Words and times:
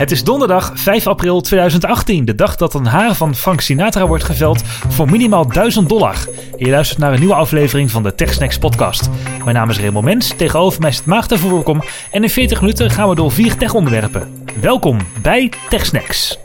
Het 0.00 0.10
is 0.10 0.24
donderdag 0.24 0.72
5 0.74 1.06
april 1.06 1.40
2018, 1.40 2.24
de 2.24 2.34
dag 2.34 2.56
dat 2.56 2.74
een 2.74 2.86
haar 2.86 3.14
van 3.14 3.34
Frank 3.34 3.60
Sinatra 3.60 4.06
wordt 4.06 4.24
geveld 4.24 4.62
voor 4.88 5.10
minimaal 5.10 5.46
1000 5.48 5.88
dollar. 5.88 6.16
Je 6.56 6.70
luistert 6.70 6.98
naar 6.98 7.12
een 7.12 7.18
nieuwe 7.18 7.34
aflevering 7.34 7.90
van 7.90 8.02
de 8.02 8.14
TechSnacks 8.14 8.58
podcast. 8.58 9.08
Mijn 9.44 9.56
naam 9.56 9.70
is 9.70 9.78
Raymond 9.78 10.04
Mens, 10.04 10.32
tegenover 10.36 10.80
mij 10.80 10.92
zit 10.92 11.04
Maagd 11.04 11.38
Voorkom 11.38 11.82
en 12.10 12.22
in 12.22 12.30
40 12.30 12.60
minuten 12.60 12.90
gaan 12.90 13.08
we 13.08 13.14
door 13.14 13.32
vier 13.32 13.56
tech-onderwerpen. 13.56 14.44
Welkom 14.60 14.98
bij 15.22 15.52
TechSnacks. 15.68 16.38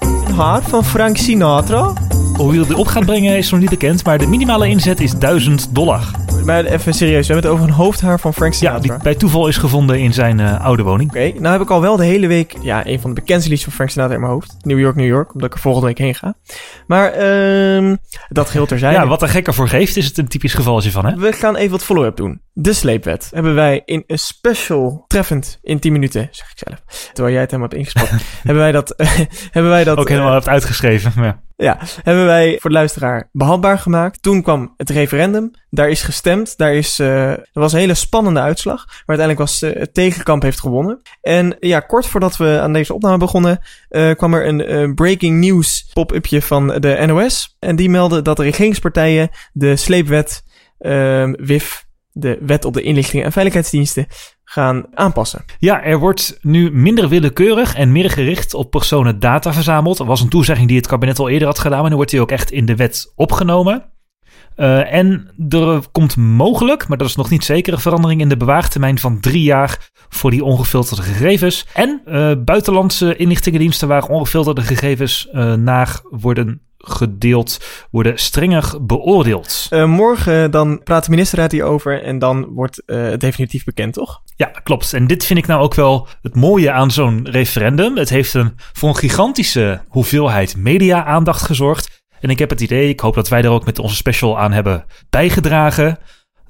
Een 0.00 0.34
haar 0.34 0.62
van 0.62 0.84
Frank 0.84 1.16
Sinatra? 1.16 1.92
Hoe 2.36 2.54
je 2.54 2.66
die 2.66 2.76
op 2.76 2.86
gaat 2.86 3.06
brengen 3.06 3.36
is 3.36 3.50
nog 3.50 3.60
niet 3.60 3.70
bekend, 3.70 4.04
maar 4.04 4.18
de 4.18 4.26
minimale 4.26 4.68
inzet 4.68 5.00
is 5.00 5.12
1000 5.12 5.74
dollar. 5.74 6.25
Maar 6.46 6.64
even 6.64 6.94
serieus, 6.94 7.26
we 7.26 7.32
hebben 7.32 7.50
het 7.50 7.60
over 7.60 7.68
een 7.72 7.74
hoofdhaar 7.74 8.20
van 8.20 8.34
Frank 8.34 8.54
Sinatra. 8.54 8.82
Ja, 8.82 8.94
die 8.94 9.02
bij 9.02 9.14
toeval 9.14 9.48
is 9.48 9.56
gevonden 9.56 9.98
in 9.98 10.12
zijn 10.12 10.38
uh, 10.38 10.64
oude 10.64 10.82
woning. 10.82 11.10
Oké, 11.10 11.32
nou 11.38 11.52
heb 11.52 11.60
ik 11.60 11.70
al 11.70 11.80
wel 11.80 11.96
de 11.96 12.04
hele 12.04 12.26
week 12.26 12.56
ja, 12.62 12.86
een 12.86 13.00
van 13.00 13.14
de 13.14 13.20
bekendste 13.20 13.50
liedjes 13.50 13.68
van 13.68 13.76
Frank 13.76 13.90
Sinatra 13.90 14.14
in 14.14 14.20
mijn 14.20 14.32
hoofd. 14.32 14.56
New 14.60 14.78
York, 14.78 14.96
New 14.96 15.06
York, 15.06 15.34
omdat 15.34 15.48
ik 15.48 15.54
er 15.54 15.60
volgende 15.60 15.86
week 15.86 15.98
heen 15.98 16.14
ga. 16.14 16.34
Maar 16.86 17.26
um, 17.76 17.98
dat 18.28 18.50
geldt 18.50 18.68
terzijde. 18.68 18.98
Ja, 18.98 19.06
wat 19.06 19.22
er 19.22 19.28
gekker 19.28 19.54
voor 19.54 19.68
geeft, 19.68 19.96
is 19.96 20.06
het 20.06 20.18
een 20.18 20.28
typisch 20.28 20.54
gevalletje 20.54 20.90
van, 20.90 21.06
hè? 21.06 21.16
We 21.16 21.32
gaan 21.32 21.56
even 21.56 21.70
wat 21.70 21.84
follow-up 21.84 22.16
doen. 22.16 22.40
De 22.52 22.72
sleepwet 22.72 23.30
hebben 23.34 23.54
wij 23.54 23.82
in 23.84 24.04
een 24.06 24.18
special 24.18 25.04
treffend 25.06 25.58
in 25.62 25.78
10 25.78 25.92
minuten, 25.92 26.28
zeg 26.30 26.50
ik 26.50 26.58
zelf. 26.66 27.10
Terwijl 27.12 27.32
jij 27.32 27.42
het 27.42 27.50
helemaal 27.50 27.70
hebt 27.72 27.80
ingesproken. 27.80 28.26
hebben 28.46 28.62
wij 28.62 28.72
dat... 28.72 28.94
hebben 29.56 29.70
wij 29.70 29.84
dat 29.84 29.98
Ook 29.98 30.08
helemaal 30.08 30.28
uh, 30.28 30.34
hebt 30.34 30.48
uitgeschreven, 30.48 31.12
ja. 31.16 31.44
Ja, 31.56 31.78
hebben 32.02 32.26
wij 32.26 32.58
voor 32.60 32.70
de 32.70 32.76
luisteraar 32.76 33.28
behapbaar 33.32 33.78
gemaakt. 33.78 34.22
Toen 34.22 34.42
kwam 34.42 34.74
het 34.76 34.90
referendum. 34.90 35.50
Daar 35.70 35.88
is 35.88 36.02
gestemd. 36.02 36.56
Daar 36.56 36.74
is, 36.74 36.98
er 36.98 37.48
was 37.52 37.72
een 37.72 37.78
hele 37.78 37.94
spannende 37.94 38.40
uitslag. 38.40 38.86
Maar 38.86 39.18
uiteindelijk 39.18 39.38
was 39.38 39.62
uh, 39.62 39.80
het 39.80 39.94
tegenkamp 39.94 40.42
heeft 40.42 40.60
gewonnen. 40.60 41.00
En 41.20 41.56
ja, 41.60 41.80
kort 41.80 42.06
voordat 42.06 42.36
we 42.36 42.60
aan 42.60 42.72
deze 42.72 42.94
opname 42.94 43.18
begonnen, 43.18 43.60
kwam 44.16 44.34
er 44.34 44.46
een 44.46 44.94
breaking 44.94 45.40
news 45.40 45.90
pop-upje 45.92 46.42
van 46.42 46.66
de 46.66 47.02
NOS. 47.06 47.56
En 47.58 47.76
die 47.76 47.90
meldde 47.90 48.22
dat 48.22 48.36
de 48.36 48.42
regeringspartijen 48.42 49.30
de 49.52 49.76
sleepwet 49.76 50.44
uh, 50.80 51.32
WIF, 51.32 51.86
de 52.12 52.38
wet 52.40 52.64
op 52.64 52.74
de 52.74 52.82
inlichting 52.82 53.24
en 53.24 53.32
veiligheidsdiensten, 53.32 54.06
gaan 54.48 54.84
aanpassen. 54.94 55.44
Ja, 55.58 55.82
er 55.82 55.98
wordt 55.98 56.38
nu 56.42 56.70
minder 56.70 57.08
willekeurig 57.08 57.74
en 57.74 57.92
meer 57.92 58.10
gericht 58.10 58.54
op 58.54 58.70
personen 58.70 59.20
data 59.20 59.52
verzameld. 59.52 59.96
Dat 59.96 60.06
was 60.06 60.20
een 60.20 60.28
toezegging 60.28 60.68
die 60.68 60.76
het 60.76 60.86
kabinet 60.86 61.18
al 61.18 61.28
eerder 61.28 61.48
had 61.48 61.58
gedaan, 61.58 61.80
maar 61.80 61.90
nu 61.90 61.96
wordt 61.96 62.10
die 62.10 62.20
ook 62.20 62.30
echt 62.30 62.50
in 62.50 62.66
de 62.66 62.76
wet 62.76 63.12
opgenomen. 63.16 63.84
Uh, 64.56 64.92
en 64.92 65.30
er 65.48 65.80
komt 65.92 66.16
mogelijk, 66.16 66.88
maar 66.88 66.98
dat 66.98 67.08
is 67.08 67.16
nog 67.16 67.30
niet 67.30 67.44
zeker, 67.44 67.72
een 67.72 67.80
verandering 67.80 68.20
in 68.20 68.28
de 68.28 68.36
bewaartermijn 68.36 68.98
van 68.98 69.20
drie 69.20 69.42
jaar 69.42 69.90
voor 70.08 70.30
die 70.30 70.44
ongefilterde 70.44 71.02
gegevens. 71.02 71.66
En 71.74 72.02
uh, 72.06 72.32
buitenlandse 72.44 73.16
inlichtingendiensten 73.16 73.88
waar 73.88 74.08
ongefilterde 74.08 74.62
gegevens 74.62 75.28
uh, 75.32 75.54
naar 75.54 76.00
worden 76.10 76.60
gedeeld, 76.78 77.64
worden 77.90 78.18
strenger 78.18 78.86
beoordeeld. 78.86 79.66
Uh, 79.70 79.84
morgen 79.84 80.50
dan 80.50 80.82
praat 80.82 81.04
de 81.04 81.10
ministerraad 81.10 81.52
hierover 81.52 82.02
en 82.02 82.18
dan 82.18 82.44
wordt 82.44 82.82
uh, 82.86 83.02
het 83.02 83.20
definitief 83.20 83.64
bekend, 83.64 83.92
toch? 83.92 84.22
Ja, 84.36 84.46
klopt. 84.46 84.92
En 84.92 85.06
dit 85.06 85.24
vind 85.24 85.38
ik 85.38 85.46
nou 85.46 85.62
ook 85.62 85.74
wel 85.74 86.08
het 86.22 86.34
mooie 86.34 86.72
aan 86.72 86.90
zo'n 86.90 87.28
referendum. 87.30 87.96
Het 87.96 88.08
heeft 88.08 88.34
een, 88.34 88.52
voor 88.72 88.88
een 88.88 88.96
gigantische 88.96 89.80
hoeveelheid 89.88 90.56
media-aandacht 90.56 91.42
gezorgd. 91.42 91.95
En 92.26 92.32
ik 92.32 92.38
heb 92.38 92.50
het 92.50 92.60
idee, 92.60 92.88
ik 92.88 93.00
hoop 93.00 93.14
dat 93.14 93.28
wij 93.28 93.42
er 93.42 93.50
ook 93.50 93.64
met 93.64 93.78
onze 93.78 93.96
special 93.96 94.38
aan 94.38 94.52
hebben 94.52 94.84
bijgedragen, 95.10 95.98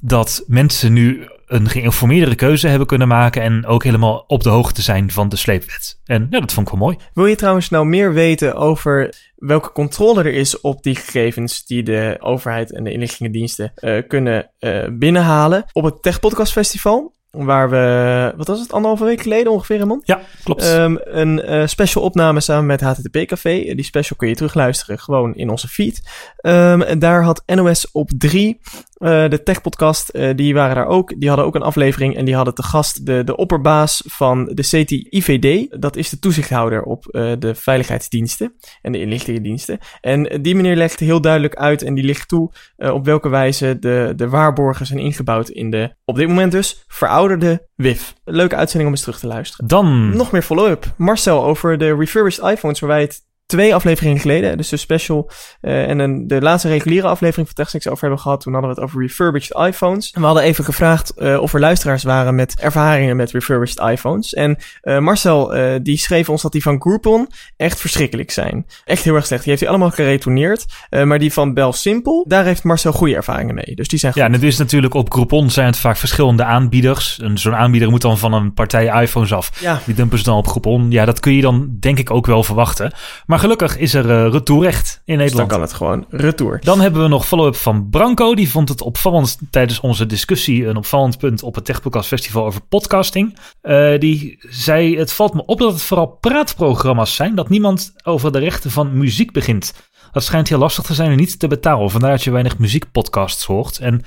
dat 0.00 0.44
mensen 0.46 0.92
nu 0.92 1.28
een 1.46 1.69
geïnformeerdere 1.69 2.34
keuze 2.34 2.69
hebben 2.69 2.86
kunnen 2.86 3.08
maken 3.08 3.42
en 3.42 3.66
ook 3.66 3.84
helemaal 3.84 4.24
op 4.27 4.42
de 4.42 4.48
hoogte 4.48 4.82
zijn 4.82 5.10
van 5.10 5.28
de 5.28 5.36
sleepwet. 5.36 6.00
En 6.04 6.27
ja, 6.30 6.41
dat 6.41 6.52
vond 6.52 6.66
ik 6.66 6.74
wel 6.74 6.82
mooi. 6.82 6.97
Wil 7.14 7.27
je 7.27 7.36
trouwens 7.36 7.69
nou 7.69 7.86
meer 7.86 8.12
weten 8.12 8.54
over 8.54 9.14
welke 9.36 9.72
controle 9.72 10.20
er 10.20 10.34
is 10.34 10.60
op 10.60 10.82
die 10.82 10.94
gegevens 10.94 11.66
die 11.66 11.82
de 11.82 12.16
overheid 12.20 12.72
en 12.72 12.84
de 12.84 12.93
inlichtingendiensten 12.93 13.72
uh, 13.76 14.03
kunnen 14.08 14.50
uh, 14.60 14.84
binnenhalen? 14.93 15.64
Op 15.72 15.84
het 15.84 16.03
Tech 16.03 16.20
Podcast 16.20 16.53
Festival 16.53 17.16
Waar 17.44 17.70
we, 17.70 18.32
wat 18.36 18.47
was 18.47 18.60
het, 18.60 18.72
anderhalve 18.72 19.04
week 19.04 19.22
geleden 19.22 19.52
ongeveer, 19.52 19.78
Ramon? 19.78 20.00
Ja, 20.04 20.20
klopt. 20.44 20.64
Um, 20.64 20.98
een 21.02 21.52
uh, 21.52 21.66
special 21.66 22.04
opname 22.04 22.41
samen 22.41 22.66
met 22.66 22.80
HTTP 22.80 23.26
Café. 23.26 23.74
Die 23.74 23.84
special 23.84 24.16
kun 24.16 24.28
je 24.28 24.34
terugluisteren 24.34 24.98
gewoon 24.98 25.34
in 25.34 25.50
onze 25.50 25.69
feed. 25.69 26.02
Um, 26.41 26.82
en 26.82 26.98
daar 26.98 27.22
had 27.22 27.42
NOS 27.46 27.91
op 27.91 28.10
3, 28.19 28.60
uh, 28.98 29.28
de 29.28 29.42
Tech 29.42 29.60
Podcast, 29.60 30.10
uh, 30.12 30.30
die 30.36 30.54
waren 30.54 30.74
daar 30.74 30.86
ook. 30.86 31.20
Die 31.20 31.28
hadden 31.28 31.46
ook 31.46 31.54
een 31.54 31.62
aflevering 31.62 32.16
en 32.16 32.24
die 32.24 32.34
hadden 32.34 32.54
te 32.54 32.62
gast 32.62 33.06
de, 33.06 33.24
de 33.24 33.36
opperbaas 33.36 34.02
van 34.06 34.44
de 34.44 34.62
CTIVD. 34.62 35.80
Dat 35.80 35.96
is 35.96 36.10
de 36.10 36.18
toezichthouder 36.18 36.82
op 36.82 37.04
de 37.38 37.54
veiligheidsdiensten 37.54 38.54
en 38.82 38.92
de 38.92 39.00
inlichtingendiensten. 39.00 39.78
En 40.00 40.42
die 40.42 40.54
meneer 40.54 40.76
legt 40.76 41.00
heel 41.00 41.20
duidelijk 41.20 41.54
uit 41.54 41.82
en 41.82 41.94
die 41.94 42.04
ligt 42.04 42.28
toe 42.28 42.50
op 42.76 43.04
welke 43.04 43.28
wijze 43.28 43.78
de, 43.78 44.12
de 44.16 44.28
waarborgen 44.28 44.86
zijn 44.86 44.98
ingebouwd 44.98 45.48
in 45.48 45.70
de, 45.70 45.94
op 46.04 46.16
dit 46.16 46.28
moment 46.28 46.52
dus, 46.52 46.84
verouderde 46.88 47.68
WIF. 47.74 48.14
Leuke 48.24 48.56
uitzending 48.56 48.88
om 48.88 48.96
eens 48.96 49.04
terug 49.04 49.20
te 49.20 49.26
luisteren. 49.26 49.66
Dan 49.66 50.16
nog 50.16 50.32
meer 50.32 50.42
follow-up. 50.42 50.92
Marcel 50.96 51.44
over 51.44 51.78
de 51.78 51.94
refurbished 51.94 52.50
iPhones, 52.50 52.80
waar 52.80 52.90
wij 52.90 53.00
het 53.00 53.24
twee 53.46 53.74
afleveringen 53.74 54.20
geleden, 54.20 54.56
dus 54.56 54.68
de 54.68 54.76
special 54.76 55.30
uh, 55.62 55.88
en 55.88 55.98
een, 55.98 56.26
de 56.26 56.40
laatste 56.40 56.68
reguliere 56.68 57.06
aflevering 57.06 57.46
van 57.46 57.56
TechSnacks 57.56 57.88
over 57.88 58.00
hebben 58.00 58.20
gehad. 58.20 58.40
Toen 58.40 58.52
hadden 58.52 58.70
we 58.70 58.76
het 58.76 58.84
over 58.84 59.02
refurbished 59.02 59.56
iPhones. 59.56 60.10
En 60.10 60.20
we 60.20 60.26
hadden 60.26 60.44
even 60.44 60.64
gevraagd 60.64 61.12
uh, 61.16 61.40
of 61.40 61.54
er 61.54 61.60
luisteraars 61.60 62.02
waren 62.02 62.34
met 62.34 62.60
ervaringen 62.60 63.16
met 63.16 63.30
refurbished 63.30 63.78
iPhones. 63.78 64.34
En 64.34 64.56
uh, 64.82 64.98
Marcel, 64.98 65.54
die 65.82 65.98
schreef 65.98 66.28
ons 66.28 66.42
dat 66.42 66.52
die 66.52 66.62
van 66.62 66.80
Groupon 66.80 67.28
echt 67.56 67.80
verschrikkelijk 67.80 68.30
zijn. 68.30 68.66
Echt 68.84 69.04
heel 69.04 69.14
erg 69.14 69.26
slecht. 69.26 69.42
Die 69.42 69.50
heeft 69.50 69.62
hij 69.62 69.70
allemaal 69.70 69.90
geretourneerd. 69.90 70.64
maar 70.90 71.18
die 71.18 71.32
van 71.32 71.54
Bell 71.54 71.72
Simple, 71.72 72.24
daar 72.28 72.44
heeft 72.44 72.64
Marcel 72.64 72.92
goede 72.92 73.14
ervaringen 73.14 73.54
mee. 73.54 73.74
Dus 73.74 73.88
die 73.88 73.98
zijn 73.98 74.12
goed. 74.12 74.20
Ja, 74.20 74.26
en 74.26 74.34
het 74.34 74.42
is 74.42 74.58
natuurlijk 74.58 74.94
op 74.94 75.12
Groupon 75.12 75.50
zijn 75.50 75.66
het 75.66 75.76
vaak 75.76 75.96
verschillende 75.96 76.44
aanbieders. 76.44 77.18
En 77.18 77.38
zo'n 77.38 77.54
aanbieder 77.54 77.90
moet 77.90 78.02
dan 78.02 78.18
van 78.18 78.32
een 78.32 78.52
partij 78.52 79.02
iPhones 79.02 79.32
af. 79.32 79.60
Ja. 79.60 79.80
Die 79.84 79.94
dumpen 79.94 80.18
ze 80.18 80.24
dan 80.24 80.36
op 80.36 80.46
Groupon. 80.46 80.90
Ja, 80.90 81.04
dat 81.04 81.20
kun 81.20 81.32
je 81.32 81.42
dan 81.42 81.76
denk 81.80 81.98
ik 81.98 82.10
ook 82.10 82.26
wel 82.26 82.42
verwachten. 82.42 82.92
Maar 83.26 83.35
maar 83.36 83.44
gelukkig 83.44 83.78
is 83.78 83.94
er 83.94 84.04
uh, 84.04 84.32
retourrecht 84.32 85.02
in 85.04 85.16
Nederland. 85.16 85.30
Dus 85.30 85.38
dan 85.38 85.48
kan 85.48 85.60
het 85.60 85.72
gewoon 85.72 86.06
retour. 86.10 86.60
Dan 86.60 86.80
hebben 86.80 87.02
we 87.02 87.08
nog 87.08 87.26
follow-up 87.26 87.56
van 87.56 87.88
Branco. 87.91 88.34
Die 88.34 88.50
vond 88.50 88.69
het 88.69 88.80
opvallend 88.80 89.38
tijdens 89.50 89.80
onze 89.80 90.06
discussie 90.06 90.66
een 90.66 90.76
opvallend 90.76 91.19
punt 91.19 91.42
op 91.42 91.54
het 91.54 91.64
Techpodcast 91.64 92.08
Festival 92.08 92.44
over 92.44 92.60
podcasting. 92.60 93.38
Uh, 93.62 93.98
die 93.98 94.38
zei: 94.41 94.98
Het 94.98 95.12
valt 95.12 95.34
me 95.34 95.44
op 95.44 95.58
dat 95.58 95.72
het 95.72 95.82
vooral 95.82 96.06
praatprogramma's 96.06 97.14
zijn, 97.14 97.34
dat 97.34 97.48
niemand 97.48 97.92
over 98.02 98.32
de 98.32 98.38
rechten 98.38 98.70
van 98.70 98.98
muziek 98.98 99.32
begint. 99.32 99.72
Dat 100.12 100.25
schijnt 100.25 100.48
heel 100.48 100.58
lastig 100.58 100.84
te 100.84 100.94
zijn 100.94 101.10
en 101.10 101.16
niet 101.16 101.38
te 101.38 101.48
betalen. 101.48 101.91
Vandaar 101.91 102.10
dat 102.10 102.25
je 102.25 102.30
weinig 102.30 102.58
muziekpodcasts 102.58 103.44
hoort. 103.44 103.78
En 103.78 104.02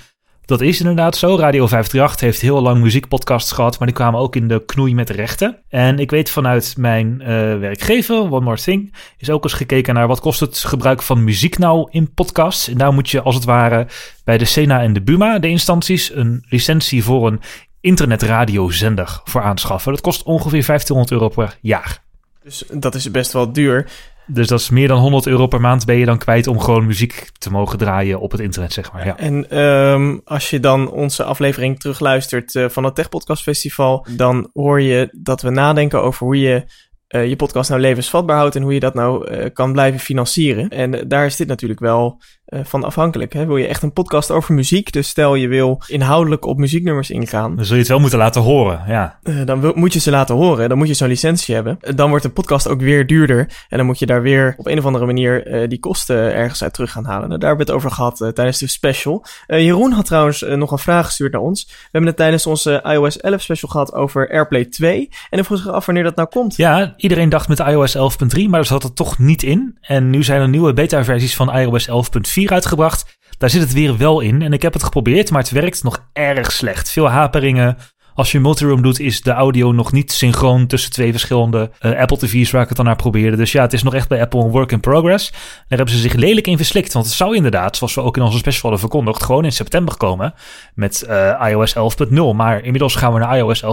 dat 0.50 0.62
is 0.62 0.80
inderdaad 0.80 1.18
zo. 1.18 1.28
Radio 1.28 1.68
538 1.68 2.20
heeft 2.20 2.42
heel 2.42 2.62
lang 2.62 2.82
muziekpodcasts 2.82 3.52
gehad, 3.52 3.78
maar 3.78 3.88
die 3.88 3.98
kwamen 3.98 4.20
ook 4.20 4.36
in 4.36 4.48
de 4.48 4.66
knoei 4.66 4.96
met 4.96 5.10
rechten. 5.10 5.58
En 5.68 6.00
ik 6.00 6.12
weet 6.12 6.30
vanuit 6.30 6.74
mijn 6.78 7.18
uh, 7.22 7.28
werkgever, 7.60 8.16
One 8.16 8.40
More 8.40 8.58
Thing, 8.58 8.94
is 9.18 9.30
ook 9.30 9.44
eens 9.44 9.54
gekeken 9.54 9.94
naar 9.94 10.08
wat 10.08 10.20
kost 10.20 10.40
het 10.40 10.58
gebruik 10.58 11.02
van 11.02 11.24
muziek 11.24 11.58
nou 11.58 11.88
in 11.92 12.14
podcasts. 12.14 12.68
En 12.68 12.78
daar 12.78 12.94
moet 12.94 13.10
je 13.10 13.22
als 13.22 13.36
het 13.36 13.44
ware 13.44 13.88
bij 14.24 14.38
de 14.38 14.46
Sena 14.46 14.82
en 14.82 14.94
de 14.94 15.02
Buma, 15.02 15.40
de 15.40 15.50
instanties, 15.50 16.16
een 16.16 16.46
licentie 16.50 17.04
voor 17.04 17.28
een 17.28 17.42
internetradiozender 17.82 19.22
voor 19.24 19.42
aanschaffen. 19.42 19.92
Dat 19.92 20.02
kost 20.02 20.24
ongeveer 20.24 20.66
1500 20.66 21.12
euro 21.12 21.30
per 21.30 21.58
jaar. 21.62 22.04
Dus 22.44 22.64
dat 22.74 22.96
is 22.96 23.12
best 23.12 23.32
wel 23.32 23.54
duur. 23.54 23.90
Dus 24.32 24.48
dat 24.48 24.60
is 24.60 24.70
meer 24.70 24.88
dan 24.88 25.00
100 25.00 25.28
euro 25.28 25.48
per 25.48 25.62
maand 25.62 25.86
ben 25.86 25.96
je 25.96 26.06
dan 26.06 26.18
kwijt 26.18 26.48
om 26.48 26.60
gewoon 26.60 26.86
muziek 26.86 27.30
te 27.38 27.52
mogen 27.52 27.78
draaien 27.78 28.20
op 28.20 28.32
het 28.32 28.42
internet, 28.42 28.74
zeg 28.74 28.92
maar. 28.92 29.06
Ja. 29.06 29.18
En 29.18 29.60
um, 29.60 30.22
als 30.24 30.50
je 30.50 30.60
dan 30.60 30.92
onze 30.92 31.24
aflevering 31.24 31.80
terugluistert 31.80 32.56
uh, 32.56 32.70
van 32.70 32.84
het 32.84 32.96
Tech 32.96 33.10
Podcast 33.10 33.44
Festival, 33.44 34.06
dan 34.16 34.50
hoor 34.54 34.82
je 34.82 35.18
dat 35.22 35.42
we 35.42 35.50
nadenken 35.50 36.02
over 36.02 36.26
hoe 36.26 36.40
je 36.40 36.66
uh, 37.10 37.28
je 37.28 37.36
podcast 37.36 37.70
nou 37.70 37.82
levensvatbaar 37.82 38.38
houdt 38.38 38.56
en 38.56 38.62
hoe 38.62 38.74
je 38.74 38.80
dat 38.80 38.94
nou 38.94 39.32
uh, 39.32 39.46
kan 39.54 39.72
blijven 39.72 40.00
financieren. 40.00 40.70
En 40.70 41.08
daar 41.08 41.26
is 41.26 41.36
dit 41.36 41.48
natuurlijk 41.48 41.80
wel 41.80 42.22
uh, 42.50 42.60
van 42.64 42.84
afhankelijk. 42.84 43.34
Hè? 43.34 43.46
Wil 43.46 43.58
je 43.58 43.68
echt 43.68 43.84
een 43.84 43.94
podcast 43.94 44.32
over 44.32 44.54
muziek, 44.54 44.92
dus 44.92 45.08
stel 45.08 45.36
je 45.36 45.48
wil 45.48 45.82
inhoudelijk 45.88 46.46
op 46.46 46.58
muzieknummers 46.58 47.10
ingaan. 47.10 47.56
Dan 47.56 47.66
zul 47.66 47.76
je 47.76 47.82
het 47.82 47.90
wel 47.90 48.00
moeten 48.00 48.20
laten 48.20 48.42
horen, 48.42 48.84
ja. 48.88 49.20
Uh, 49.24 49.46
dan 49.46 49.62
wil, 49.62 49.72
moet 49.76 49.94
je 49.94 50.00
ze 50.00 50.12
laten 50.12 50.36
horen, 50.36 50.70
dan 50.70 50.78
moet 50.78 50.88
je 50.88 50.94
zo'n 50.94 51.08
licentie 51.08 51.56
hebben. 51.56 51.80
Dan 51.96 52.10
wordt 52.10 52.26
een 52.26 52.34
podcast 52.34 52.68
ook 52.68 52.82
weer 52.82 53.08
duurder 53.08 53.40
en 53.70 53.78
dan 53.78 53.86
moet 53.86 54.00
je 54.00 54.06
daar 54.06 54.22
weer 54.22 54.54
op 54.58 54.68
een 54.68 54.78
of 54.78 54.86
andere 54.86 55.06
manier 55.06 55.68
die 55.70 55.80
kosten 55.80 56.34
ergens 56.34 56.64
uit 56.64 56.74
terug 56.74 56.92
gaan 56.92 57.06
halen. 57.06 57.28
Nou, 57.28 57.40
daar 57.40 57.50
hebben 57.50 57.68
we 57.68 57.72
het 57.72 57.82
over 57.82 57.96
gehad 57.96 58.32
tijdens 58.34 58.58
de 58.58 58.68
special. 58.68 59.26
Jeroen 59.48 59.92
had 59.92 60.06
trouwens 60.06 60.42
nog 60.42 60.72
een 60.72 60.80
vraag 60.80 61.06
gestuurd 61.06 61.32
naar 61.32 61.42
ons. 61.42 61.66
We 61.68 61.74
hebben 61.92 62.10
het 62.10 62.18
tijdens 62.18 62.46
onze 62.46 62.84
iOS 62.84 63.20
11 63.20 63.42
special 63.42 63.72
gehad 63.72 63.94
over 63.94 64.32
AirPlay 64.32 64.66
2 64.66 65.08
en 65.10 65.10
dan 65.30 65.46
vroeg 65.46 65.58
zich 65.58 65.72
af 65.72 65.86
wanneer 65.86 66.04
dat 66.04 66.16
nou 66.16 66.28
komt. 66.30 66.56
Ja, 66.56 66.94
iedereen 66.98 67.30
dacht 67.30 67.48
met 67.48 67.60
iOS 67.60 67.98
11.3, 67.98 68.02
maar 68.42 68.52
daar 68.52 68.66
zat 68.66 68.84
het 68.84 68.96
toch 68.96 69.18
niet 69.18 69.44
in. 69.44 69.78
En 69.82 70.10
nu 70.10 70.24
zijn 70.24 70.42
er 70.42 70.50
nieuwe 70.50 70.74
beta-versies 70.74 71.36
van 71.36 71.56
iOS 71.56 71.90
11.4 71.90 72.39
uitgebracht. 72.48 73.18
Daar 73.38 73.50
zit 73.50 73.62
het 73.62 73.74
weer 73.74 73.98
wel 73.98 74.20
in. 74.20 74.42
En 74.42 74.54
ik 74.54 74.62
heb 74.62 74.74
het 74.74 74.84
geprobeerd, 74.84 75.32
maar 75.32 75.42
het 75.42 75.52
werkt 75.52 75.84
nog 75.84 76.10
erg 76.14 76.52
slecht. 76.52 76.92
Veel 76.92 77.10
haperingen, 77.10 77.78
Als 78.14 78.32
je 78.32 78.40
multiroom 78.40 78.82
doet, 78.82 79.00
is 79.00 79.22
de 79.22 79.32
audio 79.32 79.72
nog 79.72 79.92
niet 79.92 80.12
synchroon 80.12 80.68
tussen 80.68 80.92
twee 80.92 81.12
verschillende 81.12 81.72
uh, 81.82 82.00
Apple 82.00 82.18
TV's 82.18 82.52
waar 82.52 82.62
ik 82.62 82.68
het 82.68 82.78
dan 82.78 82.86
naar 82.86 82.96
probeerde. 82.96 83.38
Dus 83.38 83.52
ja, 83.52 83.62
het 83.62 83.74
is 83.74 83.84
nog 83.84 83.94
echt 83.94 84.08
bij 84.08 84.22
Apple 84.22 84.44
een 84.44 84.50
work 84.50 84.72
in 84.72 84.80
progress. 84.80 85.32
Daar 85.32 85.78
hebben 85.78 85.96
ze 85.96 86.02
zich 86.02 86.14
lelijk 86.14 86.48
in 86.48 86.58
verslikt. 86.58 86.94
Want 86.94 87.06
het 87.06 87.16
zou 87.16 87.36
inderdaad, 87.36 87.78
zoals 87.78 87.96
we 87.96 88.02
ook 88.02 88.18
in 88.18 88.24
onze 88.24 88.38
special 88.38 88.62
hadden 88.62 88.80
verkondigd, 88.80 89.24
gewoon 89.24 89.46
in 89.46 89.52
september 89.52 89.98
komen 89.98 90.34
met 90.74 91.06
uh, 91.10 91.46
iOS 91.50 91.76
11.0. 91.76 92.14
Maar 92.36 92.64
inmiddels 92.64 92.96
gaan 92.96 93.14
we 93.14 93.20
naar 93.20 93.38
iOS 93.38 93.64
11.4. 93.64 93.68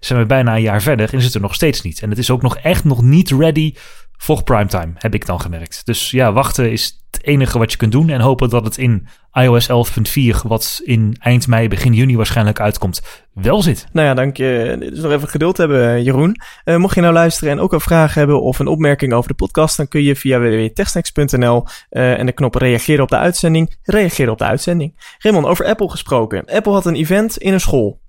Zijn 0.00 0.18
we 0.18 0.26
bijna 0.26 0.54
een 0.54 0.62
jaar 0.62 0.82
verder 0.82 1.12
en 1.12 1.18
is 1.18 1.24
het 1.24 1.34
er 1.34 1.40
nog 1.40 1.54
steeds 1.54 1.82
niet. 1.82 2.02
En 2.02 2.10
het 2.10 2.18
is 2.18 2.30
ook 2.30 2.42
nog 2.42 2.56
echt 2.56 2.84
nog 2.84 3.02
niet 3.02 3.30
ready 3.30 3.74
voor 4.18 4.42
primetime, 4.42 4.92
heb 4.94 5.14
ik 5.14 5.26
dan 5.26 5.40
gemerkt. 5.40 5.86
Dus 5.86 6.10
ja, 6.10 6.32
wachten 6.32 6.70
is 6.70 6.98
het 7.10 7.24
enige 7.24 7.58
wat 7.58 7.70
je 7.72 7.78
kunt 7.78 7.92
doen. 7.92 8.08
En 8.08 8.20
hopen 8.20 8.48
dat 8.48 8.64
het 8.64 8.78
in 8.78 9.08
iOS 9.32 9.68
11.4, 9.68 10.36
wat 10.42 10.80
in 10.84 11.16
eind 11.20 11.46
mei, 11.46 11.68
begin 11.68 11.92
juni 11.92 12.16
waarschijnlijk 12.16 12.60
uitkomt, 12.60 13.02
wel 13.34 13.62
zit. 13.62 13.86
Nou 13.92 14.06
ja, 14.06 14.14
dank 14.14 14.36
je. 14.36 14.76
Dus 14.78 14.98
nog 14.98 15.12
even 15.12 15.28
geduld 15.28 15.56
hebben, 15.56 16.02
Jeroen. 16.02 16.40
Uh, 16.64 16.76
mocht 16.76 16.94
je 16.94 17.00
nou 17.00 17.12
luisteren 17.12 17.52
en 17.52 17.60
ook 17.60 17.72
een 17.72 17.80
vraag 17.80 18.14
hebben 18.14 18.42
of 18.42 18.58
een 18.58 18.66
opmerking 18.66 19.12
over 19.12 19.28
de 19.28 19.36
podcast, 19.36 19.76
dan 19.76 19.88
kun 19.88 20.02
je 20.02 20.16
via 20.16 20.38
www.techsnacks.nl 20.38 21.64
uh, 21.90 22.18
en 22.18 22.26
de 22.26 22.32
knop 22.32 22.54
reageren 22.54 23.02
op 23.02 23.08
de 23.08 23.18
uitzending, 23.18 23.76
reageren 23.82 24.32
op 24.32 24.38
de 24.38 24.44
uitzending. 24.44 25.14
Raymond, 25.18 25.46
over 25.46 25.64
Apple 25.64 25.90
gesproken. 25.90 26.44
Apple 26.44 26.72
had 26.72 26.86
een 26.86 26.96
event 26.96 27.36
in 27.36 27.52
een 27.52 27.60
school. 27.60 28.00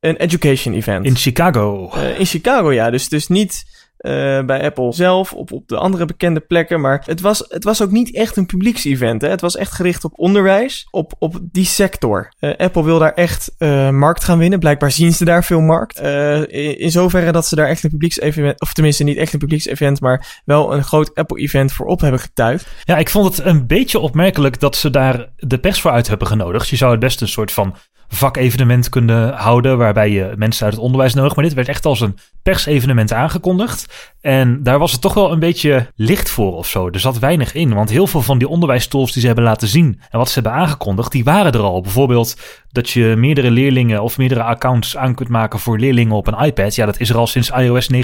Een 0.00 0.16
education 0.16 0.74
event. 0.74 1.04
In 1.04 1.16
Chicago. 1.16 1.90
Uh, 1.96 2.18
in 2.18 2.26
Chicago, 2.26 2.72
ja. 2.72 2.90
Dus, 2.90 3.08
dus 3.08 3.28
niet 3.28 3.64
uh, 4.04 4.44
bij 4.44 4.62
Apple 4.64 4.92
zelf, 4.92 5.32
op, 5.32 5.52
op 5.52 5.68
de 5.68 5.76
andere 5.76 6.04
bekende 6.04 6.40
plekken. 6.40 6.80
Maar 6.80 7.02
het 7.06 7.20
was, 7.20 7.44
het 7.48 7.64
was 7.64 7.82
ook 7.82 7.90
niet 7.90 8.14
echt 8.14 8.36
een 8.36 8.46
publieksevent. 8.46 9.22
Hè? 9.22 9.28
Het 9.28 9.40
was 9.40 9.56
echt 9.56 9.72
gericht 9.72 10.04
op 10.04 10.18
onderwijs, 10.18 10.86
op, 10.90 11.12
op 11.18 11.38
die 11.42 11.64
sector. 11.64 12.32
Uh, 12.40 12.56
Apple 12.56 12.84
wil 12.84 12.98
daar 12.98 13.12
echt 13.12 13.54
uh, 13.58 13.90
markt 13.90 14.24
gaan 14.24 14.38
winnen. 14.38 14.58
Blijkbaar 14.58 14.90
zien 14.90 15.12
ze 15.12 15.24
daar 15.24 15.44
veel 15.44 15.60
markt. 15.60 16.00
In, 16.00 16.78
in, 16.78 16.90
zoverre 16.90 17.32
dat 17.32 17.46
ze 17.46 17.56
daar 17.56 17.68
echt 17.68 17.84
een 17.84 17.90
publieksevent, 17.90 18.60
of 18.60 18.72
tenminste 18.72 19.04
niet 19.04 19.16
echt 19.16 19.32
een 19.32 19.38
publieksevent, 19.38 20.00
maar 20.00 20.42
wel 20.44 20.74
een 20.74 20.84
groot 20.84 21.14
Apple-event 21.14 21.72
voor 21.72 21.86
op 21.86 22.00
hebben 22.00 22.20
getuigd. 22.20 22.66
Ja, 22.84 22.96
ik 22.96 23.10
vond 23.10 23.36
het 23.36 23.46
een 23.46 23.66
beetje 23.66 23.98
opmerkelijk 23.98 24.60
dat 24.60 24.76
ze 24.76 24.90
daar 24.90 25.28
de 25.36 25.58
pers 25.58 25.80
voor 25.80 25.90
uit 25.90 26.08
hebben 26.08 26.26
genodigd. 26.26 26.68
Je 26.68 26.76
zou 26.76 26.90
het 26.90 27.00
best 27.00 27.20
een 27.20 27.28
soort 27.28 27.52
van 27.52 27.76
vakevenement 28.14 28.88
kunnen 28.88 29.32
houden. 29.32 29.78
Waarbij 29.78 30.10
je 30.10 30.32
mensen 30.36 30.64
uit 30.64 30.74
het 30.74 30.82
onderwijs 30.82 31.14
nodig. 31.14 31.34
Maar 31.34 31.44
dit 31.44 31.54
werd 31.54 31.68
echt 31.68 31.86
als 31.86 32.00
een 32.00 32.18
persevenement 32.42 33.12
aangekondigd. 33.12 34.12
En 34.20 34.62
daar 34.62 34.78
was 34.78 34.92
het 34.92 35.00
toch 35.00 35.14
wel 35.14 35.32
een 35.32 35.38
beetje 35.38 35.92
licht 35.96 36.30
voor 36.30 36.56
of 36.56 36.66
zo. 36.66 36.88
Er 36.90 37.00
zat 37.00 37.18
weinig 37.18 37.54
in. 37.54 37.74
Want 37.74 37.90
heel 37.90 38.06
veel 38.06 38.22
van 38.22 38.38
die 38.38 38.48
onderwijstools 38.48 39.12
die 39.12 39.20
ze 39.20 39.26
hebben 39.26 39.44
laten 39.44 39.68
zien. 39.68 40.00
En 40.10 40.18
wat 40.18 40.28
ze 40.28 40.34
hebben 40.34 40.52
aangekondigd, 40.52 41.12
die 41.12 41.24
waren 41.24 41.52
er 41.52 41.60
al. 41.60 41.80
Bijvoorbeeld 41.80 42.36
dat 42.72 42.90
je 42.90 43.14
meerdere 43.16 43.50
leerlingen 43.50 44.02
of 44.02 44.18
meerdere 44.18 44.42
accounts 44.42 44.96
aan 44.96 45.14
kunt 45.14 45.28
maken 45.28 45.58
voor 45.58 45.78
leerlingen 45.78 46.16
op 46.16 46.26
een 46.26 46.44
iPad. 46.46 46.74
Ja, 46.74 46.86
dat 46.86 47.00
is 47.00 47.10
er 47.10 47.16
al 47.16 47.26
sinds 47.26 47.50
iOS 47.50 47.88
9.3 47.92 48.00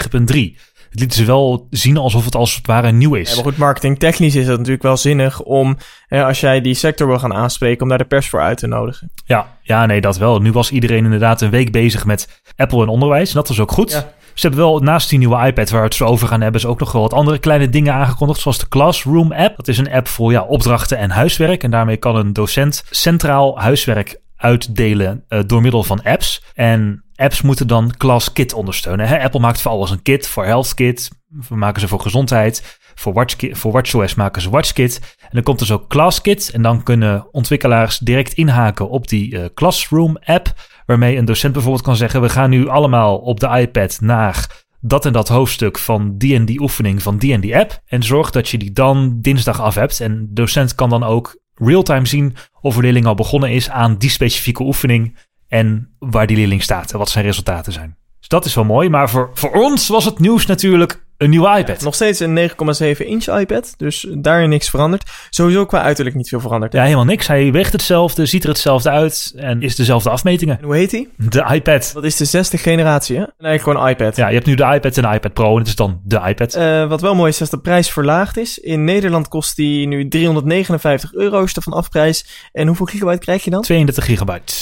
het 0.91 1.01
lieten 1.01 1.19
ze 1.19 1.25
wel 1.25 1.67
zien 1.71 1.97
alsof 1.97 2.25
het 2.25 2.35
als 2.35 2.57
het 2.57 2.67
ware 2.67 2.93
nieuw 2.93 3.15
is. 3.15 3.29
Ja, 3.29 3.35
maar 3.35 3.45
goed, 3.45 3.57
marketingtechnisch 3.57 4.35
is 4.35 4.47
het 4.47 4.57
natuurlijk 4.57 4.83
wel 4.83 4.97
zinnig 4.97 5.43
om, 5.43 5.77
hè, 6.07 6.25
als 6.25 6.41
jij 6.41 6.61
die 6.61 6.75
sector 6.75 7.07
wil 7.07 7.19
gaan 7.19 7.35
aanspreken, 7.35 7.83
om 7.83 7.89
daar 7.89 7.99
de 7.99 8.05
pers 8.05 8.29
voor 8.29 8.41
uit 8.41 8.59
te 8.59 8.67
nodigen. 8.67 9.11
Ja, 9.25 9.59
ja, 9.63 9.87
nee, 9.87 10.01
dat 10.01 10.19
wel. 10.19 10.41
Nu 10.41 10.53
was 10.53 10.71
iedereen 10.71 11.05
inderdaad 11.05 11.41
een 11.41 11.51
week 11.51 11.73
bezig 11.73 12.05
met 12.05 12.43
Apple 12.57 12.83
en 12.83 12.89
onderwijs. 12.89 13.29
En 13.29 13.35
dat 13.35 13.49
was 13.49 13.61
ook 13.61 13.73
goed. 13.73 13.91
Ze 14.35 14.47
hebben 14.47 14.65
wel 14.65 14.79
naast 14.79 15.09
die 15.09 15.19
nieuwe 15.19 15.47
iPad 15.47 15.71
waar 15.71 15.81
we 15.81 15.87
het 15.87 15.95
zo 15.95 16.05
over 16.05 16.29
gaan 16.29 16.41
hebben, 16.41 16.61
ze 16.61 16.69
ook 16.69 16.81
nog 16.81 16.93
wel 16.93 17.03
wat 17.03 17.13
andere 17.13 17.39
kleine 17.39 17.69
dingen 17.69 17.95
aangekondigd. 17.95 18.41
Zoals 18.41 18.59
de 18.59 18.69
Classroom 18.69 19.33
app. 19.33 19.57
Dat 19.57 19.69
is 19.69 19.79
een 19.79 19.93
app 19.93 20.09
voor 20.09 20.33
ja, 20.33 20.43
opdrachten 20.43 20.99
en 20.99 21.11
huiswerk. 21.11 21.63
En 21.63 21.71
daarmee 21.71 21.97
kan 21.97 22.17
een 22.17 22.33
docent 22.33 22.85
centraal 22.91 23.59
huiswerk 23.59 24.21
uitdelen 24.37 25.25
uh, 25.29 25.41
door 25.47 25.61
middel 25.61 25.83
van 25.83 26.03
apps. 26.03 26.43
En 26.55 27.05
apps 27.21 27.43
moeten 27.43 27.67
dan 27.67 27.97
Class 27.97 28.33
Kit 28.33 28.53
ondersteunen. 28.53 29.09
Hè? 29.09 29.23
Apple 29.23 29.41
maakt 29.41 29.61
voor 29.61 29.71
alles 29.71 29.91
een 29.91 30.03
kit, 30.03 30.29
voor 30.29 30.45
Health 30.45 30.75
Kit, 30.75 31.11
we 31.49 31.57
maken 31.57 31.81
ze 31.81 31.89
voor 31.89 32.01
gezondheid. 32.01 32.79
Voor, 32.95 33.13
Watch, 33.13 33.37
voor 33.51 33.73
WatchOS 33.73 34.15
maken 34.15 34.43
ze 34.43 34.51
WatchKit. 34.51 35.17
En 35.21 35.29
dan 35.31 35.43
komt 35.43 35.59
dus 35.59 35.73
ook 35.73 35.89
ClassKit. 35.89 36.51
En 36.51 36.63
dan 36.63 36.83
kunnen 36.83 37.29
ontwikkelaars 37.33 37.99
direct 37.99 38.33
inhaken 38.33 38.89
op 38.89 39.09
die 39.09 39.35
uh, 39.35 39.45
Classroom 39.55 40.17
app. 40.25 40.53
Waarmee 40.87 41.17
een 41.17 41.25
docent 41.25 41.53
bijvoorbeeld 41.53 41.85
kan 41.85 41.97
zeggen: 41.97 42.21
We 42.21 42.29
gaan 42.29 42.51
nu 42.51 42.69
allemaal 42.69 43.19
op 43.19 43.41
de 43.41 43.49
iPad 43.49 43.99
naar 44.01 44.65
dat 44.81 45.07
en 45.07 45.13
dat 45.13 45.29
hoofdstuk 45.29 45.79
van 45.79 46.19
die 46.19 46.35
en 46.35 46.45
die 46.45 46.61
oefening 46.61 47.03
van 47.03 47.19
die 47.19 47.33
en 47.33 47.41
die 47.41 47.57
app. 47.57 47.81
En 47.87 48.03
zorg 48.03 48.31
dat 48.31 48.49
je 48.49 48.59
die 48.59 48.73
dan 48.73 49.19
dinsdag 49.21 49.61
af 49.61 49.75
hebt. 49.75 50.01
En 50.01 50.19
de 50.19 50.33
docent 50.33 50.75
kan 50.75 50.91
dan 50.91 51.03
ook 51.03 51.39
real-time 51.55 52.07
zien 52.07 52.37
of 52.61 52.77
een 52.77 52.83
leerling 52.83 53.07
al 53.07 53.15
begonnen 53.15 53.51
is 53.51 53.71
aan 53.71 53.97
die 53.97 54.11
specifieke 54.11 54.63
oefening 54.63 55.19
en 55.51 55.95
waar 55.99 56.27
die 56.27 56.37
leerling 56.37 56.63
staat 56.63 56.93
en 56.93 56.99
wat 56.99 57.11
zijn 57.11 57.25
resultaten 57.25 57.73
zijn. 57.73 57.97
Dus 58.19 58.29
dat 58.29 58.45
is 58.45 58.55
wel 58.55 58.65
mooi, 58.65 58.89
maar 58.89 59.11
voor, 59.11 59.31
voor 59.35 59.51
ons 59.51 59.89
was 59.89 60.05
het 60.05 60.19
nieuws 60.19 60.47
natuurlijk 60.47 61.05
een 61.17 61.31
nieuwe 61.31 61.59
iPad. 61.59 61.81
nog 61.81 61.95
steeds 61.95 62.21
een 62.21 62.51
9,7 62.51 63.07
inch 63.07 63.27
iPad, 63.27 63.75
dus 63.77 64.07
daarin 64.11 64.49
niks 64.49 64.71
veranderd. 64.71 65.11
Sowieso 65.31 65.67
qua 65.67 65.83
uiterlijk 65.83 66.17
niet 66.17 66.29
veel 66.29 66.41
veranderd. 66.41 66.73
Ja, 66.73 66.83
helemaal 66.83 67.05
niks. 67.05 67.27
Hij 67.27 67.53
weegt 67.53 67.73
hetzelfde, 67.73 68.27
ziet 68.27 68.43
er 68.43 68.49
hetzelfde 68.49 68.91
uit 68.91 69.33
en 69.37 69.63
is 69.63 69.77
dezelfde 69.77 70.11
afmetingen. 70.11 70.59
En 70.59 70.65
hoe 70.65 70.77
heet 70.77 70.91
hij? 70.91 71.09
De 71.17 71.51
iPad. 71.53 71.91
Dat 71.95 72.05
is 72.05 72.17
de 72.17 72.25
zesde 72.25 72.59
generatie, 72.59 73.19
hè? 73.19 73.25
Nee, 73.39 73.59
gewoon 73.59 73.89
iPad. 73.89 74.17
Ja, 74.17 74.29
je 74.29 74.35
hebt 74.35 74.47
nu 74.47 74.55
de 74.55 74.73
iPad 74.75 74.97
en 74.97 75.03
de 75.03 75.15
iPad 75.15 75.33
Pro 75.33 75.53
en 75.53 75.59
het 75.59 75.67
is 75.67 75.77
dan 75.77 76.01
de 76.05 76.21
iPad. 76.27 76.57
Uh, 76.57 76.89
wat 76.89 77.01
wel 77.01 77.15
mooi 77.15 77.31
is, 77.31 77.39
dat 77.39 77.51
de 77.51 77.61
prijs 77.61 77.91
verlaagd 77.91 78.37
is. 78.37 78.59
In 78.59 78.85
Nederland 78.85 79.29
kost 79.29 79.57
die 79.57 79.87
nu 79.87 80.09
359 80.09 81.15
euro, 81.15 81.43
is 81.43 81.55
de 81.55 81.61
van 81.61 81.73
afprijs. 81.73 82.49
En 82.53 82.67
hoeveel 82.67 82.87
gigabyte 82.87 83.19
krijg 83.19 83.45
je 83.45 83.51
dan? 83.51 83.63
32 83.63 84.05
gigabyte. 84.05 84.53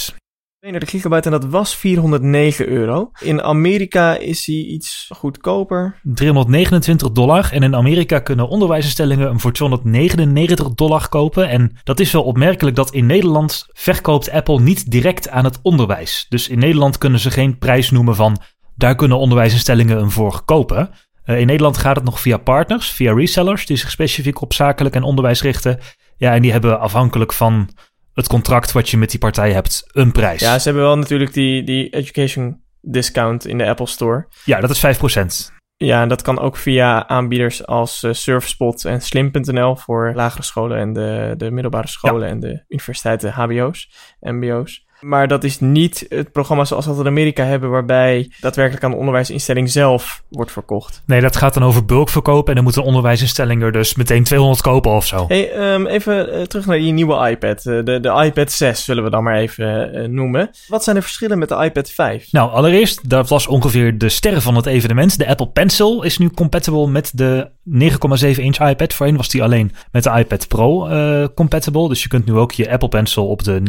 32 0.59 0.89
gigabyte 0.89 1.29
en 1.29 1.39
dat 1.39 1.51
was 1.51 1.75
409 1.75 2.67
euro. 2.67 3.11
In 3.19 3.41
Amerika 3.41 4.17
is 4.17 4.45
hij 4.45 4.55
iets 4.55 5.09
goedkoper. 5.15 5.99
329 6.03 7.11
dollar. 7.11 7.49
En 7.51 7.63
in 7.63 7.75
Amerika 7.75 8.19
kunnen 8.19 8.47
onderwijsinstellingen 8.47 9.27
hem 9.27 9.39
voor 9.39 9.51
299 9.51 10.73
dollar 10.73 11.09
kopen. 11.09 11.49
En 11.49 11.77
dat 11.83 11.99
is 11.99 12.11
wel 12.11 12.23
opmerkelijk 12.23 12.75
dat 12.75 12.91
in 12.91 13.05
Nederland 13.05 13.67
verkoopt 13.73 14.31
Apple 14.31 14.59
niet 14.59 14.91
direct 14.91 15.29
aan 15.29 15.43
het 15.43 15.59
onderwijs. 15.61 16.25
Dus 16.29 16.47
in 16.47 16.59
Nederland 16.59 16.97
kunnen 16.97 17.19
ze 17.19 17.31
geen 17.31 17.57
prijs 17.57 17.91
noemen 17.91 18.15
van 18.15 18.41
daar 18.75 18.95
kunnen 18.95 19.17
onderwijsinstellingen 19.17 19.97
hem 19.97 20.11
voor 20.11 20.41
kopen. 20.45 20.89
Uh, 21.25 21.39
in 21.39 21.47
Nederland 21.47 21.77
gaat 21.77 21.95
het 21.95 22.05
nog 22.05 22.19
via 22.19 22.37
partners, 22.37 22.91
via 22.91 23.13
resellers 23.13 23.65
die 23.65 23.77
zich 23.77 23.91
specifiek 23.91 24.41
op 24.41 24.53
zakelijk 24.53 24.95
en 24.95 25.03
onderwijs 25.03 25.41
richten. 25.41 25.79
Ja, 26.17 26.33
en 26.33 26.41
die 26.41 26.51
hebben 26.51 26.79
afhankelijk 26.79 27.33
van 27.33 27.69
het 28.19 28.27
contract 28.27 28.71
wat 28.71 28.89
je 28.89 28.97
met 28.97 29.09
die 29.09 29.19
partij 29.19 29.51
hebt 29.51 29.89
een 29.91 30.11
prijs. 30.11 30.39
Ja, 30.39 30.59
ze 30.59 30.63
hebben 30.63 30.83
wel 30.83 30.97
natuurlijk 30.97 31.33
die, 31.33 31.63
die 31.63 31.89
education 31.89 32.61
discount 32.81 33.47
in 33.47 33.57
de 33.57 33.67
Apple 33.67 33.87
Store. 33.87 34.27
Ja, 34.45 34.59
dat 34.59 34.69
is 34.69 34.85
5%. 35.51 35.57
Ja, 35.75 36.01
en 36.01 36.09
dat 36.09 36.21
kan 36.21 36.39
ook 36.39 36.57
via 36.57 37.07
aanbieders 37.07 37.65
als 37.65 38.03
uh, 38.03 38.13
Surfspot 38.13 38.85
en 38.85 39.01
Slim.nl 39.01 39.75
voor 39.75 40.11
lagere 40.15 40.43
scholen 40.43 40.77
en 40.77 40.93
de, 40.93 41.33
de 41.37 41.51
middelbare 41.51 41.87
scholen 41.87 42.27
en 42.27 42.39
de 42.39 42.63
universiteiten, 42.67 43.31
HBO's, 43.31 43.91
MBO's. 44.19 44.87
Maar 44.99 45.27
dat 45.27 45.43
is 45.43 45.59
niet 45.59 46.05
het 46.09 46.31
programma 46.31 46.65
zoals 46.65 46.85
we 46.85 46.91
dat 46.91 46.99
in 47.01 47.07
Amerika 47.07 47.43
hebben, 47.43 47.69
waarbij 47.69 48.31
daadwerkelijk 48.39 48.83
aan 48.83 48.91
de 48.91 48.97
onderwijsinstelling 48.97 49.69
zelf 49.71 50.23
wordt 50.29 50.51
verkocht. 50.51 51.01
Nee, 51.05 51.21
dat 51.21 51.35
gaat 51.35 51.53
dan 51.53 51.63
over 51.63 51.85
bulkverkoop 51.85 52.49
en 52.49 52.55
dan 52.55 52.63
moet 52.63 52.75
een 52.75 52.83
onderwijsinstelling 52.83 53.63
er 53.63 53.71
dus 53.71 53.95
meteen 53.95 54.23
200 54.23 54.61
kopen 54.61 54.91
of 54.91 55.05
zo. 55.05 55.25
Hey, 55.27 55.73
um, 55.73 55.87
even 55.87 56.35
uh, 56.35 56.41
terug 56.41 56.65
naar 56.65 56.77
die 56.77 56.91
nieuwe 56.91 57.29
iPad. 57.29 57.65
Uh, 57.65 57.83
de, 57.85 57.99
de 57.99 58.23
iPad 58.25 58.51
6 58.51 58.83
zullen 58.83 59.03
we 59.03 59.09
dan 59.09 59.23
maar 59.23 59.35
even 59.35 59.95
uh, 59.95 60.07
noemen. 60.07 60.49
Wat 60.67 60.83
zijn 60.83 60.95
de 60.95 61.01
verschillen 61.01 61.39
met 61.39 61.49
de 61.49 61.63
iPad 61.63 61.89
5? 61.89 62.31
Nou, 62.31 62.51
allereerst, 62.51 63.09
dat 63.09 63.29
was 63.29 63.47
ongeveer 63.47 63.97
de 63.97 64.09
sterren 64.09 64.41
van 64.41 64.55
het 64.55 64.65
evenement. 64.65 65.17
De 65.17 65.27
Apple 65.27 65.47
Pencil 65.47 66.03
is 66.03 66.17
nu 66.17 66.29
compatible 66.29 66.87
met 66.87 67.11
de 67.17 67.49
9,7 67.69 68.41
inch 68.41 68.59
iPad. 68.59 68.93
Voorheen 68.93 69.17
was 69.17 69.29
die 69.29 69.43
alleen 69.43 69.71
met 69.91 70.03
de 70.03 70.11
iPad 70.17 70.47
Pro 70.47 70.87
compatible. 71.35 71.87
Dus 71.87 72.03
je 72.03 72.09
kunt 72.09 72.25
nu 72.25 72.33
ook 72.33 72.51
je 72.51 72.71
Apple 72.71 72.89
Pencil 72.89 73.27
op 73.27 73.43
de 73.43 73.61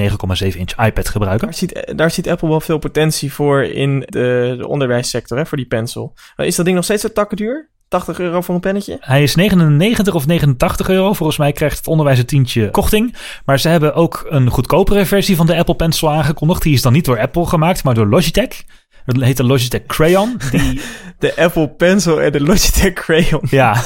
9,7 0.42 0.56
inch 0.56 0.86
iPad 0.86 1.08
gebruiken 1.08 1.19
gebruiken. 1.20 1.46
Daar 1.46 1.56
ziet, 1.56 1.98
daar 1.98 2.10
ziet 2.10 2.28
Apple 2.28 2.48
wel 2.48 2.60
veel 2.60 2.78
potentie 2.78 3.32
voor 3.32 3.62
in 3.62 4.00
de, 4.00 4.54
de 4.58 4.68
onderwijssector, 4.68 5.38
hè, 5.38 5.46
voor 5.46 5.56
die 5.56 5.66
pencil. 5.66 6.12
Maar 6.36 6.46
is 6.46 6.56
dat 6.56 6.64
ding 6.64 6.76
nog 6.76 6.84
steeds 6.84 7.02
zo 7.02 7.12
takken 7.12 7.36
duur? 7.36 7.68
80 7.88 8.18
euro 8.18 8.40
voor 8.40 8.54
een 8.54 8.60
pennetje? 8.60 8.96
Hij 9.00 9.22
is 9.22 9.34
99 9.34 10.14
of 10.14 10.26
89 10.26 10.88
euro. 10.88 11.12
Volgens 11.12 11.38
mij 11.38 11.52
krijgt 11.52 11.76
het 11.76 11.86
onderwijs 11.86 12.18
een 12.18 12.26
tientje 12.26 12.70
korting. 12.70 13.14
Maar 13.44 13.60
ze 13.60 13.68
hebben 13.68 13.94
ook 13.94 14.26
een 14.28 14.50
goedkopere 14.50 15.06
versie 15.06 15.36
van 15.36 15.46
de 15.46 15.56
Apple 15.56 15.74
Pencil 15.74 16.10
aangekondigd. 16.10 16.62
Die 16.62 16.72
is 16.72 16.82
dan 16.82 16.92
niet 16.92 17.04
door 17.04 17.20
Apple 17.20 17.46
gemaakt, 17.46 17.84
maar 17.84 17.94
door 17.94 18.06
Logitech. 18.06 18.62
Het 19.04 19.20
heet 19.20 19.36
de 19.36 19.44
Logitech 19.44 19.86
Crayon. 19.86 20.40
Die... 20.50 20.80
de 21.18 21.36
Apple 21.36 21.68
Pencil 21.68 22.20
en 22.20 22.32
de 22.32 22.40
Logitech 22.40 22.92
Crayon. 22.92 23.42
Ja. 23.50 23.82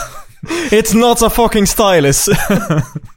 It's 0.70 0.92
not 0.92 1.22
a 1.22 1.30
fucking 1.30 1.68
stylus. 1.68 2.28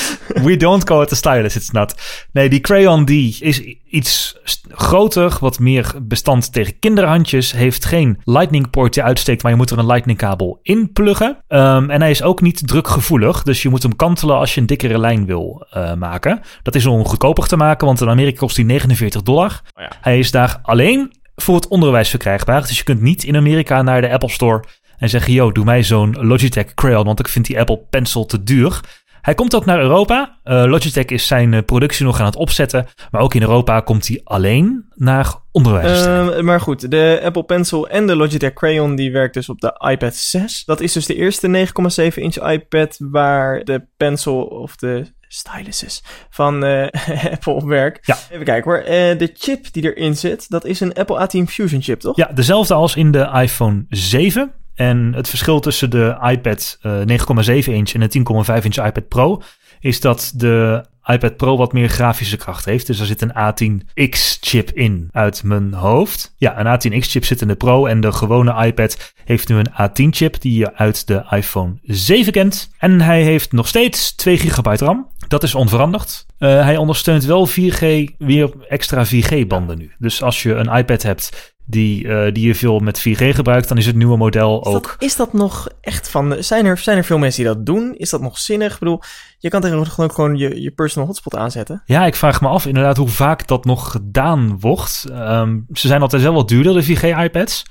We 0.46 0.56
don't 0.56 0.84
call 0.84 1.02
it 1.02 1.12
a 1.12 1.14
stylus, 1.14 1.56
it's 1.56 1.70
not. 1.70 1.94
Nee, 2.32 2.48
die 2.48 2.60
Crayon 2.60 3.04
die 3.04 3.36
is 3.40 3.62
iets 3.88 4.36
groter, 4.68 5.36
wat 5.40 5.58
meer 5.58 5.94
bestand 6.02 6.52
tegen 6.52 6.78
kinderhandjes. 6.78 7.52
Heeft 7.52 7.84
geen 7.84 8.20
lightning 8.24 8.70
port 8.70 8.94
die 8.94 9.02
uitsteekt, 9.02 9.42
maar 9.42 9.52
je 9.52 9.56
moet 9.56 9.70
er 9.70 9.78
een 9.78 9.86
lightning 9.86 10.18
kabel 10.18 10.58
in 10.62 10.92
pluggen. 10.92 11.36
Um, 11.48 11.90
en 11.90 12.00
hij 12.00 12.10
is 12.10 12.22
ook 12.22 12.40
niet 12.40 12.68
drukgevoelig, 12.68 13.42
dus 13.42 13.62
je 13.62 13.68
moet 13.68 13.82
hem 13.82 13.96
kantelen 13.96 14.36
als 14.36 14.54
je 14.54 14.60
een 14.60 14.66
dikkere 14.66 14.98
lijn 14.98 15.26
wil 15.26 15.66
uh, 15.76 15.94
maken. 15.94 16.40
Dat 16.62 16.74
is 16.74 16.86
om 16.86 17.04
goedkoper 17.04 17.46
te 17.46 17.56
maken, 17.56 17.86
want 17.86 18.00
in 18.00 18.08
Amerika 18.08 18.38
kost 18.38 18.56
hij 18.56 18.64
49 18.64 19.22
dollar. 19.22 19.60
Oh 19.74 19.82
ja. 19.82 19.90
Hij 20.00 20.18
is 20.18 20.30
daar 20.30 20.58
alleen 20.62 21.12
voor 21.36 21.54
het 21.54 21.68
onderwijs 21.68 22.08
verkrijgbaar. 22.08 22.60
Dus 22.60 22.78
je 22.78 22.84
kunt 22.84 23.00
niet 23.00 23.24
in 23.24 23.36
Amerika 23.36 23.82
naar 23.82 24.00
de 24.00 24.12
Apple 24.12 24.30
Store 24.30 24.64
en 24.98 25.08
zeggen: 25.08 25.32
Yo, 25.32 25.52
doe 25.52 25.64
mij 25.64 25.82
zo'n 25.82 26.16
Logitech 26.20 26.74
Crayon, 26.74 27.04
want 27.04 27.18
ik 27.18 27.28
vind 27.28 27.46
die 27.46 27.60
Apple 27.60 27.80
Pencil 27.90 28.26
te 28.26 28.42
duur. 28.42 28.80
Hij 29.22 29.34
komt 29.34 29.54
ook 29.54 29.64
naar 29.64 29.80
Europa. 29.80 30.38
Uh, 30.44 30.64
Logitech 30.64 31.04
is 31.04 31.26
zijn 31.26 31.52
uh, 31.52 31.60
productie 31.66 32.04
nog 32.04 32.20
aan 32.20 32.26
het 32.26 32.36
opzetten. 32.36 32.86
Maar 33.10 33.20
ook 33.20 33.34
in 33.34 33.42
Europa 33.42 33.80
komt 33.80 34.08
hij 34.08 34.20
alleen 34.24 34.84
naar 34.94 35.34
onderwijs. 35.52 36.06
Uh, 36.06 36.40
maar 36.40 36.60
goed, 36.60 36.90
de 36.90 37.20
Apple 37.24 37.44
Pencil 37.44 37.88
en 37.88 38.06
de 38.06 38.16
Logitech 38.16 38.52
Crayon 38.52 38.94
die 38.94 39.12
werkt 39.12 39.34
dus 39.34 39.48
op 39.48 39.60
de 39.60 39.88
iPad 39.90 40.14
6. 40.14 40.64
Dat 40.64 40.80
is 40.80 40.92
dus 40.92 41.06
de 41.06 41.14
eerste 41.14 41.66
9,7 42.10 42.14
inch 42.14 42.36
iPad 42.36 42.96
waar 42.98 43.64
de 43.64 43.86
Pencil 43.96 44.42
of 44.42 44.76
de 44.76 45.06
styluses 45.28 46.02
van 46.30 46.64
uh, 46.64 46.86
Apple 47.32 47.52
op 47.52 47.62
werkt. 47.62 48.06
Ja. 48.06 48.16
Even 48.30 48.44
kijken 48.44 48.70
hoor. 48.70 48.80
Uh, 48.80 48.86
de 49.18 49.30
chip 49.34 49.72
die 49.72 49.94
erin 49.94 50.16
zit, 50.16 50.50
dat 50.50 50.64
is 50.64 50.80
een 50.80 50.94
Apple 50.94 51.28
A10 51.28 51.50
Fusion 51.50 51.82
chip, 51.82 52.00
toch? 52.00 52.16
Ja, 52.16 52.30
dezelfde 52.34 52.74
als 52.74 52.96
in 52.96 53.10
de 53.10 53.30
iPhone 53.34 53.84
7. 53.88 54.52
En 54.74 55.12
het 55.14 55.28
verschil 55.28 55.60
tussen 55.60 55.90
de 55.90 56.18
iPad 56.30 56.78
uh, 56.82 57.00
9,7 57.00 57.72
inch 57.72 57.92
en 57.92 58.00
de 58.00 58.18
10,5 58.58 58.64
inch 58.64 58.86
iPad 58.86 59.08
Pro 59.08 59.42
is 59.80 60.00
dat 60.00 60.32
de 60.36 60.84
iPad 61.04 61.36
Pro 61.36 61.56
wat 61.56 61.72
meer 61.72 61.88
grafische 61.88 62.36
kracht 62.36 62.64
heeft. 62.64 62.86
Dus 62.86 63.00
er 63.00 63.06
zit 63.06 63.22
een 63.22 63.32
A10X 63.32 64.38
chip 64.40 64.70
in 64.70 65.08
uit 65.12 65.42
mijn 65.42 65.72
hoofd. 65.72 66.34
Ja, 66.36 66.60
een 66.60 66.78
A10X 66.78 67.08
chip 67.08 67.24
zit 67.24 67.40
in 67.40 67.48
de 67.48 67.54
Pro 67.54 67.86
en 67.86 68.00
de 68.00 68.12
gewone 68.12 68.66
iPad 68.66 69.14
heeft 69.24 69.48
nu 69.48 69.56
een 69.56 69.70
A10 69.70 70.08
chip 70.10 70.40
die 70.40 70.58
je 70.58 70.74
uit 70.74 71.06
de 71.06 71.24
iPhone 71.30 71.78
7 71.82 72.32
kent. 72.32 72.70
En 72.78 73.00
hij 73.00 73.22
heeft 73.22 73.52
nog 73.52 73.68
steeds 73.68 74.14
2 74.14 74.38
gigabyte 74.38 74.84
RAM. 74.84 75.08
Dat 75.28 75.42
is 75.42 75.54
onveranderd. 75.54 76.26
Uh, 76.38 76.48
hij 76.62 76.76
ondersteunt 76.76 77.24
wel 77.24 77.48
4G, 77.48 78.04
weer 78.18 78.50
extra 78.68 79.06
4G 79.06 79.46
banden 79.46 79.78
nu. 79.78 79.92
Dus 79.98 80.22
als 80.22 80.42
je 80.42 80.54
een 80.54 80.76
iPad 80.76 81.02
hebt 81.02 81.54
die, 81.72 82.04
uh, 82.04 82.32
die 82.32 82.46
je 82.46 82.54
veel 82.54 82.78
met 82.78 83.00
4G 83.00 83.34
gebruikt, 83.34 83.68
dan 83.68 83.78
is 83.78 83.86
het 83.86 83.96
nieuwe 83.96 84.16
model 84.16 84.60
is 84.60 84.66
ook. 84.66 84.82
Dat, 84.82 84.96
is 84.98 85.16
dat 85.16 85.32
nog 85.32 85.68
echt 85.80 86.08
van. 86.08 86.36
Zijn 86.38 86.66
er, 86.66 86.78
zijn 86.78 86.96
er 86.96 87.04
veel 87.04 87.18
mensen 87.18 87.44
die 87.44 87.54
dat 87.54 87.66
doen? 87.66 87.94
Is 87.96 88.10
dat 88.10 88.20
nog 88.20 88.38
zinnig? 88.38 88.72
Ik 88.72 88.78
bedoel, 88.78 89.00
je 89.38 89.48
kan 89.48 89.60
tegenwoordig 89.60 89.94
gewoon, 89.94 90.10
gewoon 90.10 90.36
je, 90.36 90.62
je 90.62 90.70
personal 90.70 91.06
hotspot 91.06 91.36
aanzetten. 91.36 91.82
Ja, 91.84 92.06
ik 92.06 92.14
vraag 92.14 92.40
me 92.40 92.48
af 92.48 92.66
inderdaad 92.66 92.96
hoe 92.96 93.08
vaak 93.08 93.46
dat 93.46 93.64
nog 93.64 93.90
gedaan 93.90 94.60
wordt. 94.60 95.04
Um, 95.10 95.66
ze 95.72 95.86
zijn 95.86 96.02
altijd 96.02 96.22
wel 96.22 96.34
wat 96.34 96.48
duurder, 96.48 96.74
de 96.74 96.96
4G-iPads. 96.96 97.64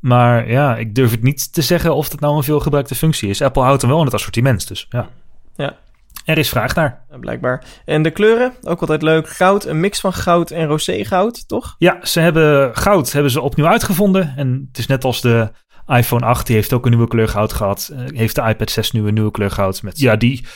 Maar 0.00 0.50
ja, 0.50 0.76
ik 0.76 0.94
durf 0.94 1.10
het 1.10 1.22
niet 1.22 1.52
te 1.52 1.62
zeggen 1.62 1.94
of 1.94 2.08
dat 2.08 2.20
nou 2.20 2.36
een 2.36 2.42
veel 2.42 2.60
gebruikte 2.60 2.94
functie 2.94 3.28
is. 3.28 3.42
Apple 3.42 3.62
houdt 3.62 3.80
hem 3.80 3.90
wel 3.90 4.00
in 4.00 4.06
het 4.06 4.14
assortiment, 4.14 4.68
dus 4.68 4.86
ja. 4.90 5.08
Er 6.28 6.38
is 6.38 6.48
vraag 6.48 6.74
naar. 6.74 7.04
blijkbaar. 7.20 7.64
En 7.84 8.02
de 8.02 8.10
kleuren, 8.10 8.52
ook 8.62 8.80
altijd 8.80 9.02
leuk. 9.02 9.28
Goud, 9.28 9.64
een 9.64 9.80
mix 9.80 10.00
van 10.00 10.12
goud 10.12 10.50
en 10.50 10.66
rosé 10.66 11.04
goud, 11.04 11.48
toch? 11.48 11.74
Ja, 11.78 11.98
ze 12.02 12.20
hebben 12.20 12.76
goud 12.76 13.12
hebben 13.12 13.32
ze 13.32 13.40
opnieuw 13.40 13.66
uitgevonden. 13.66 14.34
En 14.36 14.66
het 14.68 14.78
is 14.78 14.86
net 14.86 15.04
als 15.04 15.20
de 15.20 15.50
iPhone 15.86 16.26
8, 16.26 16.46
die 16.46 16.56
heeft 16.56 16.72
ook 16.72 16.84
een 16.84 16.90
nieuwe 16.90 17.08
kleur 17.08 17.28
goud 17.28 17.52
gehad. 17.52 17.90
Uh, 17.92 17.98
heeft 18.06 18.34
de 18.34 18.42
iPad 18.42 18.70
6 18.70 18.90
nu 18.90 19.06
een 19.06 19.14
nieuwe 19.14 19.30
kleur 19.30 19.50
goud. 19.50 19.82
Met, 19.82 19.98
ja, 19.98 20.16
die 20.16 20.46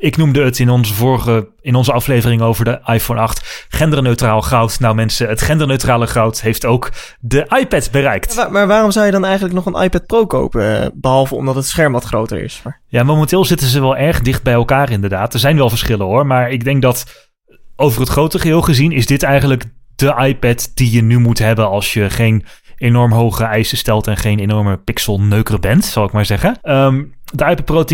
ik 0.00 0.16
noemde 0.16 0.44
het 0.44 0.58
in 0.58 0.70
onze 0.70 0.94
vorige, 0.94 1.48
in 1.60 1.74
onze 1.74 1.92
aflevering 1.92 2.42
over 2.42 2.64
de 2.64 2.80
iPhone 2.84 3.20
8, 3.20 3.66
genderneutraal 3.68 4.42
goud. 4.42 4.80
Nou 4.80 4.94
mensen, 4.94 5.28
het 5.28 5.42
genderneutrale 5.42 6.06
goud 6.06 6.40
heeft 6.40 6.64
ook 6.64 6.90
de 7.20 7.46
iPad 7.60 7.90
bereikt. 7.90 8.36
Maar, 8.36 8.52
maar 8.52 8.66
waarom 8.66 8.90
zou 8.90 9.06
je 9.06 9.12
dan 9.12 9.24
eigenlijk 9.24 9.54
nog 9.54 9.66
een 9.66 9.82
iPad 9.82 10.06
Pro 10.06 10.26
kopen, 10.26 10.82
eh, 10.82 10.86
behalve 10.94 11.34
omdat 11.34 11.54
het 11.54 11.66
scherm 11.66 11.92
wat 11.92 12.04
groter 12.04 12.42
is? 12.42 12.60
Maar... 12.64 12.80
Ja, 12.86 13.02
momenteel 13.02 13.44
zitten 13.44 13.66
ze 13.66 13.80
wel 13.80 13.96
erg 13.96 14.20
dicht 14.20 14.42
bij 14.42 14.52
elkaar 14.52 14.90
inderdaad. 14.90 15.34
Er 15.34 15.40
zijn 15.40 15.56
wel 15.56 15.68
verschillen 15.68 16.06
hoor, 16.06 16.26
maar 16.26 16.50
ik 16.50 16.64
denk 16.64 16.82
dat 16.82 17.28
over 17.76 18.00
het 18.00 18.10
grote 18.10 18.38
geheel 18.38 18.62
gezien 18.62 18.92
is 18.92 19.06
dit 19.06 19.22
eigenlijk 19.22 19.64
de 19.96 20.14
iPad 20.26 20.70
die 20.74 20.92
je 20.92 21.02
nu 21.02 21.18
moet 21.18 21.38
hebben 21.38 21.68
als 21.68 21.92
je 21.92 22.10
geen 22.10 22.44
enorm 22.80 23.12
hoge 23.12 23.44
eisen 23.44 23.76
stelt 23.76 24.06
en 24.06 24.16
geen 24.16 24.38
enorme 24.38 24.76
pixelneuker 24.76 25.60
bent, 25.60 25.84
zal 25.84 26.04
ik 26.04 26.12
maar 26.12 26.26
zeggen. 26.26 26.58
Um, 26.62 27.14
de 27.32 27.44
iPad 27.44 27.64
Pro 27.64 27.84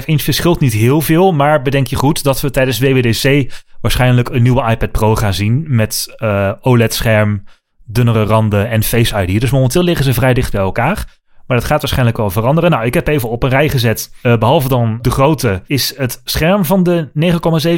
10,5 0.00 0.04
inch 0.04 0.22
verschilt 0.22 0.60
niet 0.60 0.72
heel 0.72 1.00
veel, 1.00 1.32
maar 1.32 1.62
bedenk 1.62 1.86
je 1.86 1.96
goed 1.96 2.22
dat 2.22 2.40
we 2.40 2.50
tijdens 2.50 2.78
WWDC 2.78 3.52
waarschijnlijk 3.80 4.28
een 4.28 4.42
nieuwe 4.42 4.70
iPad 4.70 4.90
Pro 4.92 5.14
gaan 5.14 5.34
zien 5.34 5.64
met 5.66 6.14
uh, 6.18 6.52
OLED-scherm, 6.60 7.44
dunnere 7.84 8.24
randen 8.24 8.68
en 8.70 8.82
Face 8.82 9.26
ID. 9.26 9.40
Dus 9.40 9.50
momenteel 9.50 9.82
liggen 9.82 10.04
ze 10.04 10.14
vrij 10.14 10.34
dicht 10.34 10.52
bij 10.52 10.60
elkaar. 10.60 11.22
Maar 11.46 11.56
dat 11.56 11.66
gaat 11.66 11.80
waarschijnlijk 11.80 12.16
wel 12.16 12.30
veranderen. 12.30 12.70
Nou, 12.70 12.84
ik 12.84 12.94
heb 12.94 13.08
even 13.08 13.28
op 13.28 13.42
een 13.42 13.48
rij 13.48 13.68
gezet. 13.68 14.14
Uh, 14.22 14.36
behalve 14.36 14.68
dan 14.68 14.98
de 15.00 15.10
grootte, 15.10 15.62
is 15.66 15.96
het 15.96 16.20
scherm 16.24 16.64
van 16.64 16.82
de 16.82 17.08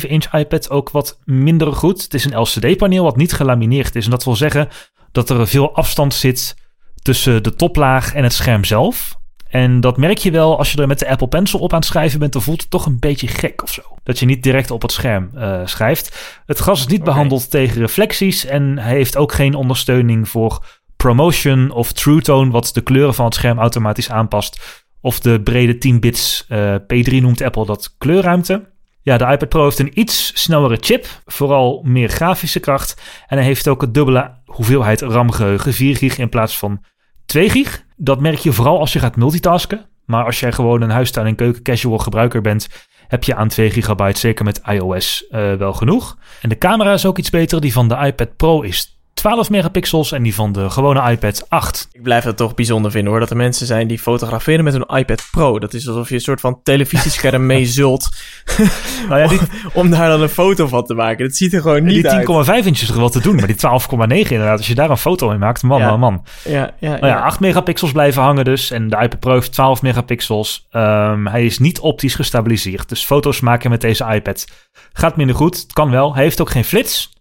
9,7 0.02 0.08
inch 0.08 0.32
iPad 0.32 0.70
ook 0.70 0.90
wat 0.90 1.18
minder 1.24 1.72
goed. 1.72 2.02
Het 2.02 2.14
is 2.14 2.24
een 2.24 2.40
LCD-paneel 2.40 3.04
wat 3.04 3.16
niet 3.16 3.32
gelamineerd 3.32 3.96
is. 3.96 4.04
En 4.04 4.10
dat 4.10 4.24
wil 4.24 4.36
zeggen 4.36 4.68
dat 5.12 5.30
er 5.30 5.48
veel 5.48 5.74
afstand 5.74 6.14
zit 6.14 6.56
tussen 7.02 7.42
de 7.42 7.54
toplaag 7.54 8.14
en 8.14 8.22
het 8.22 8.32
scherm 8.32 8.64
zelf. 8.64 9.14
En 9.48 9.80
dat 9.80 9.96
merk 9.96 10.18
je 10.18 10.30
wel 10.30 10.58
als 10.58 10.72
je 10.72 10.80
er 10.80 10.86
met 10.86 10.98
de 10.98 11.08
Apple 11.08 11.28
Pencil 11.28 11.58
op 11.58 11.72
aan 11.72 11.78
het 11.78 11.88
schrijven 11.88 12.18
bent. 12.18 12.32
Dan 12.32 12.42
voelt 12.42 12.60
het 12.60 12.70
toch 12.70 12.86
een 12.86 12.98
beetje 12.98 13.28
gek 13.28 13.62
of 13.62 13.72
zo. 13.72 13.82
Dat 14.02 14.18
je 14.18 14.26
niet 14.26 14.42
direct 14.42 14.70
op 14.70 14.82
het 14.82 14.92
scherm 14.92 15.30
uh, 15.34 15.60
schrijft. 15.64 16.40
Het 16.46 16.58
glas 16.58 16.80
is 16.80 16.86
niet 16.86 17.00
okay. 17.00 17.12
behandeld 17.12 17.50
tegen 17.50 17.80
reflecties. 17.80 18.44
En 18.44 18.78
hij 18.78 18.94
heeft 18.94 19.16
ook 19.16 19.32
geen 19.32 19.54
ondersteuning 19.54 20.28
voor 20.28 20.64
Promotion 20.96 21.70
of 21.70 21.92
True 21.92 22.20
Tone. 22.20 22.50
Wat 22.50 22.70
de 22.72 22.80
kleuren 22.80 23.14
van 23.14 23.24
het 23.24 23.34
scherm 23.34 23.58
automatisch 23.58 24.10
aanpast. 24.10 24.84
Of 25.00 25.20
de 25.20 25.40
brede 25.40 25.78
10 25.78 26.00
bits 26.00 26.46
uh, 26.48 26.74
P3 26.74 27.12
noemt 27.20 27.42
Apple 27.42 27.66
dat 27.66 27.94
kleurruimte. 27.98 28.74
Ja, 29.06 29.16
de 29.16 29.24
iPad 29.24 29.48
Pro 29.48 29.64
heeft 29.64 29.78
een 29.78 30.00
iets 30.00 30.42
snellere 30.42 30.76
chip, 30.80 31.06
vooral 31.24 31.82
meer 31.84 32.08
grafische 32.08 32.60
kracht. 32.60 33.02
En 33.26 33.36
hij 33.36 33.46
heeft 33.46 33.68
ook 33.68 33.82
een 33.82 33.92
dubbele 33.92 34.34
hoeveelheid 34.44 35.00
RAM-geheugen, 35.00 35.72
4 35.72 35.96
gig 35.96 36.18
in 36.18 36.28
plaats 36.28 36.58
van 36.58 36.84
2 37.26 37.50
gig. 37.50 37.84
Dat 37.96 38.20
merk 38.20 38.38
je 38.38 38.52
vooral 38.52 38.78
als 38.78 38.92
je 38.92 38.98
gaat 38.98 39.16
multitasken. 39.16 39.88
Maar 40.04 40.24
als 40.24 40.40
jij 40.40 40.52
gewoon 40.52 40.82
een 40.82 40.90
huistuin- 40.90 41.26
en 41.26 41.34
keuken 41.34 41.62
casual 41.62 41.98
gebruiker 41.98 42.40
bent, 42.40 42.68
heb 43.08 43.24
je 43.24 43.34
aan 43.34 43.48
2 43.48 43.70
gigabyte 43.70 44.18
zeker 44.18 44.44
met 44.44 44.60
iOS 44.64 45.26
uh, 45.30 45.54
wel 45.54 45.72
genoeg. 45.72 46.18
En 46.42 46.48
de 46.48 46.58
camera 46.58 46.92
is 46.92 47.06
ook 47.06 47.18
iets 47.18 47.30
beter. 47.30 47.60
Die 47.60 47.72
van 47.72 47.88
de 47.88 47.96
iPad 47.96 48.36
Pro 48.36 48.60
is 48.60 48.95
12 49.16 49.50
megapixels 49.50 50.12
en 50.12 50.22
die 50.22 50.34
van 50.34 50.52
de 50.52 50.70
gewone 50.70 51.10
iPad 51.10 51.46
8. 51.48 51.88
Ik 51.92 52.02
blijf 52.02 52.24
het 52.24 52.36
toch 52.36 52.54
bijzonder 52.54 52.90
vinden 52.90 53.10
hoor, 53.10 53.20
dat 53.20 53.30
er 53.30 53.36
mensen 53.36 53.66
zijn 53.66 53.86
die 53.86 53.98
fotograferen 53.98 54.64
met 54.64 54.74
een 54.74 54.96
iPad 54.96 55.28
Pro. 55.30 55.58
Dat 55.58 55.74
is 55.74 55.88
alsof 55.88 56.08
je 56.08 56.14
een 56.14 56.20
soort 56.20 56.40
van 56.40 56.60
televisiescherm 56.62 57.46
mee 57.52 57.66
zult 57.66 58.08
nou 59.08 59.20
ja, 59.20 59.26
die... 59.26 59.40
om 59.72 59.90
daar 59.90 60.08
dan 60.08 60.22
een 60.22 60.28
foto 60.28 60.66
van 60.66 60.84
te 60.84 60.94
maken. 60.94 61.26
Dat 61.26 61.36
ziet 61.36 61.54
er 61.54 61.60
gewoon 61.60 61.84
niet 61.84 61.94
die 61.94 62.08
uit. 62.08 62.26
Die 62.26 62.62
10,5 62.62 62.66
inch 62.66 62.80
is 62.80 62.88
er 62.88 62.98
wel 62.98 63.08
te 63.08 63.20
doen, 63.20 63.36
maar 63.36 63.46
die 63.46 63.56
12,9 63.56 64.30
inderdaad, 64.30 64.56
als 64.56 64.66
je 64.66 64.74
daar 64.74 64.90
een 64.90 64.96
foto 64.96 65.30
in 65.30 65.38
maakt, 65.38 65.62
man, 65.62 65.80
ja. 65.80 65.88
man, 65.88 66.00
man. 66.00 66.24
Ja, 66.44 66.70
ja, 66.78 66.90
nou 66.90 67.06
ja, 67.06 67.20
8 67.20 67.40
megapixels 67.40 67.92
blijven 67.92 68.22
hangen 68.22 68.44
dus 68.44 68.70
en 68.70 68.88
de 68.88 68.96
iPad 68.96 69.20
Pro 69.20 69.32
heeft 69.32 69.52
12 69.52 69.82
megapixels. 69.82 70.66
Um, 70.72 71.26
hij 71.26 71.44
is 71.44 71.58
niet 71.58 71.80
optisch 71.80 72.14
gestabiliseerd, 72.14 72.88
dus 72.88 73.04
foto's 73.04 73.40
maken 73.40 73.70
met 73.70 73.80
deze 73.80 74.04
iPad 74.04 74.44
gaat 74.92 75.16
minder 75.16 75.36
goed. 75.36 75.56
Het 75.56 75.72
kan 75.72 75.90
wel, 75.90 76.14
hij 76.14 76.22
heeft 76.22 76.40
ook 76.40 76.50
geen 76.50 76.64
flits. 76.64 77.14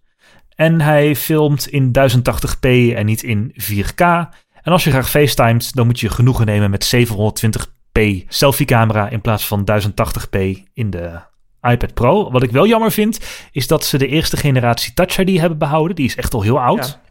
En 0.56 0.80
hij 0.80 1.16
filmt 1.16 1.68
in 1.68 1.90
1080p 1.98 2.94
en 2.94 3.06
niet 3.06 3.22
in 3.22 3.54
4K. 3.62 4.04
En 4.62 4.72
als 4.72 4.84
je 4.84 4.90
graag 4.90 5.10
facetimet, 5.10 5.74
dan 5.74 5.86
moet 5.86 6.00
je 6.00 6.10
genoegen 6.10 6.46
nemen 6.46 6.70
met 6.70 6.96
720p 6.96 8.26
selfie-camera 8.28 9.08
in 9.08 9.20
plaats 9.20 9.46
van 9.46 9.68
1080p 9.70 10.38
in 10.72 10.90
de 10.90 11.20
iPad 11.62 11.94
Pro. 11.94 12.30
Wat 12.30 12.42
ik 12.42 12.50
wel 12.50 12.66
jammer 12.66 12.92
vind, 12.92 13.18
is 13.52 13.66
dat 13.66 13.84
ze 13.84 13.98
de 13.98 14.06
eerste 14.06 14.36
generatie 14.36 14.94
Touch 14.94 15.18
ID 15.18 15.40
hebben 15.40 15.58
behouden. 15.58 15.96
Die 15.96 16.06
is 16.06 16.16
echt 16.16 16.34
al 16.34 16.42
heel 16.42 16.60
oud. 16.60 16.86
Ja. 16.86 17.04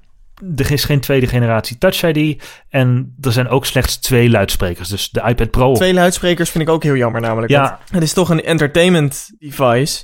Er 0.56 0.72
is 0.72 0.84
geen 0.84 1.00
tweede 1.00 1.28
generatie 1.28 1.78
Touch 1.78 2.04
ID. 2.04 2.44
En 2.70 3.16
er 3.22 3.32
zijn 3.32 3.48
ook 3.48 3.66
slechts 3.66 3.98
twee 3.98 4.30
luidsprekers. 4.30 4.90
Dus 4.90 5.10
de 5.10 5.24
iPad 5.26 5.52
Pro. 5.52 5.74
Twee 5.74 5.94
luidsprekers 5.94 6.50
vind 6.50 6.64
ik 6.64 6.70
ook 6.70 6.84
heel 6.84 6.96
jammer 6.96 7.22
namelijk. 7.22 7.52
Ja. 7.52 7.80
Het 7.92 8.04
is 8.04 8.14
toch 8.14 8.30
een 8.30 8.44
entertainment 8.44 9.30
device. 9.40 10.04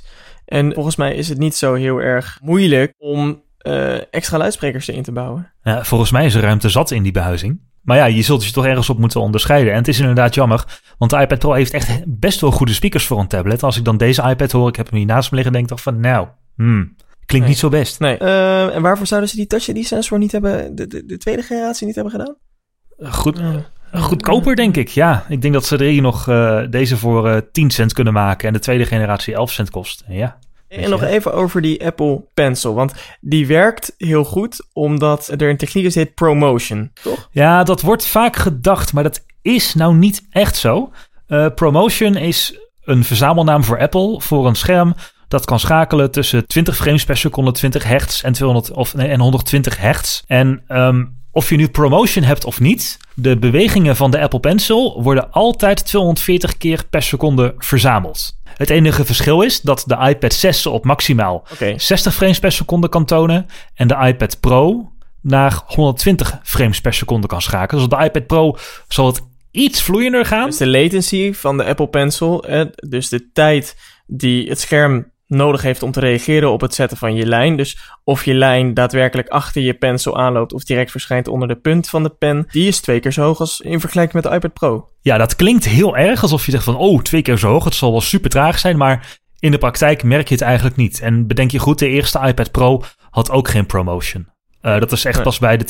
En 0.52 0.72
volgens 0.72 0.96
mij 0.96 1.14
is 1.14 1.28
het 1.28 1.38
niet 1.38 1.54
zo 1.54 1.74
heel 1.74 1.98
erg 1.98 2.38
moeilijk 2.42 2.94
om 2.98 3.42
uh, 3.62 4.14
extra 4.14 4.38
luidsprekers 4.38 4.88
erin 4.88 5.02
te 5.02 5.12
bouwen. 5.12 5.52
Ja, 5.62 5.84
volgens 5.84 6.10
mij 6.10 6.24
is 6.24 6.34
er 6.34 6.42
ruimte 6.42 6.68
zat 6.68 6.90
in 6.90 7.02
die 7.02 7.12
behuizing. 7.12 7.60
Maar 7.82 7.96
ja, 7.96 8.04
je 8.04 8.22
zult 8.22 8.44
je 8.44 8.52
toch 8.52 8.66
ergens 8.66 8.90
op 8.90 8.98
moeten 8.98 9.20
onderscheiden. 9.20 9.72
En 9.72 9.78
het 9.78 9.88
is 9.88 9.98
inderdaad 9.98 10.34
jammer, 10.34 10.80
want 10.98 11.10
de 11.10 11.20
iPad 11.20 11.38
Pro 11.38 11.52
heeft 11.52 11.72
echt 11.72 12.02
best 12.06 12.40
wel 12.40 12.50
goede 12.50 12.72
speakers 12.72 13.06
voor 13.06 13.18
een 13.18 13.26
tablet. 13.26 13.62
Als 13.62 13.76
ik 13.76 13.84
dan 13.84 13.96
deze 13.96 14.22
iPad 14.22 14.52
hoor, 14.52 14.68
ik 14.68 14.76
heb 14.76 14.88
hem 14.88 14.98
hier 14.98 15.06
naast 15.06 15.30
me 15.30 15.36
liggen, 15.36 15.52
denk 15.52 15.64
ik 15.64 15.70
toch 15.70 15.82
van, 15.82 16.00
nou, 16.00 16.28
hmm, 16.56 16.96
klinkt 17.26 17.30
nee. 17.30 17.48
niet 17.48 17.58
zo 17.58 17.68
best. 17.68 18.00
Nee. 18.00 18.18
Uh, 18.20 18.74
en 18.74 18.82
waarvoor 18.82 19.06
zouden 19.06 19.30
ze 19.30 19.36
die 19.36 19.46
Touch 19.46 19.68
ID 19.68 19.86
sensor 19.86 20.18
niet 20.18 20.32
hebben, 20.32 20.74
de, 20.74 20.86
de, 20.86 21.06
de, 21.06 21.18
tweede 21.18 21.42
generatie 21.42 21.86
niet 21.86 21.94
hebben 21.94 22.12
gedaan? 22.12 22.36
Goed. 23.12 23.38
Uh, 23.40 23.54
Goedkoper, 23.92 24.56
denk 24.56 24.76
ik. 24.76 24.88
Ja, 24.88 25.24
ik 25.28 25.42
denk 25.42 25.54
dat 25.54 25.64
ze 25.64 25.76
er 25.76 25.84
hier 25.84 26.02
nog 26.02 26.28
uh, 26.28 26.60
deze 26.70 26.96
voor 26.96 27.28
uh, 27.28 27.36
10 27.52 27.70
cent 27.70 27.92
kunnen 27.92 28.12
maken 28.12 28.46
en 28.46 28.52
de 28.52 28.58
tweede 28.58 28.86
generatie 28.86 29.34
11 29.34 29.52
cent 29.52 29.70
kost. 29.70 30.04
Ja. 30.08 30.38
En 30.68 30.90
nog 30.90 31.02
even 31.02 31.32
over 31.32 31.62
die 31.62 31.84
Apple 31.86 32.24
Pencil, 32.34 32.74
want 32.74 32.94
die 33.20 33.46
werkt 33.46 33.94
heel 33.98 34.24
goed 34.24 34.66
omdat 34.72 35.28
er 35.28 35.50
een 35.50 35.56
techniek 35.56 35.84
is 35.84 35.94
heet 35.94 36.14
promotion, 36.14 36.90
toch? 37.02 37.28
Ja, 37.30 37.62
dat 37.62 37.80
wordt 37.80 38.06
vaak 38.06 38.36
gedacht, 38.36 38.92
maar 38.92 39.02
dat 39.02 39.24
is 39.42 39.74
nou 39.74 39.94
niet 39.94 40.26
echt 40.30 40.56
zo. 40.56 40.92
Uh, 41.28 41.46
promotion 41.54 42.16
is 42.16 42.58
een 42.84 43.04
verzamelnaam 43.04 43.64
voor 43.64 43.80
Apple 43.80 44.20
voor 44.20 44.46
een 44.46 44.54
scherm 44.54 44.94
dat 45.32 45.44
kan 45.44 45.60
schakelen 45.60 46.10
tussen 46.10 46.46
20 46.46 46.76
frames 46.76 47.04
per 47.04 47.16
seconde, 47.16 47.52
20 47.52 47.84
hertz 47.84 48.22
en, 48.22 48.32
200, 48.32 48.70
of, 48.70 48.94
nee, 48.94 49.08
en 49.08 49.20
120 49.20 49.78
hertz. 49.78 50.22
En 50.26 50.62
um, 50.68 51.21
of 51.32 51.50
je 51.50 51.56
nu 51.56 51.68
promotion 51.68 52.24
hebt 52.24 52.44
of 52.44 52.60
niet, 52.60 52.98
de 53.14 53.38
bewegingen 53.38 53.96
van 53.96 54.10
de 54.10 54.20
Apple 54.20 54.40
Pencil 54.40 55.02
worden 55.02 55.30
altijd 55.30 55.86
240 55.86 56.56
keer 56.56 56.84
per 56.90 57.02
seconde 57.02 57.54
verzameld. 57.58 58.40
Het 58.56 58.70
enige 58.70 59.04
verschil 59.04 59.42
is 59.42 59.60
dat 59.60 59.84
de 59.86 59.96
iPad 60.08 60.32
6 60.32 60.66
op 60.66 60.84
maximaal 60.84 61.46
okay. 61.52 61.78
60 61.78 62.14
frames 62.14 62.38
per 62.38 62.52
seconde 62.52 62.88
kan 62.88 63.04
tonen 63.04 63.46
en 63.74 63.88
de 63.88 63.96
iPad 64.06 64.40
Pro 64.40 64.92
naar 65.20 65.62
120 65.66 66.40
frames 66.42 66.80
per 66.80 66.94
seconde 66.94 67.26
kan 67.26 67.42
schakelen. 67.42 67.84
Dus 67.84 67.92
op 67.92 67.98
de 67.98 68.04
iPad 68.04 68.26
Pro 68.26 68.56
zal 68.88 69.06
het 69.06 69.20
iets 69.50 69.82
vloeiender 69.82 70.24
gaan. 70.24 70.46
Dus 70.46 70.56
de 70.56 70.66
latency 70.66 71.32
van 71.32 71.56
de 71.56 71.64
Apple 71.64 71.88
Pencil, 71.88 72.44
dus 72.88 73.08
de 73.08 73.30
tijd 73.32 73.76
die 74.06 74.48
het 74.48 74.60
scherm 74.60 75.11
nodig 75.32 75.62
heeft 75.62 75.82
om 75.82 75.92
te 75.92 76.00
reageren 76.00 76.52
op 76.52 76.60
het 76.60 76.74
zetten 76.74 76.98
van 76.98 77.14
je 77.14 77.26
lijn. 77.26 77.56
Dus 77.56 77.78
of 78.04 78.24
je 78.24 78.34
lijn 78.34 78.74
daadwerkelijk 78.74 79.28
achter 79.28 79.62
je 79.62 79.74
pencil 79.74 80.18
aanloopt 80.18 80.52
of 80.52 80.64
direct 80.64 80.90
verschijnt 80.90 81.28
onder 81.28 81.48
de 81.48 81.56
punt 81.56 81.88
van 81.88 82.02
de 82.02 82.08
pen, 82.08 82.46
die 82.50 82.68
is 82.68 82.80
twee 82.80 83.00
keer 83.00 83.12
zo 83.12 83.22
hoog 83.22 83.40
als 83.40 83.60
in 83.60 83.80
vergelijking 83.80 84.22
met 84.22 84.32
de 84.32 84.38
iPad 84.38 84.52
Pro. 84.52 84.88
Ja, 85.00 85.18
dat 85.18 85.36
klinkt 85.36 85.68
heel 85.68 85.96
erg 85.96 86.22
alsof 86.22 86.44
je 86.44 86.50
zegt 86.50 86.64
van 86.64 86.76
oh, 86.76 87.00
twee 87.00 87.22
keer 87.22 87.38
zo 87.38 87.48
hoog, 87.48 87.64
het 87.64 87.74
zal 87.74 87.90
wel 87.90 88.00
super 88.00 88.30
traag 88.30 88.58
zijn, 88.58 88.76
maar 88.76 89.20
in 89.38 89.50
de 89.50 89.58
praktijk 89.58 90.02
merk 90.02 90.28
je 90.28 90.34
het 90.34 90.42
eigenlijk 90.42 90.76
niet. 90.76 91.00
En 91.00 91.26
bedenk 91.26 91.50
je 91.50 91.58
goed, 91.58 91.78
de 91.78 91.88
eerste 91.88 92.20
iPad 92.26 92.50
Pro 92.50 92.82
had 93.10 93.30
ook 93.30 93.48
geen 93.48 93.66
promotion. 93.66 94.30
Uh, 94.62 94.80
dat 94.80 94.92
is 94.92 95.04
echt 95.04 95.22
pas 95.22 95.38
bij 95.38 95.56
de 95.56 95.64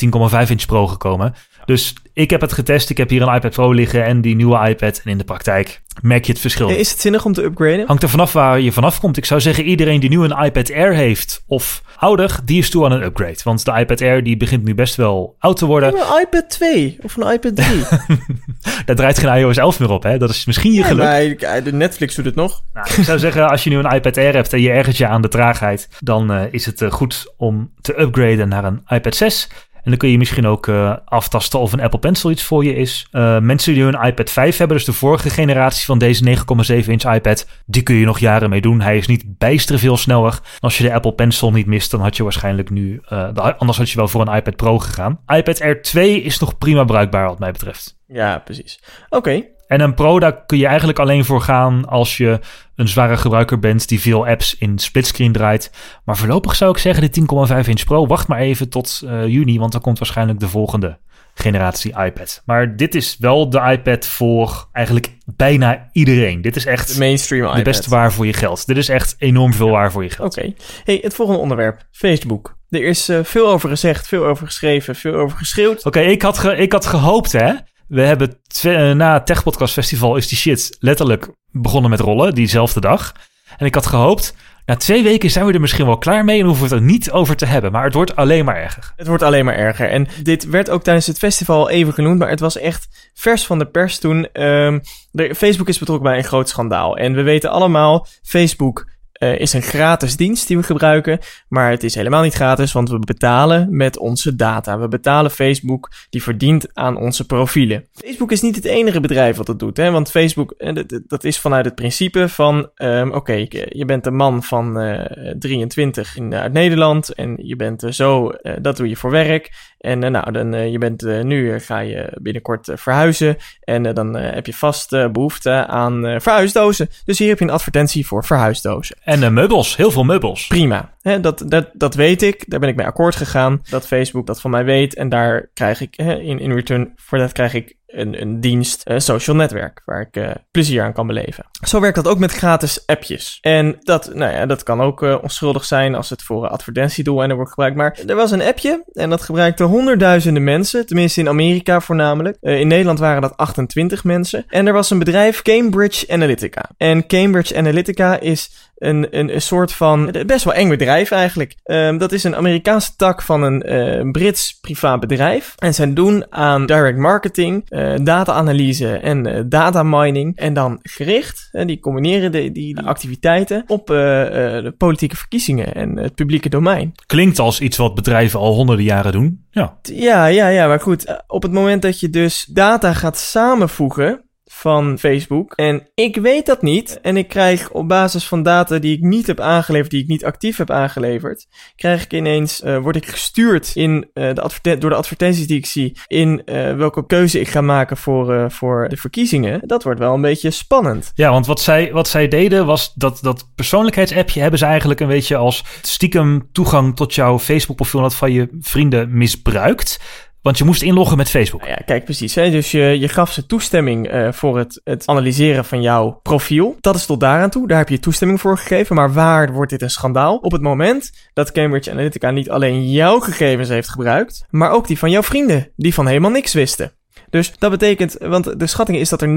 10,5 0.45 0.51
inch 0.51 0.67
Pro 0.67 0.87
gekomen. 0.87 1.35
Dus 1.65 1.95
ik 2.13 2.31
heb 2.31 2.41
het 2.41 2.53
getest. 2.53 2.91
Ik 2.91 2.97
heb 2.97 3.09
hier 3.09 3.23
een 3.23 3.35
iPad 3.35 3.53
Pro 3.53 3.73
liggen 3.73 4.05
en 4.05 4.21
die 4.21 4.37
nieuwe 4.37 4.69
iPad. 4.69 5.01
En 5.05 5.11
in 5.11 5.19
de 5.19 5.25
praktijk 5.25 5.83
merk 6.01 6.25
je 6.25 6.33
het 6.33 6.41
verschil. 6.41 6.69
Is 6.69 6.91
het 6.91 7.01
zinnig 7.01 7.25
om 7.25 7.33
te 7.33 7.43
upgraden? 7.43 7.87
Hangt 7.87 8.03
er 8.03 8.09
vanaf 8.09 8.33
waar 8.33 8.61
je 8.61 8.73
vanaf 8.73 9.01
komt. 9.01 9.17
Ik 9.17 9.25
zou 9.25 9.41
zeggen, 9.41 9.65
iedereen 9.65 10.01
die 10.01 10.11
nu 10.11 10.23
een 10.23 10.45
iPad 10.45 10.73
Air 10.73 10.95
heeft 10.95 11.45
of 11.47 11.83
ouder, 11.97 12.39
die 12.45 12.59
is 12.59 12.71
toe 12.71 12.85
aan 12.85 12.93
een 12.93 13.03
upgrade. 13.03 13.39
Want 13.45 13.65
de 13.65 13.73
iPad 13.79 14.03
Air 14.03 14.25
die 14.25 14.37
begint 14.37 14.65
nu 14.65 14.75
best 14.75 14.95
wel 14.95 15.37
oud 15.39 15.57
te 15.57 15.67
worden. 15.67 15.95
een 15.95 16.21
iPad 16.21 16.51
2 16.51 16.99
of 17.03 17.17
een 17.17 17.33
iPad 17.33 17.57
3. 17.57 17.85
Daar 18.87 18.97
draait 18.97 19.19
geen 19.19 19.35
iOS 19.35 19.57
11 19.57 19.81
meer 19.81 19.91
op, 19.91 20.03
hè? 20.03 20.19
Dat 20.19 20.31
is 20.31 20.45
misschien 20.45 20.73
je 20.73 20.85
geluk. 20.85 21.09
Nee, 21.09 21.63
de 21.63 21.73
Netflix 21.73 22.15
doet 22.15 22.25
het 22.25 22.35
nog. 22.35 22.63
Nou, 22.73 22.87
ik 22.97 23.05
zou 23.05 23.19
zeggen, 23.19 23.49
als 23.49 23.65
je 23.65 23.71
nu 23.71 23.79
een 23.79 23.95
iPad 23.95 24.17
Air 24.17 24.35
hebt 24.35 24.53
en 24.53 24.61
je 24.61 24.71
ergert 24.71 24.97
je 24.97 25.07
aan 25.07 25.23
de 25.23 25.29
traagheid, 25.29 25.89
dan 26.01 26.33
uh, 26.33 26.43
is 26.51 26.67
het 26.67 26.81
uh, 26.81 26.91
goed 26.91 27.35
om 27.37 27.73
te 27.81 28.01
upgraden 28.01 28.49
naar 28.49 28.65
een 28.65 28.83
iPad 28.89 29.15
6. 29.15 29.49
En 29.83 29.91
dan 29.91 29.97
kun 29.97 30.09
je 30.09 30.19
misschien 30.19 30.47
ook 30.47 30.67
uh, 30.67 30.97
aftasten 31.05 31.61
of 31.61 31.73
een 31.73 31.81
Apple 31.81 31.99
Pencil 31.99 32.31
iets 32.31 32.43
voor 32.43 32.65
je 32.65 32.75
is. 32.75 33.07
Uh, 33.13 33.39
mensen 33.39 33.75
die 33.75 33.83
een 33.83 34.07
iPad 34.07 34.31
5 34.31 34.57
hebben, 34.57 34.77
dus 34.77 34.87
de 34.87 34.93
vorige 34.93 35.31
generatie 35.31 35.85
van 35.85 35.99
deze 35.99 36.37
9,7 36.37 36.89
inch 36.89 37.15
iPad, 37.15 37.49
die 37.67 37.83
kun 37.83 37.95
je 37.95 38.05
nog 38.05 38.19
jaren 38.19 38.51
mee 38.51 38.61
doen. 38.61 38.81
Hij 38.81 38.97
is 38.97 39.07
niet 39.07 39.25
bijster 39.39 39.79
veel 39.79 39.97
sneller. 39.97 40.41
Als 40.61 40.79
je 40.79 40.85
de 40.85 40.93
Apple 40.95 41.13
Pencil 41.13 41.53
niet 41.53 41.67
mist, 41.67 41.91
dan 41.91 42.01
had 42.01 42.17
je 42.17 42.23
waarschijnlijk 42.23 42.71
nu, 42.71 43.01
uh, 43.09 43.29
anders 43.59 43.79
had 43.79 43.91
je 43.91 43.97
wel 43.97 44.09
voor 44.09 44.21
een 44.21 44.35
iPad 44.35 44.57
Pro 44.57 44.79
gegaan. 44.79 45.21
iPad 45.27 45.61
Air 45.61 45.83
2 45.83 46.23
is 46.23 46.39
nog 46.39 46.59
prima 46.59 46.85
bruikbaar 46.85 47.29
wat 47.29 47.39
mij 47.39 47.53
betreft. 47.53 48.01
Ja, 48.07 48.39
precies. 48.39 48.81
Oké. 49.09 49.45
En 49.73 49.81
een 49.81 49.95
Pro, 49.95 50.19
daar 50.19 50.45
kun 50.47 50.59
je 50.59 50.67
eigenlijk 50.67 50.99
alleen 50.99 51.25
voor 51.25 51.41
gaan 51.41 51.89
als 51.89 52.17
je 52.17 52.41
een 52.77 52.89
zware 52.89 53.17
gebruiker 53.17 53.59
bent 53.59 53.89
die 53.89 54.01
veel 54.01 54.27
apps 54.27 54.57
in 54.59 54.79
splitscreen 54.79 55.33
draait. 55.33 55.73
Maar 56.05 56.17
voorlopig 56.17 56.57
zou 56.57 56.71
ik 56.71 56.79
zeggen 56.79 57.13
de 57.13 57.21
10,5 57.63 57.69
inch 57.69 57.85
Pro, 57.85 58.07
wacht 58.07 58.29
maar 58.29 58.39
even 58.39 58.69
tot 58.69 59.03
uh, 59.05 59.27
juni, 59.27 59.59
want 59.59 59.73
dan 59.73 59.81
komt 59.81 59.99
waarschijnlijk 59.99 60.41
de 60.41 60.49
volgende 60.49 60.99
generatie 61.35 62.05
iPad. 62.05 62.43
Maar 62.47 62.77
dit 62.77 62.95
is 62.95 63.17
wel 63.19 63.51
de 63.51 63.61
iPad 63.61 64.07
voor 64.07 64.69
eigenlijk 64.73 65.11
bijna 65.37 65.89
iedereen. 65.93 66.41
Dit 66.43 66.57
is 66.57 66.67
echt 66.67 66.93
de 66.93 66.99
mainstream 66.99 67.43
iPad. 67.43 67.57
De 67.57 67.63
beste 67.63 67.91
waar 67.91 68.13
voor 68.13 68.27
je 68.27 68.33
geld. 68.33 68.67
Dit 68.67 68.77
is 68.77 68.89
echt 68.89 69.15
enorm 69.19 69.53
veel 69.53 69.71
waar 69.71 69.93
voor 69.93 70.03
je 70.03 70.11
geld. 70.11 70.37
Oké. 70.37 70.53
Hey, 70.85 70.99
het 71.03 71.15
volgende 71.15 71.41
onderwerp. 71.41 71.83
Facebook. 71.91 72.57
Er 72.69 72.85
is 72.85 73.09
uh, 73.09 73.19
veel 73.23 73.49
over 73.49 73.69
gezegd, 73.69 74.09
veel 74.09 74.25
over 74.25 74.47
geschreven, 74.47 74.95
veel 74.95 75.15
over 75.15 75.39
geschreeuwd. 75.39 75.85
Oké, 75.85 76.01
ik, 76.01 76.23
had 76.23 76.45
ik 76.45 76.73
had 76.73 76.87
gehoopt 76.87 77.33
hè 77.33 77.53
we 77.93 78.03
hebben 78.03 78.39
twee, 78.47 78.95
na 78.95 79.13
het 79.13 79.27
Tech 79.27 79.43
Podcast 79.43 79.73
Festival 79.73 80.17
is 80.17 80.29
die 80.29 80.39
shit 80.39 80.77
letterlijk 80.79 81.29
begonnen 81.51 81.91
met 81.91 82.01
rollen, 82.01 82.35
diezelfde 82.35 82.81
dag. 82.81 83.13
En 83.57 83.67
ik 83.67 83.75
had 83.75 83.87
gehoopt, 83.87 84.35
na 84.67 84.77
twee 84.77 85.03
weken 85.03 85.31
zijn 85.31 85.47
we 85.47 85.53
er 85.53 85.61
misschien 85.61 85.87
wel 85.87 85.99
klaar 85.99 86.25
mee 86.25 86.41
en 86.41 86.47
hoeven 86.47 86.69
we 86.69 86.75
het 86.75 86.83
er 86.83 86.91
niet 86.91 87.11
over 87.11 87.37
te 87.37 87.47
hebben. 87.47 87.73
Maar 87.73 87.85
het 87.85 87.95
wordt 87.95 88.17
alleen 88.17 88.45
maar 88.45 88.57
erger. 88.57 88.93
Het 88.97 89.07
wordt 89.07 89.23
alleen 89.23 89.45
maar 89.45 89.55
erger. 89.55 89.89
En 89.89 90.07
dit 90.23 90.45
werd 90.45 90.71
ook 90.71 90.83
tijdens 90.83 91.07
het 91.07 91.19
festival 91.19 91.71
even 91.71 91.93
genoemd, 91.93 92.19
maar 92.19 92.29
het 92.29 92.41
was 92.41 92.59
echt 92.59 93.11
vers 93.15 93.47
van 93.47 93.59
de 93.59 93.67
pers 93.67 93.99
toen. 93.99 94.29
De, 94.33 95.35
Facebook 95.37 95.69
is 95.69 95.79
betrokken 95.79 96.09
bij 96.09 96.19
een 96.19 96.25
groot 96.25 96.49
schandaal. 96.49 96.97
En 96.97 97.15
we 97.15 97.23
weten 97.23 97.51
allemaal, 97.51 98.07
Facebook 98.23 98.87
uh, 99.23 99.39
is 99.39 99.53
een 99.53 99.63
gratis 99.63 100.17
dienst 100.17 100.49
die 100.49 100.57
we 100.57 100.63
gebruiken. 100.63 101.19
Maar 101.49 101.71
het 101.71 101.83
is 101.83 101.95
helemaal 101.95 102.23
niet 102.23 102.35
gratis, 102.35 102.73
want 102.73 102.91
we 102.91 102.99
betalen 102.99 103.77
met 103.77 103.99
onze 103.99 104.37
data. 104.37 104.79
We 104.79 104.89
betalen 104.89 105.31
Facebook, 105.31 105.91
die 106.11 106.23
verdient 106.23 106.75
aan 106.75 106.97
onze 106.97 107.27
profielen. 107.27 107.87
Facebook 107.93 108.33
is 108.33 108.41
niet 108.41 108.57
het 108.57 108.65
enige 108.65 109.01
bedrijf 109.01 109.37
wat 109.37 109.47
dat 109.47 109.59
doet, 109.59 109.77
hè? 109.77 109.91
want 109.91 110.11
Facebook, 110.11 110.55
uh, 110.59 110.83
dat 111.07 111.25
is 111.25 111.39
vanuit 111.39 111.65
het 111.65 111.75
principe 111.75 112.29
van: 112.29 112.71
um, 112.77 113.09
oké, 113.09 113.17
okay, 113.17 113.69
je 113.69 113.85
bent 113.85 114.07
een 114.07 114.17
man 114.17 114.43
van 114.43 114.83
uh, 114.83 115.01
23 115.39 116.17
in, 116.17 116.35
uit 116.35 116.53
Nederland 116.53 117.15
en 117.15 117.39
je 117.43 117.57
bent 117.57 117.85
zo, 117.91 118.31
dat 118.61 118.77
doe 118.77 118.89
je 118.89 118.97
voor 118.97 119.11
werk. 119.11 119.72
En 119.83 119.99
nou, 119.99 120.33
dan, 120.33 120.71
je 120.71 120.79
bent, 120.79 121.03
nu 121.03 121.61
ga 121.61 121.79
je 121.79 122.19
binnenkort 122.21 122.69
verhuizen 122.75 123.37
en 123.61 123.95
dan 123.95 124.17
heb 124.17 124.47
je 124.47 124.55
vast 124.55 124.91
behoefte 125.13 125.67
aan 125.67 126.21
verhuisdozen. 126.21 126.89
Dus 127.05 127.19
hier 127.19 127.29
heb 127.29 127.39
je 127.39 127.45
een 127.45 127.51
advertentie 127.51 128.07
voor 128.07 128.25
verhuisdozen. 128.25 128.97
En 129.05 129.35
meubels, 129.35 129.77
heel 129.77 129.91
veel 129.91 130.05
meubels. 130.05 130.47
Prima. 130.47 130.93
dat, 131.21 131.45
dat, 131.47 131.71
dat 131.73 131.95
weet 131.95 132.23
ik. 132.23 132.51
Daar 132.51 132.61
ben 132.61 132.69
ik 132.69 132.77
mee 132.77 132.87
akkoord 132.87 133.17
gegaan. 133.17 133.63
Dat 133.71 133.87
Facebook 133.87 134.27
dat 134.27 134.41
van 134.41 134.51
mij 134.51 134.65
weet. 134.65 134.95
En 134.95 135.09
daar 135.09 135.51
krijg 135.55 135.81
ik 135.81 135.97
in, 135.97 136.39
in 136.39 136.53
return 136.53 136.93
voor 136.97 137.19
dat 137.19 137.33
krijg 137.33 137.55
ik 137.55 137.77
een, 137.93 138.21
een 138.21 138.41
dienst, 138.41 138.81
een 138.85 139.01
social 139.01 139.37
netwerk, 139.37 139.83
waar 139.85 140.01
ik 140.01 140.17
uh, 140.17 140.31
plezier 140.51 140.83
aan 140.83 140.93
kan 140.93 141.07
beleven. 141.07 141.45
Zo 141.67 141.81
werkt 141.81 141.97
dat 141.97 142.09
ook 142.09 142.19
met 142.19 142.33
gratis 142.33 142.87
appjes. 142.87 143.39
En 143.41 143.77
dat, 143.81 144.15
nou 144.15 144.33
ja, 144.33 144.47
dat 144.47 144.63
kan 144.63 144.81
ook 144.81 145.03
uh, 145.03 145.19
onschuldig 145.23 145.65
zijn 145.65 145.95
als 145.95 146.11
het 146.11 146.23
voor 146.23 146.49
advertentiedoeleinden 146.49 147.37
wordt 147.37 147.53
gebruikt. 147.53 147.77
Maar 147.77 147.99
er 148.07 148.17
was 148.17 148.31
een 148.31 148.43
appje 148.43 148.85
en 148.93 149.11
dat 149.11 149.23
gebruikten 149.23 149.67
honderdduizenden 149.67 150.45
mensen, 150.45 150.87
tenminste 150.87 151.21
in 151.21 151.29
Amerika 151.29 151.81
voornamelijk. 151.81 152.37
Uh, 152.41 152.61
in 152.61 152.69
Nederland 152.69 152.99
waren 152.99 153.23
dat 153.23 153.37
28 153.37 154.05
mensen. 154.05 154.45
En 154.49 154.67
er 154.67 154.73
was 154.73 154.91
een 154.91 154.99
bedrijf, 154.99 155.43
Cambridge 155.43 156.13
Analytica. 156.13 156.71
En 156.77 157.07
Cambridge 157.07 157.57
Analytica 157.57 158.21
is 158.21 158.71
een, 158.83 159.07
een, 159.11 159.35
een 159.35 159.43
soort 159.43 159.73
van 159.73 160.15
best 160.27 160.45
wel 160.45 160.55
eng 160.55 160.69
bedrijf 160.69 161.11
eigenlijk. 161.11 161.55
Um, 161.65 161.99
dat 161.99 162.13
is 162.13 162.25
een 162.25 162.37
Amerikaanse 162.37 162.97
tak 162.97 163.23
van 163.23 163.43
een 163.43 163.73
uh, 163.73 164.11
Brits 164.11 164.59
privaat 164.61 165.01
bedrijf. 165.01 165.55
En 165.59 165.75
zij 165.75 165.93
doen 165.93 166.25
aan 166.31 166.67
direct 166.67 166.99
marketing, 166.99 167.65
uh, 167.69 167.95
data-analyse 168.03 168.97
en 168.97 169.29
uh, 169.29 169.41
data 169.47 169.83
mining. 169.83 170.37
En 170.37 170.55
dan 170.55 170.79
gericht, 170.83 171.49
en 171.53 171.67
die 171.67 171.81
combineren 171.81 172.33
de, 172.33 172.39
die, 172.39 172.75
die 172.75 172.81
activiteiten 172.81 173.65
op 173.67 173.87
de 173.87 174.75
politieke 174.79 175.17
verkiezingen 175.17 175.75
en 175.75 175.97
het 175.97 176.15
publieke 176.15 176.49
domein. 176.49 176.93
Klinkt 177.07 177.39
als 177.39 177.61
iets 177.61 177.77
wat 177.77 177.95
bedrijven 177.95 178.41
al 178.41 178.55
honderden 178.55 178.85
jaren 178.85 179.13
doen. 179.13 179.47
Ja, 179.51 179.79
ja, 179.83 180.27
ja, 180.27 180.49
ja 180.49 180.67
maar 180.67 180.81
goed. 180.81 181.23
Op 181.27 181.43
het 181.43 181.53
moment 181.53 181.83
dat 181.83 182.01
je 182.01 182.11
dus 182.11 182.45
data 182.45 182.93
gaat 182.93 183.19
samenvoegen 183.19 184.25
van 184.63 184.99
Facebook. 184.99 185.53
En 185.55 185.89
ik 185.95 186.17
weet 186.17 186.47
dat 186.47 186.63
niet. 186.63 187.01
En 187.01 187.17
ik 187.17 187.29
krijg 187.29 187.71
op 187.71 187.89
basis 187.89 188.27
van 188.29 188.43
data 188.43 188.79
die 188.79 188.97
ik 188.97 189.03
niet 189.03 189.27
heb 189.27 189.41
aangeleverd, 189.41 189.91
die 189.91 190.03
ik 190.03 190.09
niet 190.09 190.25
actief 190.25 190.57
heb 190.57 190.71
aangeleverd, 190.71 191.47
krijg 191.77 192.05
ik 192.05 192.13
ineens, 192.13 192.61
uh, 192.61 192.79
word 192.79 192.97
ik 192.97 193.07
gestuurd 193.07 193.71
in, 193.75 194.11
uh, 194.15 194.31
de 194.63 194.79
door 194.79 194.91
de 194.91 194.97
advertenties 194.97 195.47
die 195.47 195.57
ik 195.57 195.67
zie, 195.67 195.97
in 196.07 196.43
uh, 196.45 196.75
welke 196.75 197.07
keuze 197.07 197.41
ik 197.41 197.49
ga 197.49 197.61
maken 197.61 197.97
voor, 197.97 198.51
voor 198.51 198.89
de 198.89 198.97
verkiezingen. 198.97 199.61
Dat 199.65 199.83
wordt 199.83 199.99
wel 199.99 200.15
een 200.15 200.21
beetje 200.21 200.51
spannend. 200.51 201.13
Ja, 201.15 201.31
want 201.31 201.47
wat 201.47 201.61
zij, 201.61 201.93
wat 201.93 202.09
zij 202.09 202.29
deden 202.29 202.67
was 202.67 202.93
dat, 202.95 203.19
dat 203.23 203.49
persoonlijkheidsappje 203.55 204.41
hebben 204.41 204.59
ze 204.59 204.65
eigenlijk 204.65 205.01
een 205.01 205.09
beetje 205.09 205.37
als 205.37 205.65
stiekem 205.83 206.49
toegang 206.53 206.97
tot 206.97 207.15
jouw 207.15 207.39
Facebook 207.39 207.77
profiel 207.77 208.01
dat 208.01 208.15
van 208.15 208.33
je 208.33 208.49
vrienden 208.61 209.17
misbruikt. 209.17 210.01
Want 210.43 210.59
je 210.59 210.65
moest 210.65 210.83
inloggen 210.83 211.17
met 211.17 211.31
Facebook. 211.31 211.61
Nou 211.61 211.73
ja, 211.73 211.83
kijk, 211.85 212.05
precies. 212.05 212.35
Dus 212.35 212.71
je, 212.71 212.81
je 212.81 213.09
gaf 213.09 213.33
ze 213.33 213.47
toestemming 213.47 214.13
uh, 214.13 214.33
voor 214.33 214.59
het, 214.59 214.81
het 214.85 215.07
analyseren 215.07 215.65
van 215.65 215.83
jouw 215.83 216.21
profiel. 216.23 216.77
Dat 216.81 216.95
is 216.95 217.07
tot 217.07 217.21
daaraan 217.21 217.51
toe. 217.51 217.69
Daar 217.69 217.79
heb 217.79 217.89
je 217.89 217.99
toestemming 217.99 218.41
voor 218.41 218.59
gegeven. 218.59 218.97
Maar 218.97 219.13
waar 219.13 219.53
wordt 219.53 219.71
dit 219.71 219.83
een 219.83 219.91
schandaal? 219.91 220.37
Op 220.37 220.53
het 220.53 220.61
moment 220.61 221.13
dat 221.33 221.53
Cambridge 221.53 221.91
Analytica 221.91 222.31
niet 222.31 222.51
alleen 222.51 222.91
jouw 222.91 223.21
gegevens 223.21 223.69
heeft 223.69 223.89
gebruikt, 223.89 224.47
maar 224.51 224.71
ook 224.71 224.87
die 224.87 224.99
van 224.99 225.11
jouw 225.11 225.23
vrienden, 225.23 225.73
die 225.77 225.95
van 225.95 226.07
helemaal 226.07 226.31
niks 226.31 226.53
wisten. 226.53 226.93
Dus 227.33 227.53
dat 227.59 227.71
betekent, 227.71 228.17
want 228.21 228.59
de 228.59 228.67
schatting 228.67 228.99
is 228.99 229.09
dat 229.09 229.23
er 229.23 229.29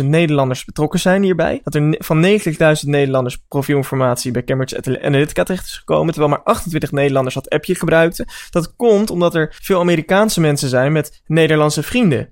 90.000 0.00 0.04
Nederlanders 0.04 0.64
betrokken 0.64 1.00
zijn 1.00 1.22
hierbij. 1.22 1.60
Dat 1.64 1.74
er 1.74 1.94
van 1.98 2.24
90.000 2.24 2.88
Nederlanders 2.88 3.36
profielinformatie 3.48 4.30
bij 4.30 4.44
Cambridge 4.44 5.02
Analytica 5.02 5.42
terecht 5.42 5.64
is 5.64 5.76
gekomen, 5.76 6.12
terwijl 6.12 6.32
maar 6.32 6.42
28 6.42 6.92
Nederlanders 6.92 7.34
dat 7.34 7.50
appje 7.50 7.74
gebruikten. 7.74 8.26
Dat 8.50 8.76
komt 8.76 9.10
omdat 9.10 9.34
er 9.34 9.56
veel 9.62 9.80
Amerikaanse 9.80 10.40
mensen 10.40 10.68
zijn 10.68 10.92
met 10.92 11.22
Nederlandse 11.26 11.82
vrienden. 11.82 12.30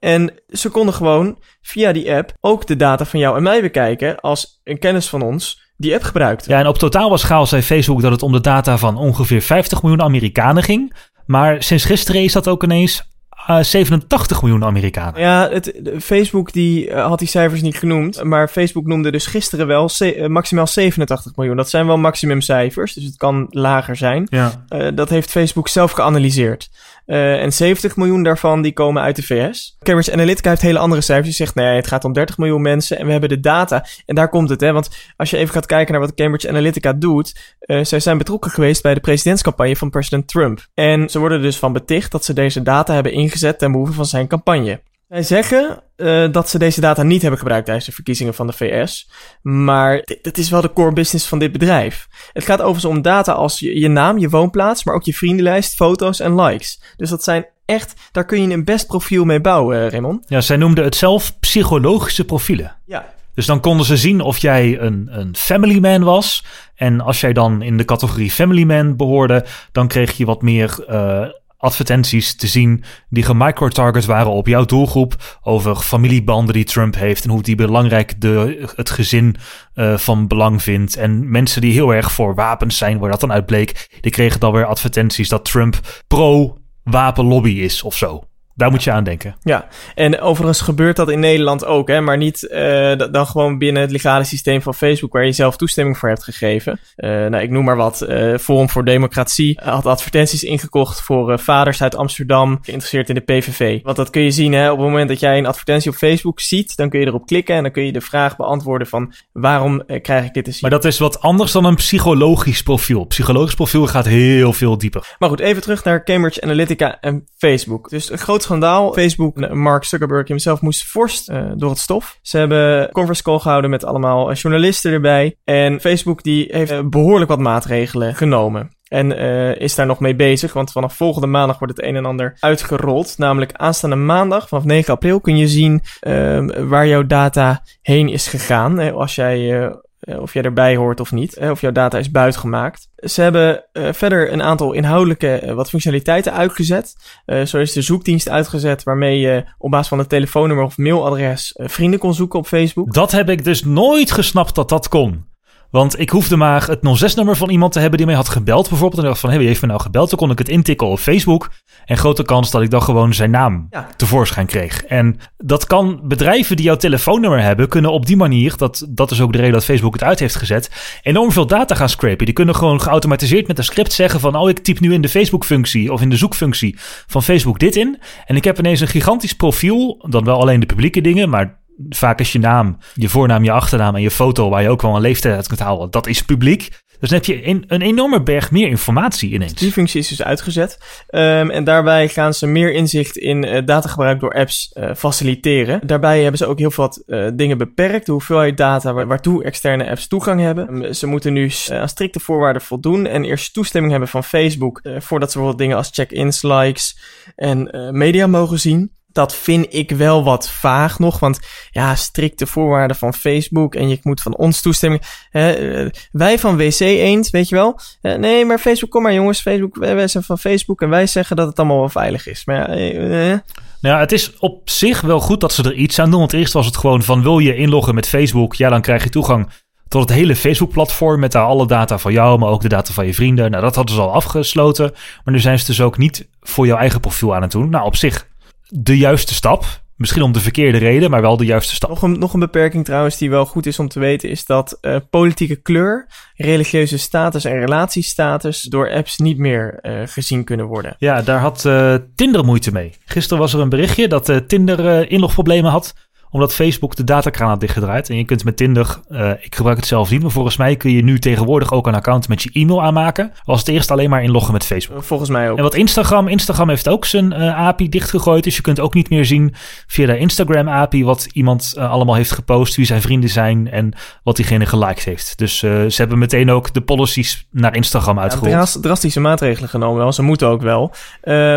En 0.00 0.32
ze 0.48 0.68
konden 0.68 0.94
gewoon 0.94 1.38
via 1.62 1.92
die 1.92 2.14
app 2.14 2.32
ook 2.40 2.66
de 2.66 2.76
data 2.76 3.04
van 3.04 3.20
jou 3.20 3.36
en 3.36 3.42
mij 3.42 3.60
bekijken 3.60 4.20
als 4.20 4.60
een 4.64 4.78
kennis 4.78 5.08
van 5.08 5.22
ons 5.22 5.72
die 5.76 5.94
app 5.94 6.02
gebruikt. 6.02 6.46
Ja, 6.46 6.58
en 6.58 6.66
op 6.66 6.78
totaal 6.78 7.10
was 7.10 7.20
schaal 7.20 7.46
zei 7.46 7.62
Facebook 7.62 8.02
dat 8.02 8.12
het 8.12 8.22
om 8.22 8.32
de 8.32 8.40
data 8.40 8.78
van 8.78 8.96
ongeveer 8.96 9.42
50 9.42 9.82
miljoen 9.82 10.02
Amerikanen 10.02 10.62
ging. 10.62 10.94
Maar 11.26 11.62
sinds 11.62 11.84
gisteren 11.84 12.22
is 12.22 12.32
dat 12.32 12.48
ook 12.48 12.62
ineens 12.62 13.08
87 13.46 14.36
eh, 14.36 14.42
miljoen 14.42 14.64
Amerikanen. 14.64 15.20
Ja, 15.20 15.48
het, 15.50 15.80
Facebook 15.98 16.52
die, 16.52 16.88
uh, 16.88 17.06
had 17.06 17.18
die 17.18 17.28
cijfers 17.28 17.62
niet 17.62 17.78
genoemd. 17.78 18.22
Maar 18.22 18.48
Facebook 18.48 18.86
noemde 18.86 19.10
dus 19.10 19.26
gisteren 19.26 19.66
wel 19.66 19.90
uh, 20.00 20.26
maximaal 20.26 20.66
87 20.66 21.36
miljoen. 21.36 21.56
Dat 21.56 21.70
zijn 21.70 21.86
wel 21.86 21.98
maximumcijfers, 21.98 22.94
dus 22.94 23.04
het 23.04 23.16
kan 23.16 23.46
lager 23.50 23.96
zijn. 23.96 24.26
Ja. 24.30 24.64
dat 24.94 25.08
heeft 25.08 25.30
Facebook 25.30 25.68
zelf 25.68 25.90
geanalyseerd. 25.90 26.70
Uh, 27.10 27.42
en 27.42 27.52
70 27.52 27.96
miljoen 27.96 28.22
daarvan 28.22 28.62
die 28.62 28.72
komen 28.72 29.02
uit 29.02 29.16
de 29.16 29.22
VS. 29.22 29.76
Cambridge 29.82 30.12
Analytica 30.12 30.48
heeft 30.48 30.62
hele 30.62 30.78
andere 30.78 31.00
cijfers. 31.00 31.26
Die 31.26 31.36
zegt 31.36 31.54
nee, 31.54 31.76
het 31.76 31.86
gaat 31.86 32.04
om 32.04 32.12
30 32.12 32.38
miljoen 32.38 32.62
mensen 32.62 32.98
en 32.98 33.06
we 33.06 33.10
hebben 33.12 33.28
de 33.28 33.40
data. 33.40 33.86
En 34.06 34.14
daar 34.14 34.28
komt 34.28 34.48
het, 34.48 34.60
hè. 34.60 34.72
Want 34.72 34.88
als 35.16 35.30
je 35.30 35.36
even 35.36 35.54
gaat 35.54 35.66
kijken 35.66 35.92
naar 35.92 36.02
wat 36.02 36.14
Cambridge 36.14 36.48
Analytica 36.48 36.92
doet. 36.92 37.56
Uh, 37.60 37.84
zij 37.84 38.00
zijn 38.00 38.18
betrokken 38.18 38.50
geweest 38.50 38.82
bij 38.82 38.94
de 38.94 39.00
presidentscampagne 39.00 39.76
van 39.76 39.90
president 39.90 40.28
Trump. 40.28 40.66
En 40.74 41.08
ze 41.08 41.18
worden 41.18 41.42
dus 41.42 41.56
van 41.56 41.72
beticht 41.72 42.12
dat 42.12 42.24
ze 42.24 42.32
deze 42.32 42.62
data 42.62 42.94
hebben 42.94 43.12
ingezet 43.12 43.58
ten 43.58 43.72
behoeve 43.72 43.92
van 43.92 44.06
zijn 44.06 44.26
campagne. 44.26 44.80
Zij 45.10 45.22
zeggen 45.22 45.82
uh, 45.96 46.32
dat 46.32 46.48
ze 46.48 46.58
deze 46.58 46.80
data 46.80 47.02
niet 47.02 47.20
hebben 47.20 47.38
gebruikt 47.38 47.64
tijdens 47.64 47.86
de 47.86 47.92
verkiezingen 47.92 48.34
van 48.34 48.46
de 48.46 48.52
VS. 48.52 49.10
Maar 49.42 50.02
dit, 50.22 50.38
is 50.38 50.50
wel 50.50 50.60
de 50.60 50.72
core 50.72 50.92
business 50.92 51.26
van 51.26 51.38
dit 51.38 51.52
bedrijf. 51.52 52.08
Het 52.32 52.44
gaat 52.44 52.58
overigens 52.60 52.84
om 52.84 53.02
data 53.02 53.32
als 53.32 53.58
je, 53.58 53.80
je, 53.80 53.88
naam, 53.88 54.18
je 54.18 54.28
woonplaats, 54.28 54.84
maar 54.84 54.94
ook 54.94 55.04
je 55.04 55.14
vriendenlijst, 55.14 55.74
foto's 55.74 56.20
en 56.20 56.40
likes. 56.40 56.82
Dus 56.96 57.10
dat 57.10 57.24
zijn 57.24 57.46
echt, 57.64 57.94
daar 58.12 58.24
kun 58.24 58.42
je 58.42 58.54
een 58.54 58.64
best 58.64 58.86
profiel 58.86 59.24
mee 59.24 59.40
bouwen, 59.40 59.76
uh, 59.76 59.88
Raymond. 59.88 60.24
Ja, 60.28 60.40
zij 60.40 60.56
noemden 60.56 60.84
het 60.84 60.96
zelf 60.96 61.38
psychologische 61.40 62.24
profielen. 62.24 62.76
Ja. 62.86 63.12
Dus 63.34 63.46
dan 63.46 63.60
konden 63.60 63.86
ze 63.86 63.96
zien 63.96 64.20
of 64.20 64.38
jij 64.38 64.80
een, 64.80 65.08
een 65.10 65.36
family 65.36 65.78
man 65.78 66.02
was. 66.02 66.44
En 66.74 67.00
als 67.00 67.20
jij 67.20 67.32
dan 67.32 67.62
in 67.62 67.76
de 67.76 67.84
categorie 67.84 68.30
family 68.30 68.64
man 68.64 68.96
behoorde, 68.96 69.44
dan 69.72 69.88
kreeg 69.88 70.16
je 70.16 70.24
wat 70.24 70.42
meer 70.42 70.84
uh, 70.90 71.26
advertenties 71.60 72.34
te 72.34 72.46
zien 72.46 72.84
die 73.08 73.22
gemicrotarget 73.22 74.04
waren 74.04 74.30
op 74.30 74.46
jouw 74.46 74.64
doelgroep 74.64 75.38
over 75.42 75.76
familiebanden 75.76 76.54
die 76.54 76.64
Trump 76.64 76.94
heeft 76.94 77.24
en 77.24 77.30
hoe 77.30 77.42
die 77.42 77.54
belangrijk 77.54 78.20
de, 78.20 78.68
het 78.74 78.90
gezin 78.90 79.36
uh, 79.74 79.96
van 79.96 80.26
belang 80.26 80.62
vindt. 80.62 80.96
En 80.96 81.30
mensen 81.30 81.60
die 81.60 81.72
heel 81.72 81.94
erg 81.94 82.12
voor 82.12 82.34
wapens 82.34 82.76
zijn, 82.76 82.98
waar 82.98 83.10
dat 83.10 83.20
dan 83.20 83.32
uit 83.32 83.46
bleek, 83.46 83.98
die 84.00 84.12
kregen 84.12 84.40
dan 84.40 84.52
weer 84.52 84.66
advertenties 84.66 85.28
dat 85.28 85.44
Trump 85.44 86.04
pro-wapenlobby 86.06 87.50
is 87.50 87.82
of 87.82 87.96
zo. 87.96 88.24
Daar 88.54 88.70
moet 88.70 88.84
je 88.84 88.90
aan 88.90 89.04
denken. 89.04 89.36
Ja, 89.42 89.68
en 89.94 90.20
overigens 90.20 90.60
gebeurt 90.60 90.96
dat 90.96 91.10
in 91.10 91.20
Nederland 91.20 91.64
ook, 91.64 91.88
hè? 91.88 92.00
maar 92.00 92.16
niet 92.16 92.42
uh, 92.50 92.92
dan 93.10 93.26
gewoon 93.26 93.58
binnen 93.58 93.82
het 93.82 93.90
legale 93.90 94.24
systeem 94.24 94.62
van 94.62 94.74
Facebook, 94.74 95.12
waar 95.12 95.24
je 95.24 95.32
zelf 95.32 95.56
toestemming 95.56 95.98
voor 95.98 96.08
hebt 96.08 96.24
gegeven. 96.24 96.80
Uh, 96.96 97.10
nou, 97.10 97.42
ik 97.42 97.50
noem 97.50 97.64
maar 97.64 97.76
wat. 97.76 98.04
Uh, 98.08 98.38
Forum 98.38 98.68
voor 98.68 98.84
Democratie 98.84 99.60
had 99.62 99.86
advertenties 99.86 100.42
ingekocht 100.42 101.02
voor 101.02 101.38
vaders 101.38 101.82
uit 101.82 101.96
Amsterdam, 101.96 102.58
geïnteresseerd 102.62 103.08
in 103.08 103.14
de 103.14 103.20
PVV. 103.20 103.82
Want 103.82 103.96
dat 103.96 104.10
kun 104.10 104.22
je 104.22 104.30
zien, 104.30 104.52
hè? 104.52 104.70
op 104.70 104.78
het 104.78 104.86
moment 104.86 105.08
dat 105.08 105.20
jij 105.20 105.38
een 105.38 105.46
advertentie 105.46 105.90
op 105.90 105.96
Facebook 105.96 106.40
ziet, 106.40 106.76
dan 106.76 106.88
kun 106.88 107.00
je 107.00 107.06
erop 107.06 107.26
klikken 107.26 107.54
en 107.54 107.62
dan 107.62 107.72
kun 107.72 107.84
je 107.84 107.92
de 107.92 108.00
vraag 108.00 108.36
beantwoorden 108.36 108.86
van 108.86 109.12
waarom 109.32 109.82
krijg 110.02 110.24
ik 110.24 110.34
dit 110.34 110.44
te 110.44 110.50
zien. 110.50 110.60
Maar 110.60 110.70
dat 110.70 110.84
is 110.84 110.98
wat 110.98 111.20
anders 111.20 111.52
dan 111.52 111.64
een 111.64 111.74
psychologisch 111.74 112.62
profiel. 112.62 113.04
Psychologisch 113.04 113.54
profiel 113.54 113.86
gaat 113.86 114.06
heel 114.06 114.52
veel 114.52 114.78
dieper. 114.78 115.16
Maar 115.18 115.28
goed, 115.28 115.40
even 115.40 115.62
terug 115.62 115.84
naar 115.84 116.04
Cambridge 116.04 116.42
Analytica 116.42 117.00
en 117.00 117.28
Facebook. 117.36 117.88
Dus 117.88 118.10
een 118.10 118.18
groot 118.18 118.39
schandaal. 118.42 118.92
Facebook, 118.92 119.52
Mark 119.54 119.84
Zuckerberg 119.84 120.28
hemzelf 120.28 120.60
moest 120.60 120.84
vorst 120.84 121.30
uh, 121.30 121.50
door 121.54 121.70
het 121.70 121.78
stof. 121.78 122.18
Ze 122.22 122.38
hebben 122.38 122.92
conference 122.92 123.22
call 123.22 123.38
gehouden 123.38 123.70
met 123.70 123.84
allemaal 123.84 124.32
journalisten 124.32 124.92
erbij. 124.92 125.36
En 125.44 125.80
Facebook 125.80 126.22
die 126.22 126.48
heeft 126.50 126.72
uh, 126.72 126.80
behoorlijk 126.84 127.30
wat 127.30 127.38
maatregelen 127.38 128.14
genomen. 128.14 128.78
En 128.88 129.16
is 129.58 129.74
daar 129.74 129.86
nog 129.86 130.00
mee 130.00 130.14
bezig, 130.14 130.52
want 130.52 130.72
vanaf 130.72 130.96
volgende 130.96 131.26
maandag 131.26 131.58
wordt 131.58 131.76
het 131.76 131.86
een 131.86 131.96
en 131.96 132.04
ander 132.04 132.36
uitgerold. 132.40 133.14
Namelijk 133.18 133.52
aanstaande 133.52 133.96
maandag, 133.96 134.48
vanaf 134.48 134.64
9 134.64 134.94
april, 134.94 135.20
kun 135.20 135.36
je 135.36 135.48
zien 135.48 135.82
uh, 136.00 136.46
waar 136.68 136.86
jouw 136.86 137.06
data 137.06 137.62
heen 137.82 138.08
is 138.08 138.26
gegaan. 138.26 138.92
Als 138.92 139.14
jij 139.14 139.62
eh, 139.62 139.74
of 140.00 140.32
jij 140.32 140.42
erbij 140.42 140.76
hoort 140.76 141.00
of 141.00 141.12
niet, 141.12 141.38
of 141.38 141.60
jouw 141.60 141.72
data 141.72 141.98
is 141.98 142.10
buitgemaakt. 142.10 142.88
Ze 142.96 143.22
hebben 143.22 143.64
uh, 143.72 143.88
verder 143.92 144.32
een 144.32 144.42
aantal 144.42 144.72
inhoudelijke 144.72 145.52
wat 145.54 145.68
functionaliteiten 145.68 146.32
uitgezet. 146.32 146.96
Zo 147.44 147.58
is 147.58 147.72
de 147.72 147.82
zoekdienst 147.82 148.28
uitgezet 148.28 148.82
waarmee 148.82 149.18
je 149.18 149.44
op 149.58 149.70
basis 149.70 149.88
van 149.88 149.98
een 149.98 150.06
telefoonnummer 150.06 150.64
of 150.64 150.78
mailadres 150.78 151.54
vrienden 151.56 151.98
kon 151.98 152.14
zoeken 152.14 152.38
op 152.38 152.46
Facebook. 152.46 152.92
Dat 152.92 153.10
heb 153.10 153.28
ik 153.28 153.44
dus 153.44 153.64
nooit 153.64 154.10
gesnapt 154.10 154.54
dat 154.54 154.68
dat 154.68 154.88
kon. 154.88 155.29
Want 155.70 156.00
ik 156.00 156.10
hoefde 156.10 156.36
maar 156.36 156.66
het 156.66 157.12
06-nummer 157.12 157.36
van 157.36 157.50
iemand 157.50 157.72
te 157.72 157.80
hebben 157.80 157.98
die 157.98 158.06
mij 158.06 158.16
had 158.16 158.28
gebeld. 158.28 158.68
Bijvoorbeeld. 158.68 159.02
En 159.02 159.08
dacht 159.08 159.20
van, 159.20 159.28
hé, 159.28 159.34
hey, 159.34 159.44
wie 159.44 159.52
heeft 159.52 159.62
me 159.62 159.68
nou 159.68 159.80
gebeld? 159.80 160.10
Dan 160.10 160.18
kon 160.18 160.30
ik 160.30 160.38
het 160.38 160.48
intikken 160.48 160.86
op 160.86 160.98
Facebook. 160.98 161.50
En 161.84 161.96
grote 161.96 162.22
kans 162.22 162.50
dat 162.50 162.62
ik 162.62 162.70
dan 162.70 162.82
gewoon 162.82 163.14
zijn 163.14 163.30
naam 163.30 163.66
ja. 163.70 163.88
tevoorschijn 163.96 164.46
kreeg. 164.46 164.84
En 164.84 165.16
dat 165.36 165.66
kan 165.66 166.00
bedrijven 166.04 166.56
die 166.56 166.64
jouw 166.64 166.76
telefoonnummer 166.76 167.42
hebben, 167.42 167.68
kunnen 167.68 167.92
op 167.92 168.06
die 168.06 168.16
manier, 168.16 168.56
dat, 168.56 168.86
dat 168.88 169.10
is 169.10 169.20
ook 169.20 169.32
de 169.32 169.38
reden 169.38 169.52
dat 169.52 169.64
Facebook 169.64 169.92
het 169.92 170.02
uit 170.02 170.18
heeft 170.18 170.36
gezet, 170.36 170.98
enorm 171.02 171.32
veel 171.32 171.46
data 171.46 171.74
gaan 171.74 171.88
scrapen. 171.88 172.24
Die 172.24 172.34
kunnen 172.34 172.54
gewoon 172.54 172.80
geautomatiseerd 172.80 173.46
met 173.46 173.58
een 173.58 173.64
script 173.64 173.92
zeggen 173.92 174.20
van, 174.20 174.36
oh, 174.36 174.48
ik 174.48 174.58
typ 174.58 174.80
nu 174.80 174.92
in 174.92 175.02
de 175.02 175.08
Facebook-functie 175.08 175.92
of 175.92 176.00
in 176.00 176.10
de 176.10 176.16
zoekfunctie 176.16 176.76
van 177.06 177.22
Facebook 177.22 177.58
dit 177.58 177.76
in. 177.76 177.98
En 178.26 178.36
ik 178.36 178.44
heb 178.44 178.58
ineens 178.58 178.80
een 178.80 178.88
gigantisch 178.88 179.34
profiel, 179.34 180.04
dan 180.08 180.24
wel 180.24 180.40
alleen 180.40 180.60
de 180.60 180.66
publieke 180.66 181.00
dingen, 181.00 181.28
maar 181.28 181.59
vaak 181.88 182.20
is 182.20 182.32
je 182.32 182.38
naam, 182.38 182.78
je 182.94 183.08
voornaam, 183.08 183.44
je 183.44 183.52
achternaam 183.52 183.94
en 183.94 184.02
je 184.02 184.10
foto, 184.10 184.48
waar 184.48 184.62
je 184.62 184.68
ook 184.68 184.82
wel 184.82 184.94
een 184.94 185.00
leeftijd 185.00 185.34
uit 185.34 185.48
kunt 185.48 185.60
halen, 185.60 185.90
dat 185.90 186.06
is 186.06 186.22
publiek. 186.22 186.68
Dus 187.00 187.08
dan 187.08 187.18
heb 187.18 187.26
je 187.26 187.46
een, 187.46 187.64
een 187.66 187.82
enorme 187.82 188.22
berg 188.22 188.50
meer 188.50 188.68
informatie 188.68 189.32
ineens. 189.32 189.54
Die 189.54 189.72
functie 189.72 190.00
is 190.00 190.08
dus 190.08 190.22
uitgezet. 190.22 190.78
Um, 191.10 191.50
en 191.50 191.64
daarbij 191.64 192.08
gaan 192.08 192.34
ze 192.34 192.46
meer 192.46 192.72
inzicht 192.72 193.16
in 193.16 193.44
uh, 193.44 193.60
datagebruik 193.64 194.20
door 194.20 194.34
apps 194.34 194.74
uh, 194.74 194.94
faciliteren. 194.94 195.80
Daarbij 195.86 196.20
hebben 196.22 196.38
ze 196.38 196.46
ook 196.46 196.58
heel 196.58 196.70
veel 196.70 196.92
uh, 197.06 197.28
dingen 197.34 197.58
beperkt. 197.58 198.06
De 198.06 198.12
hoeveelheid 198.12 198.56
data 198.56 198.92
waartoe 198.92 199.44
externe 199.44 199.90
apps 199.90 200.06
toegang 200.06 200.40
hebben. 200.40 200.84
Um, 200.84 200.92
ze 200.92 201.06
moeten 201.06 201.32
nu 201.32 201.50
aan 201.68 201.88
strikte 201.88 202.20
voorwaarden 202.20 202.62
voldoen. 202.62 203.06
En 203.06 203.24
eerst 203.24 203.52
toestemming 203.52 203.92
hebben 203.92 204.10
van 204.10 204.24
Facebook. 204.24 204.80
voordat 204.82 205.32
ze 205.32 205.38
bijvoorbeeld 205.38 205.58
dingen 205.58 205.76
als 205.76 205.90
check-ins, 205.92 206.42
likes 206.42 206.98
en 207.36 207.70
media 207.92 208.26
mogen 208.26 208.60
zien 208.60 208.98
dat 209.12 209.34
vind 209.34 209.66
ik 209.68 209.90
wel 209.90 210.24
wat 210.24 210.50
vaag 210.50 210.98
nog. 210.98 211.18
Want 211.18 211.40
ja, 211.70 211.94
strikte 211.94 212.46
voorwaarden 212.46 212.96
van 212.96 213.14
Facebook 213.14 213.74
en 213.74 213.88
je 213.88 213.98
moet 214.02 214.22
van 214.22 214.36
ons 214.36 214.60
toestemming. 214.60 215.02
Uh, 215.32 215.88
wij 216.12 216.38
van 216.38 216.56
WC 216.56 216.80
eens, 216.80 217.30
weet 217.30 217.48
je 217.48 217.54
wel. 217.54 217.80
Uh, 218.02 218.14
nee, 218.14 218.44
maar 218.44 218.58
Facebook, 218.58 218.90
kom 218.90 219.02
maar 219.02 219.14
jongens. 219.14 219.40
Facebook, 219.40 219.76
wij 219.76 220.08
zijn 220.08 220.24
van 220.24 220.38
Facebook 220.38 220.82
en 220.82 220.88
wij 220.88 221.06
zeggen 221.06 221.36
dat 221.36 221.46
het 221.46 221.58
allemaal 221.58 221.78
wel 221.78 221.88
veilig 221.88 222.26
is. 222.26 222.44
Maar 222.44 222.78
ja, 222.78 222.92
uh, 222.92 223.38
nou 223.80 223.94
ja, 223.94 223.98
het 223.98 224.12
is 224.12 224.38
op 224.38 224.70
zich 224.70 225.00
wel 225.00 225.20
goed 225.20 225.40
dat 225.40 225.52
ze 225.52 225.62
er 225.62 225.74
iets 225.74 225.98
aan 225.98 226.10
doen. 226.10 226.20
Want 226.20 226.32
eerst 226.32 226.52
was 226.52 226.66
het 226.66 226.76
gewoon 226.76 227.02
van 227.02 227.22
wil 227.22 227.38
je 227.38 227.56
inloggen 227.56 227.94
met 227.94 228.08
Facebook? 228.08 228.54
Ja, 228.54 228.68
dan 228.68 228.80
krijg 228.80 229.02
je 229.02 229.10
toegang 229.10 229.48
tot 229.88 230.00
het 230.00 230.18
hele 230.18 230.36
Facebook-platform 230.36 231.20
met 231.20 231.32
daar 231.32 231.44
alle 231.44 231.66
data 231.66 231.98
van 231.98 232.12
jou, 232.12 232.38
maar 232.38 232.48
ook 232.48 232.60
de 232.60 232.68
data 232.68 232.92
van 232.92 233.06
je 233.06 233.14
vrienden. 233.14 233.50
Nou, 233.50 233.62
dat 233.62 233.74
hadden 233.74 233.94
ze 233.94 234.00
al 234.00 234.12
afgesloten. 234.12 234.92
Maar 235.24 235.34
nu 235.34 235.40
zijn 235.40 235.58
ze 235.58 235.66
dus 235.66 235.80
ook 235.80 235.98
niet 235.98 236.28
voor 236.40 236.66
jouw 236.66 236.76
eigen 236.76 237.00
profiel 237.00 237.34
aan 237.34 237.42
het 237.42 237.50
doen. 237.50 237.70
Nou, 237.70 237.84
op 237.84 237.96
zich 237.96 238.28
de 238.72 238.98
juiste 238.98 239.34
stap. 239.34 239.64
Misschien 239.96 240.22
om 240.22 240.32
de 240.32 240.40
verkeerde 240.40 240.78
reden, 240.78 241.10
maar 241.10 241.20
wel 241.20 241.36
de 241.36 241.44
juiste 241.44 241.74
stap. 241.74 241.90
Nog 241.90 242.02
een, 242.02 242.18
nog 242.18 242.32
een 242.32 242.40
beperking 242.40 242.84
trouwens 242.84 243.16
die 243.16 243.30
wel 243.30 243.46
goed 243.46 243.66
is 243.66 243.78
om 243.78 243.88
te 243.88 243.98
weten, 243.98 244.30
is 244.30 244.44
dat 244.44 244.78
uh, 244.82 244.96
politieke 245.10 245.56
kleur, 245.56 246.06
religieuze 246.34 246.98
status 246.98 247.44
en 247.44 247.58
relatiestatus 247.58 248.62
door 248.62 248.90
apps 248.90 249.18
niet 249.18 249.38
meer 249.38 249.78
uh, 249.82 250.02
gezien 250.04 250.44
kunnen 250.44 250.66
worden. 250.66 250.94
Ja, 250.98 251.22
daar 251.22 251.40
had 251.40 251.64
uh, 251.64 251.94
Tinder 252.14 252.44
moeite 252.44 252.72
mee. 252.72 252.92
Gisteren 253.04 253.38
was 253.38 253.54
er 253.54 253.60
een 253.60 253.68
berichtje 253.68 254.08
dat 254.08 254.42
Tinder 254.48 255.10
inlogproblemen 255.10 255.70
had 255.70 255.94
omdat 256.30 256.54
Facebook 256.54 256.96
de 256.96 257.04
datakraan 257.04 257.48
had 257.48 257.60
dichtgedraaid. 257.60 258.10
En 258.10 258.16
je 258.16 258.24
kunt 258.24 258.44
met 258.44 258.56
Tinder, 258.56 259.00
uh, 259.10 259.30
ik 259.40 259.54
gebruik 259.54 259.76
het 259.76 259.86
zelf 259.86 260.10
niet, 260.10 260.22
maar 260.22 260.30
volgens 260.30 260.56
mij 260.56 260.76
kun 260.76 260.90
je 260.90 261.02
nu 261.02 261.18
tegenwoordig 261.18 261.72
ook 261.72 261.86
een 261.86 261.94
account 261.94 262.28
met 262.28 262.42
je 262.42 262.50
e-mail 262.52 262.82
aanmaken. 262.82 263.32
Was 263.44 263.58
het 263.58 263.68
eerst 263.68 263.90
alleen 263.90 264.10
maar 264.10 264.22
inloggen 264.22 264.52
met 264.52 264.64
Facebook. 264.64 265.02
Volgens 265.04 265.30
mij 265.30 265.50
ook. 265.50 265.56
En 265.56 265.62
wat 265.62 265.74
Instagram, 265.74 266.28
Instagram 266.28 266.68
heeft 266.68 266.88
ook 266.88 267.04
zijn 267.04 267.32
uh, 267.32 267.66
API 267.66 267.88
dichtgegooid. 267.88 268.44
Dus 268.44 268.56
je 268.56 268.62
kunt 268.62 268.80
ook 268.80 268.94
niet 268.94 269.10
meer 269.10 269.24
zien 269.24 269.54
via 269.86 270.06
de 270.06 270.18
Instagram 270.18 270.68
API 270.68 271.04
wat 271.04 271.28
iemand 271.32 271.74
uh, 271.76 271.90
allemaal 271.90 272.14
heeft 272.14 272.30
gepost, 272.30 272.76
wie 272.76 272.86
zijn 272.86 273.00
vrienden 273.00 273.30
zijn 273.30 273.70
en 273.70 273.92
wat 274.22 274.36
diegene 274.36 274.66
geliked 274.66 275.04
heeft. 275.04 275.38
Dus 275.38 275.58
ze 275.58 275.94
hebben 275.96 276.18
meteen 276.18 276.50
ook 276.50 276.74
de 276.74 276.80
policies 276.80 277.46
naar 277.50 277.76
Instagram 277.76 278.18
uitgerold. 278.18 278.72
Ja, 278.74 278.80
drastische 278.80 279.20
maatregelen 279.20 279.68
genomen 279.68 279.98
wel. 279.98 280.12
Ze 280.12 280.22
moeten 280.22 280.48
ook 280.48 280.62
wel. 280.62 280.92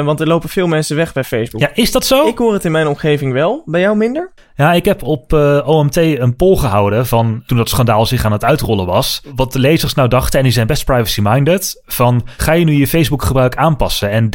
want 0.03 0.19
er 0.19 0.27
lopen 0.27 0.49
veel 0.49 0.67
mensen 0.67 0.95
weg 0.95 1.13
bij 1.13 1.23
Facebook. 1.23 1.61
Ja, 1.61 1.69
is 1.73 1.91
dat 1.91 2.05
zo? 2.05 2.27
Ik 2.27 2.37
hoor 2.37 2.53
het 2.53 2.65
in 2.65 2.71
mijn 2.71 2.87
omgeving 2.87 3.33
wel. 3.33 3.61
Bij 3.65 3.81
jou 3.81 3.97
minder? 3.97 4.31
Ja, 4.55 4.73
ik 4.73 4.85
heb 4.85 5.03
op 5.03 5.33
uh, 5.33 5.67
OMT 5.67 5.95
een 5.95 6.35
poll 6.35 6.55
gehouden 6.55 7.07
van 7.07 7.43
toen 7.45 7.57
dat 7.57 7.69
schandaal 7.69 8.05
zich 8.05 8.25
aan 8.25 8.31
het 8.31 8.43
uitrollen 8.43 8.85
was. 8.85 9.21
Wat 9.35 9.53
de 9.53 9.59
lezers 9.59 9.93
nou 9.93 10.07
dachten, 10.07 10.39
en 10.39 10.45
die 10.45 10.53
zijn 10.53 10.67
best 10.67 10.85
privacy-minded, 10.85 11.81
van 11.85 12.21
ga 12.37 12.51
je 12.51 12.65
nu 12.65 12.73
je 12.73 12.87
Facebook-gebruik 12.87 13.55
aanpassen? 13.55 14.09
En 14.09 14.29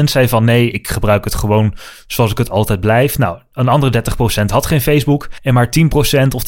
30% 0.00 0.04
zei 0.04 0.28
van 0.28 0.44
nee, 0.44 0.70
ik 0.70 0.88
gebruik 0.88 1.24
het 1.24 1.34
gewoon 1.34 1.74
zoals 2.06 2.30
ik 2.30 2.38
het 2.38 2.50
altijd 2.50 2.80
blijf. 2.80 3.18
Nou, 3.18 3.38
een 3.58 3.68
andere 3.68 4.02
30% 4.42 4.44
had 4.46 4.66
geen 4.66 4.80
Facebook. 4.80 5.28
En 5.42 5.54
maar 5.54 5.66
10% 5.66 5.70
of 6.34 6.42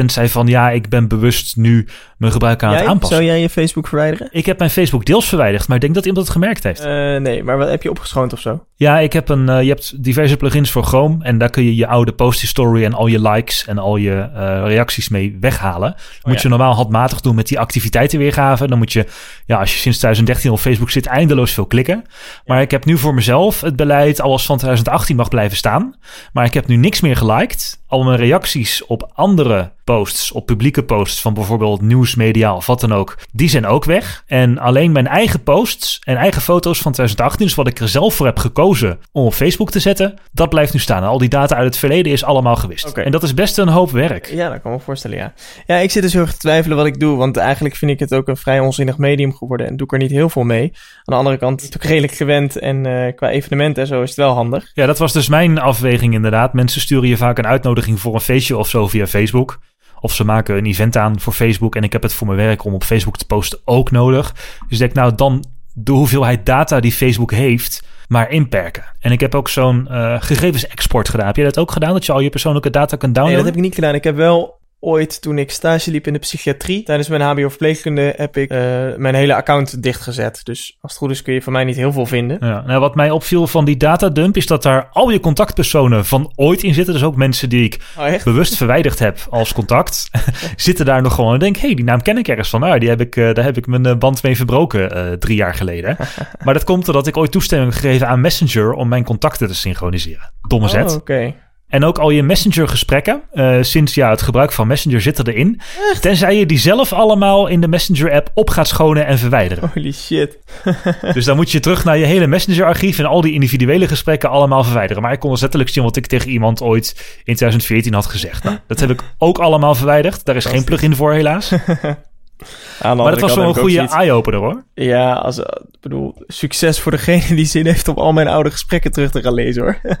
20% 0.00 0.04
zei 0.04 0.28
van 0.28 0.46
ja, 0.46 0.70
ik 0.70 0.88
ben 0.88 1.08
bewust 1.08 1.56
nu 1.56 1.86
mijn 2.16 2.32
gebruik 2.32 2.62
aan 2.62 2.70
jij, 2.70 2.80
het 2.80 2.88
aanpassen. 2.88 3.16
Zou 3.16 3.28
jij 3.28 3.40
je 3.40 3.48
Facebook 3.48 3.88
verwijderen? 3.88 4.28
Ik 4.30 4.46
heb 4.46 4.58
mijn 4.58 4.70
Facebook 4.70 5.04
deels 5.04 5.28
verwijderd, 5.28 5.66
maar 5.66 5.76
ik 5.76 5.82
denk 5.82 5.94
dat 5.94 6.06
iemand 6.06 6.26
het 6.26 6.34
gemerkt 6.34 6.62
heeft. 6.62 6.80
Uh, 6.80 7.16
nee, 7.16 7.42
maar 7.42 7.58
wat 7.58 7.68
heb 7.68 7.82
je 7.82 7.90
opgeschoond 7.90 8.32
of 8.32 8.40
zo? 8.40 8.64
Ja, 8.74 8.98
ik 8.98 9.12
heb 9.12 9.28
een, 9.28 9.48
uh, 9.48 9.62
je 9.62 9.68
hebt 9.68 10.04
diverse 10.04 10.36
plugins 10.36 10.70
voor 10.70 10.84
Chrome 10.84 11.24
en 11.24 11.38
daar 11.38 11.50
kun 11.50 11.64
je 11.64 11.76
je 11.76 11.86
oude 11.86 12.12
post 12.12 12.40
history 12.40 12.84
en 12.84 12.94
al 12.94 13.06
je 13.06 13.20
likes 13.20 13.64
en 13.66 13.78
al 13.78 13.96
je 13.96 14.28
uh, 14.34 14.62
reacties 14.66 15.08
mee 15.08 15.36
weghalen. 15.40 15.90
Oh, 15.90 16.24
moet 16.24 16.34
ja. 16.34 16.40
je 16.42 16.48
normaal 16.48 16.74
handmatig 16.74 17.20
doen 17.20 17.34
met 17.34 17.48
die 17.48 17.58
activiteitenweergave. 17.58 18.66
Dan 18.66 18.78
moet 18.78 18.92
je, 18.92 19.06
ja, 19.46 19.58
als 19.58 19.72
je 19.72 19.78
sinds 19.78 19.98
2013 19.98 20.50
op 20.50 20.58
Facebook 20.58 20.90
zit, 20.90 21.06
eindeloos 21.06 21.52
veel 21.52 21.66
klikken. 21.66 22.04
Maar 22.46 22.60
ik 22.60 22.70
heb 22.70 22.84
nu 22.84 22.98
voor 22.98 23.14
mezelf 23.14 23.60
het 23.60 23.76
beleid 23.76 24.20
alles 24.20 24.46
van 24.46 24.56
2018 24.56 25.16
mag 25.16 25.28
blijven 25.28 25.56
staan. 25.56 25.94
Maar 26.32 26.44
ik 26.48 26.54
heb 26.54 26.66
nu 26.66 26.76
niks 26.76 27.00
meer 27.00 27.16
geliked. 27.16 27.78
Al 27.88 28.04
mijn 28.04 28.18
reacties 28.18 28.86
op 28.86 29.10
andere 29.14 29.70
posts, 29.84 30.32
op 30.32 30.46
publieke 30.46 30.82
posts 30.82 31.20
van 31.20 31.34
bijvoorbeeld 31.34 31.80
nieuwsmedia 31.80 32.54
of 32.54 32.66
wat 32.66 32.80
dan 32.80 32.92
ook, 32.92 33.18
die 33.32 33.48
zijn 33.48 33.66
ook 33.66 33.84
weg. 33.84 34.24
En 34.26 34.58
alleen 34.58 34.92
mijn 34.92 35.06
eigen 35.06 35.42
posts 35.42 36.00
en 36.04 36.16
eigen 36.16 36.42
foto's 36.42 36.78
van 36.78 36.92
2018, 36.92 37.46
dus 37.46 37.54
wat 37.54 37.66
ik 37.66 37.78
er 37.78 37.88
zelf 37.88 38.14
voor 38.14 38.26
heb 38.26 38.38
gekozen 38.38 38.98
om 39.12 39.24
op 39.24 39.34
Facebook 39.34 39.70
te 39.70 39.80
zetten, 39.80 40.18
dat 40.32 40.48
blijft 40.48 40.72
nu 40.72 40.80
staan. 40.80 41.02
Al 41.02 41.18
die 41.18 41.28
data 41.28 41.56
uit 41.56 41.64
het 41.64 41.76
verleden 41.76 42.12
is 42.12 42.24
allemaal 42.24 42.56
gewist. 42.56 42.88
Okay. 42.88 43.04
En 43.04 43.10
dat 43.10 43.22
is 43.22 43.34
best 43.34 43.58
een 43.58 43.68
hoop 43.68 43.90
werk. 43.90 44.26
Ja, 44.26 44.50
dat 44.50 44.60
kan 44.62 44.72
me 44.72 44.80
voorstellen, 44.80 45.16
ja. 45.16 45.32
Ja, 45.66 45.76
ik 45.76 45.90
zit 45.90 46.02
dus 46.02 46.12
heel 46.12 46.22
erg 46.22 46.32
te 46.32 46.38
twijfelen 46.38 46.76
wat 46.76 46.86
ik 46.86 47.00
doe, 47.00 47.16
want 47.16 47.36
eigenlijk 47.36 47.76
vind 47.76 47.90
ik 47.90 47.98
het 47.98 48.14
ook 48.14 48.28
een 48.28 48.36
vrij 48.36 48.60
onzinnig 48.60 48.98
medium 48.98 49.34
geworden 49.34 49.66
en 49.66 49.76
doe 49.76 49.86
ik 49.86 49.92
er 49.92 49.98
niet 49.98 50.10
heel 50.10 50.28
veel 50.28 50.44
mee. 50.44 50.62
Aan 50.62 51.02
de 51.04 51.14
andere 51.14 51.36
kant 51.36 51.60
is 51.60 51.66
het 51.66 51.76
ook 51.76 51.82
redelijk 51.82 52.12
gewend 52.12 52.58
en 52.58 52.86
uh, 52.86 53.12
qua 53.14 53.30
evenementen 53.30 53.82
en 53.82 53.88
zo 53.88 54.02
is 54.02 54.08
het 54.08 54.18
wel 54.18 54.34
handig. 54.34 54.70
Ja, 54.74 54.86
dat 54.86 54.98
was 54.98 55.12
dus 55.12 55.28
mijn 55.28 55.58
afweging 55.58 56.14
inderdaad. 56.14 56.52
Mensen 56.52 56.80
sturen 56.80 57.08
je 57.08 57.16
vaak 57.16 57.38
een 57.38 57.46
uitnodiging 57.46 57.76
voor 57.86 58.14
een 58.14 58.20
feestje 58.20 58.56
of 58.56 58.68
zo 58.68 58.88
via 58.88 59.06
Facebook. 59.06 59.58
Of 60.00 60.14
ze 60.14 60.24
maken 60.24 60.56
een 60.56 60.66
event 60.66 60.96
aan 60.96 61.20
voor 61.20 61.32
Facebook 61.32 61.76
en 61.76 61.82
ik 61.82 61.92
heb 61.92 62.02
het 62.02 62.12
voor 62.12 62.26
mijn 62.26 62.38
werk 62.38 62.64
om 62.64 62.74
op 62.74 62.84
Facebook 62.84 63.16
te 63.16 63.26
posten 63.26 63.58
ook 63.64 63.90
nodig. 63.90 64.32
Dus 64.32 64.70
ik 64.70 64.78
denk, 64.78 64.92
nou 64.92 65.14
dan 65.14 65.44
de 65.72 65.92
hoeveelheid 65.92 66.46
data 66.46 66.80
die 66.80 66.92
Facebook 66.92 67.32
heeft, 67.32 67.82
maar 68.08 68.30
inperken. 68.30 68.84
En 69.00 69.12
ik 69.12 69.20
heb 69.20 69.34
ook 69.34 69.48
zo'n 69.48 69.88
uh, 69.90 70.16
gegevens-export 70.18 71.08
gedaan. 71.08 71.26
Heb 71.26 71.36
jij 71.36 71.44
dat 71.44 71.58
ook 71.58 71.72
gedaan? 71.72 71.92
Dat 71.92 72.06
je 72.06 72.12
al 72.12 72.20
je 72.20 72.30
persoonlijke 72.30 72.70
data 72.70 72.96
kunt 72.96 73.14
downloaden? 73.14 73.26
Nee, 73.26 73.36
dat 73.36 73.46
heb 73.46 73.54
ik 73.54 73.62
niet 73.62 73.74
gedaan. 73.74 73.94
Ik 73.94 74.04
heb 74.04 74.16
wel 74.16 74.57
ooit, 74.80 75.22
toen 75.22 75.38
ik 75.38 75.50
stage 75.50 75.90
liep 75.90 76.06
in 76.06 76.12
de 76.12 76.18
psychiatrie, 76.18 76.82
tijdens 76.82 77.08
mijn 77.08 77.22
HBO-verpleegkunde, 77.22 78.14
heb 78.16 78.36
ik 78.36 78.52
uh, 78.52 78.58
mijn 78.96 79.14
hele 79.14 79.34
account 79.34 79.82
dichtgezet. 79.82 80.40
Dus 80.44 80.76
als 80.80 80.92
het 80.92 81.00
goed 81.00 81.10
is 81.10 81.22
kun 81.22 81.34
je 81.34 81.42
van 81.42 81.52
mij 81.52 81.64
niet 81.64 81.76
heel 81.76 81.92
veel 81.92 82.06
vinden. 82.06 82.36
Ja, 82.40 82.62
nou, 82.66 82.80
wat 82.80 82.94
mij 82.94 83.10
opviel 83.10 83.46
van 83.46 83.64
die 83.64 83.76
datadump 83.76 84.36
is 84.36 84.46
dat 84.46 84.62
daar 84.62 84.88
al 84.92 85.10
je 85.10 85.20
contactpersonen 85.20 86.04
van 86.04 86.32
ooit 86.34 86.62
in 86.62 86.74
zitten. 86.74 86.94
Dus 86.94 87.02
ook 87.02 87.16
mensen 87.16 87.48
die 87.48 87.64
ik 87.64 87.80
oh, 87.98 88.22
bewust 88.24 88.56
verwijderd 88.56 88.98
heb 88.98 89.26
als 89.30 89.52
contact, 89.52 90.10
zitten 90.56 90.84
daar 90.84 91.02
nog 91.02 91.14
gewoon. 91.14 91.32
En 91.32 91.38
denk, 91.38 91.56
hé, 91.56 91.66
hey, 91.66 91.74
die 91.74 91.84
naam 91.84 92.02
ken 92.02 92.18
ik 92.18 92.28
ergens 92.28 92.48
van. 92.48 92.60
Nou, 92.60 92.78
die 92.78 92.88
heb 92.88 93.00
ik, 93.00 93.16
uh, 93.16 93.34
daar 93.34 93.44
heb 93.44 93.56
ik 93.56 93.66
mijn 93.66 93.98
band 93.98 94.22
mee 94.22 94.36
verbroken 94.36 94.96
uh, 94.96 95.12
drie 95.12 95.36
jaar 95.36 95.54
geleden. 95.54 95.96
maar 96.44 96.54
dat 96.54 96.64
komt 96.64 96.84
doordat 96.84 97.06
ik 97.06 97.16
ooit 97.16 97.32
toestemming 97.32 97.74
gegeven 97.74 98.08
aan 98.08 98.20
Messenger 98.20 98.72
om 98.72 98.88
mijn 98.88 99.04
contacten 99.04 99.48
te 99.48 99.54
synchroniseren. 99.54 100.32
Domme 100.48 100.66
oh, 100.66 100.72
zet. 100.72 100.92
oké. 100.92 100.94
Okay. 100.94 101.34
En 101.68 101.84
ook 101.84 101.98
al 101.98 102.10
je 102.10 102.22
Messenger-gesprekken, 102.22 103.22
uh, 103.32 103.56
sinds 103.60 103.94
ja, 103.94 104.10
het 104.10 104.22
gebruik 104.22 104.52
van 104.52 104.66
Messenger 104.66 105.00
zitten 105.00 105.26
erin. 105.26 105.60
Echt? 105.90 106.02
Tenzij 106.02 106.38
je 106.38 106.46
die 106.46 106.58
zelf 106.58 106.92
allemaal 106.92 107.46
in 107.46 107.60
de 107.60 107.68
Messenger-app 107.68 108.30
op 108.34 108.50
gaat 108.50 108.68
schonen 108.68 109.06
en 109.06 109.18
verwijderen. 109.18 109.70
Holy 109.74 109.92
shit. 109.92 110.38
dus 111.14 111.24
dan 111.24 111.36
moet 111.36 111.50
je 111.50 111.60
terug 111.60 111.84
naar 111.84 111.98
je 111.98 112.04
hele 112.04 112.26
Messenger-archief 112.26 112.98
en 112.98 113.04
al 113.04 113.20
die 113.20 113.32
individuele 113.32 113.88
gesprekken 113.88 114.30
allemaal 114.30 114.64
verwijderen. 114.64 115.02
Maar 115.02 115.12
ik 115.12 115.18
kon 115.18 115.30
dus 115.30 115.40
letterlijk 115.40 115.70
zien 115.70 115.84
wat 115.84 115.96
ik 115.96 116.06
tegen 116.06 116.30
iemand 116.30 116.62
ooit 116.62 116.88
in 117.24 117.34
2014 117.34 117.94
had 117.94 118.06
gezegd. 118.06 118.44
Nou, 118.44 118.58
dat 118.66 118.80
heb 118.80 118.90
ik 118.90 119.02
ook 119.18 119.38
allemaal 119.38 119.74
verwijderd. 119.74 120.24
Daar 120.24 120.36
is 120.36 120.44
geen 120.44 120.64
plugin 120.64 120.96
voor, 120.96 121.12
helaas. 121.12 121.50
maar 122.82 122.96
dat 122.96 123.20
was 123.20 123.34
wel 123.34 123.48
een 123.48 123.54
goede 123.54 123.88
eye-opener 123.88 124.40
hoor. 124.40 124.64
Ja, 124.74 125.12
als, 125.12 125.38
ik 125.38 125.80
bedoel, 125.80 126.14
succes 126.26 126.80
voor 126.80 126.92
degene 126.92 127.34
die 127.34 127.46
zin 127.46 127.66
heeft 127.66 127.88
om 127.88 127.96
al 127.96 128.12
mijn 128.12 128.28
oude 128.28 128.50
gesprekken 128.50 128.92
terug 128.92 129.10
te 129.10 129.22
gaan 129.22 129.34
lezen 129.34 129.62
hoor. 129.62 129.80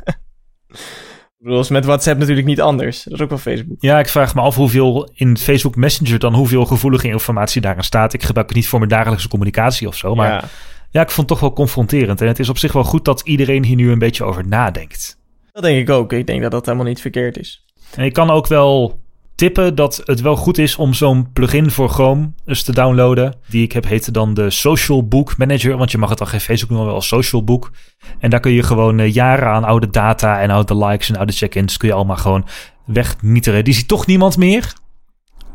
Ik 1.38 1.44
bedoel, 1.44 1.60
is 1.60 1.68
met 1.68 1.84
WhatsApp 1.84 2.18
natuurlijk 2.18 2.46
niet 2.46 2.60
anders. 2.60 3.02
Dat 3.02 3.12
is 3.12 3.20
ook 3.20 3.28
wel 3.28 3.38
Facebook. 3.38 3.76
Ja, 3.80 3.98
ik 3.98 4.08
vraag 4.08 4.34
me 4.34 4.40
af 4.40 4.54
hoeveel 4.54 5.10
in 5.14 5.36
Facebook 5.36 5.76
Messenger 5.76 6.18
dan 6.18 6.34
hoeveel 6.34 6.64
gevoelige 6.64 7.08
informatie 7.08 7.60
daarin 7.60 7.84
staat. 7.84 8.12
Ik 8.12 8.22
gebruik 8.22 8.48
het 8.48 8.56
niet 8.56 8.68
voor 8.68 8.78
mijn 8.78 8.90
dagelijkse 8.90 9.28
communicatie 9.28 9.88
of 9.88 9.96
zo. 9.96 10.14
Maar 10.14 10.28
ja. 10.28 10.44
ja, 10.90 11.00
ik 11.00 11.10
vond 11.10 11.16
het 11.16 11.38
toch 11.38 11.40
wel 11.40 11.52
confronterend. 11.52 12.20
En 12.20 12.26
het 12.26 12.38
is 12.38 12.48
op 12.48 12.58
zich 12.58 12.72
wel 12.72 12.84
goed 12.84 13.04
dat 13.04 13.20
iedereen 13.20 13.64
hier 13.64 13.76
nu 13.76 13.90
een 13.90 13.98
beetje 13.98 14.24
over 14.24 14.48
nadenkt. 14.48 15.18
Dat 15.52 15.62
denk 15.62 15.78
ik 15.78 15.90
ook. 15.90 16.12
Ik 16.12 16.26
denk 16.26 16.42
dat 16.42 16.50
dat 16.50 16.64
helemaal 16.64 16.86
niet 16.86 17.00
verkeerd 17.00 17.38
is. 17.38 17.64
En 17.94 18.04
ik 18.04 18.12
kan 18.12 18.30
ook 18.30 18.46
wel 18.46 19.00
tippen 19.38 19.74
dat 19.74 20.00
het 20.04 20.20
wel 20.20 20.36
goed 20.36 20.58
is 20.58 20.76
om 20.76 20.94
zo'n 20.94 21.32
plugin 21.32 21.70
voor 21.70 21.88
Chrome 21.88 22.30
eens 22.46 22.62
te 22.62 22.72
downloaden. 22.72 23.34
Die 23.46 23.62
ik 23.62 23.72
heb 23.72 23.84
heette 23.84 24.10
dan 24.10 24.34
de 24.34 24.50
Social 24.50 25.08
Book 25.08 25.36
Manager. 25.36 25.76
Want 25.76 25.90
je 25.90 25.98
mag 25.98 26.08
het 26.08 26.18
dan 26.18 26.26
geen 26.26 26.40
Facebook 26.40 26.68
noemen, 26.68 26.86
wel 26.86 26.96
als 26.96 27.08
Social 27.08 27.44
Book. 27.44 27.70
En 28.18 28.30
daar 28.30 28.40
kun 28.40 28.52
je 28.52 28.62
gewoon 28.62 28.98
uh, 28.98 29.14
jaren 29.14 29.48
aan 29.48 29.64
oude 29.64 29.90
data 29.90 30.40
en 30.40 30.50
oude 30.50 30.76
likes 30.86 31.08
en 31.08 31.16
oude 31.16 31.32
check-ins 31.32 31.76
kun 31.76 31.88
je 31.88 31.94
allemaal 31.94 32.16
gewoon 32.16 32.46
wegmieteren. 32.86 33.64
Die 33.64 33.74
ziet 33.74 33.88
toch 33.88 34.06
niemand 34.06 34.36
meer. 34.36 34.72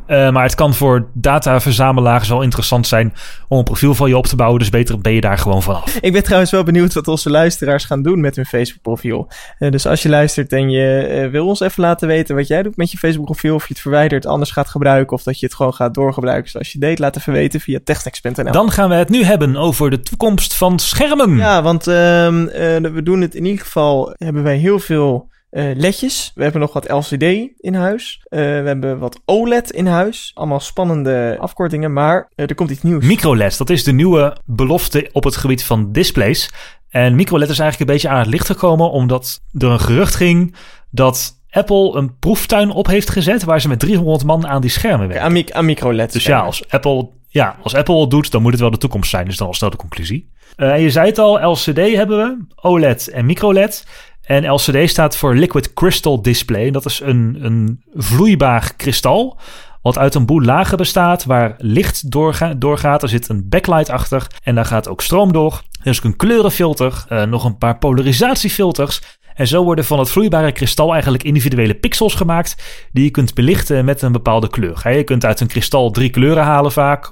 Uh, 0.07 0.29
maar 0.31 0.43
het 0.43 0.55
kan 0.55 0.73
voor 0.73 1.07
dataverzamelaars 1.13 2.29
wel 2.29 2.41
interessant 2.41 2.87
zijn 2.87 3.13
om 3.47 3.57
een 3.57 3.63
profiel 3.63 3.95
van 3.95 4.09
je 4.09 4.17
op 4.17 4.27
te 4.27 4.35
bouwen. 4.35 4.59
Dus 4.59 4.69
beter 4.69 4.99
ben 4.99 5.13
je 5.13 5.21
daar 5.21 5.37
gewoon 5.37 5.63
vanaf. 5.63 5.97
Ik 6.01 6.11
ben 6.11 6.23
trouwens 6.23 6.51
wel 6.51 6.63
benieuwd 6.63 6.93
wat 6.93 7.07
onze 7.07 7.29
luisteraars 7.29 7.85
gaan 7.85 8.01
doen 8.01 8.21
met 8.21 8.35
hun 8.35 8.45
Facebook 8.45 8.81
profiel. 8.81 9.27
Uh, 9.59 9.71
dus 9.71 9.85
als 9.85 10.01
je 10.01 10.09
luistert 10.09 10.51
en 10.51 10.69
je 10.69 11.21
uh, 11.23 11.31
wil 11.31 11.47
ons 11.47 11.59
even 11.59 11.83
laten 11.83 12.07
weten 12.07 12.35
wat 12.35 12.47
jij 12.47 12.63
doet 12.63 12.77
met 12.77 12.91
je 12.91 12.97
Facebook 12.97 13.25
profiel. 13.25 13.55
Of 13.55 13.67
je 13.67 13.73
het 13.73 13.81
verwijdert, 13.81 14.25
anders 14.25 14.51
gaat 14.51 14.69
gebruiken. 14.69 15.15
Of 15.15 15.23
dat 15.23 15.39
je 15.39 15.45
het 15.45 15.55
gewoon 15.55 15.73
gaat 15.73 15.93
doorgebruiken 15.93 16.51
zoals 16.51 16.71
je 16.71 16.79
deed. 16.79 16.99
Laat 16.99 17.17
even 17.17 17.33
weten 17.33 17.59
via 17.59 17.79
technex.nl. 17.83 18.51
Dan 18.51 18.71
gaan 18.71 18.89
we 18.89 18.95
het 18.95 19.09
nu 19.09 19.23
hebben 19.23 19.57
over 19.57 19.89
de 19.89 19.99
toekomst 19.99 20.55
van 20.55 20.79
schermen. 20.79 21.37
Ja, 21.37 21.61
want 21.61 21.87
ehm, 21.87 22.45
we 22.93 23.01
doen 23.03 23.21
het 23.21 23.35
in 23.35 23.45
ieder 23.45 23.65
geval. 23.65 24.13
Hebben 24.17 24.43
wij 24.43 24.57
heel 24.57 24.79
veel 24.79 25.31
uh, 25.53 25.75
ledjes. 25.75 26.31
We 26.35 26.43
hebben 26.43 26.61
nog 26.61 26.73
wat 26.73 26.89
LCD 26.89 27.23
in 27.57 27.73
huis. 27.73 28.19
Uh, 28.23 28.39
we 28.39 28.45
hebben 28.45 28.99
wat 28.99 29.21
OLED 29.25 29.71
in 29.71 29.85
huis. 29.85 30.31
Allemaal 30.33 30.59
spannende 30.59 31.37
afkortingen, 31.39 31.93
maar 31.93 32.29
uh, 32.35 32.49
er 32.49 32.55
komt 32.55 32.69
iets 32.69 32.81
nieuws. 32.81 33.05
MicroLED, 33.05 33.57
dat 33.57 33.69
is 33.69 33.83
de 33.83 33.91
nieuwe 33.91 34.37
belofte 34.45 35.09
op 35.11 35.23
het 35.23 35.35
gebied 35.35 35.63
van 35.63 35.91
displays. 35.91 36.49
En 36.89 37.15
MicroLED 37.15 37.49
is 37.49 37.59
eigenlijk 37.59 37.89
een 37.89 37.95
beetje 37.95 38.15
aan 38.15 38.19
het 38.19 38.31
licht 38.31 38.45
gekomen 38.45 38.91
omdat 38.91 39.41
er 39.57 39.67
een 39.67 39.79
gerucht 39.79 40.15
ging 40.15 40.55
dat 40.89 41.41
Apple 41.49 41.95
een 41.97 42.17
proeftuin 42.19 42.71
op 42.71 42.87
heeft 42.87 43.09
gezet 43.09 43.43
waar 43.43 43.61
ze 43.61 43.67
met 43.67 43.79
300 43.79 44.23
man 44.23 44.47
aan 44.47 44.61
die 44.61 44.69
schermen 44.69 45.07
werken. 45.07 45.25
Aan, 45.25 45.53
aan 45.53 45.65
MicroLED. 45.65 46.13
Dus 46.13 46.23
ja 46.23 46.39
als, 46.39 46.69
Apple, 46.69 47.09
ja, 47.29 47.57
als 47.63 47.75
Apple 47.75 47.99
het 47.99 48.09
doet, 48.09 48.31
dan 48.31 48.41
moet 48.41 48.51
het 48.51 48.61
wel 48.61 48.71
de 48.71 48.77
toekomst 48.77 49.09
zijn. 49.09 49.25
Dus 49.25 49.37
dan 49.37 49.47
al 49.47 49.53
snel 49.53 49.69
de 49.69 49.77
conclusie. 49.77 50.31
je 50.57 50.89
zei 50.89 51.07
het 51.07 51.17
al, 51.17 51.51
LCD 51.51 51.77
hebben 51.95 52.17
we, 52.17 52.45
OLED 52.55 53.07
en 53.07 53.25
MicroLED. 53.25 53.85
En 54.23 54.51
LCD 54.51 54.89
staat 54.89 55.17
voor 55.17 55.35
Liquid 55.35 55.73
Crystal 55.73 56.21
Display. 56.21 56.71
Dat 56.71 56.85
is 56.85 56.99
een, 56.99 57.37
een 57.39 57.83
vloeibaar 57.93 58.73
kristal. 58.77 59.37
Wat 59.81 59.97
uit 59.97 60.15
een 60.15 60.25
boel 60.25 60.41
lagen 60.41 60.77
bestaat. 60.77 61.25
Waar 61.25 61.55
licht 61.57 62.11
doorga 62.11 62.53
doorgaat. 62.53 63.03
Er 63.03 63.09
zit 63.09 63.29
een 63.29 63.49
backlight 63.49 63.89
achter. 63.89 64.27
En 64.43 64.55
daar 64.55 64.65
gaat 64.65 64.87
ook 64.87 65.01
stroom 65.01 65.33
door. 65.33 65.61
Er 65.83 65.91
is 65.91 65.97
ook 65.97 66.03
een 66.03 66.15
kleurenfilter. 66.15 67.05
Uh, 67.09 67.23
nog 67.23 67.43
een 67.43 67.57
paar 67.57 67.77
polarisatiefilters. 67.77 69.01
En 69.33 69.47
zo 69.47 69.63
worden 69.63 69.85
van 69.85 69.99
het 69.99 70.09
vloeibare 70.09 70.51
kristal 70.51 70.91
eigenlijk 70.91 71.23
individuele 71.23 71.75
pixels 71.75 72.15
gemaakt. 72.15 72.55
Die 72.91 73.03
je 73.03 73.09
kunt 73.09 73.33
belichten 73.33 73.85
met 73.85 74.01
een 74.01 74.11
bepaalde 74.11 74.49
kleur. 74.49 74.95
Je 74.95 75.03
kunt 75.03 75.25
uit 75.25 75.39
een 75.39 75.47
kristal 75.47 75.91
drie 75.91 76.09
kleuren 76.09 76.43
halen 76.43 76.71
vaak. 76.71 77.11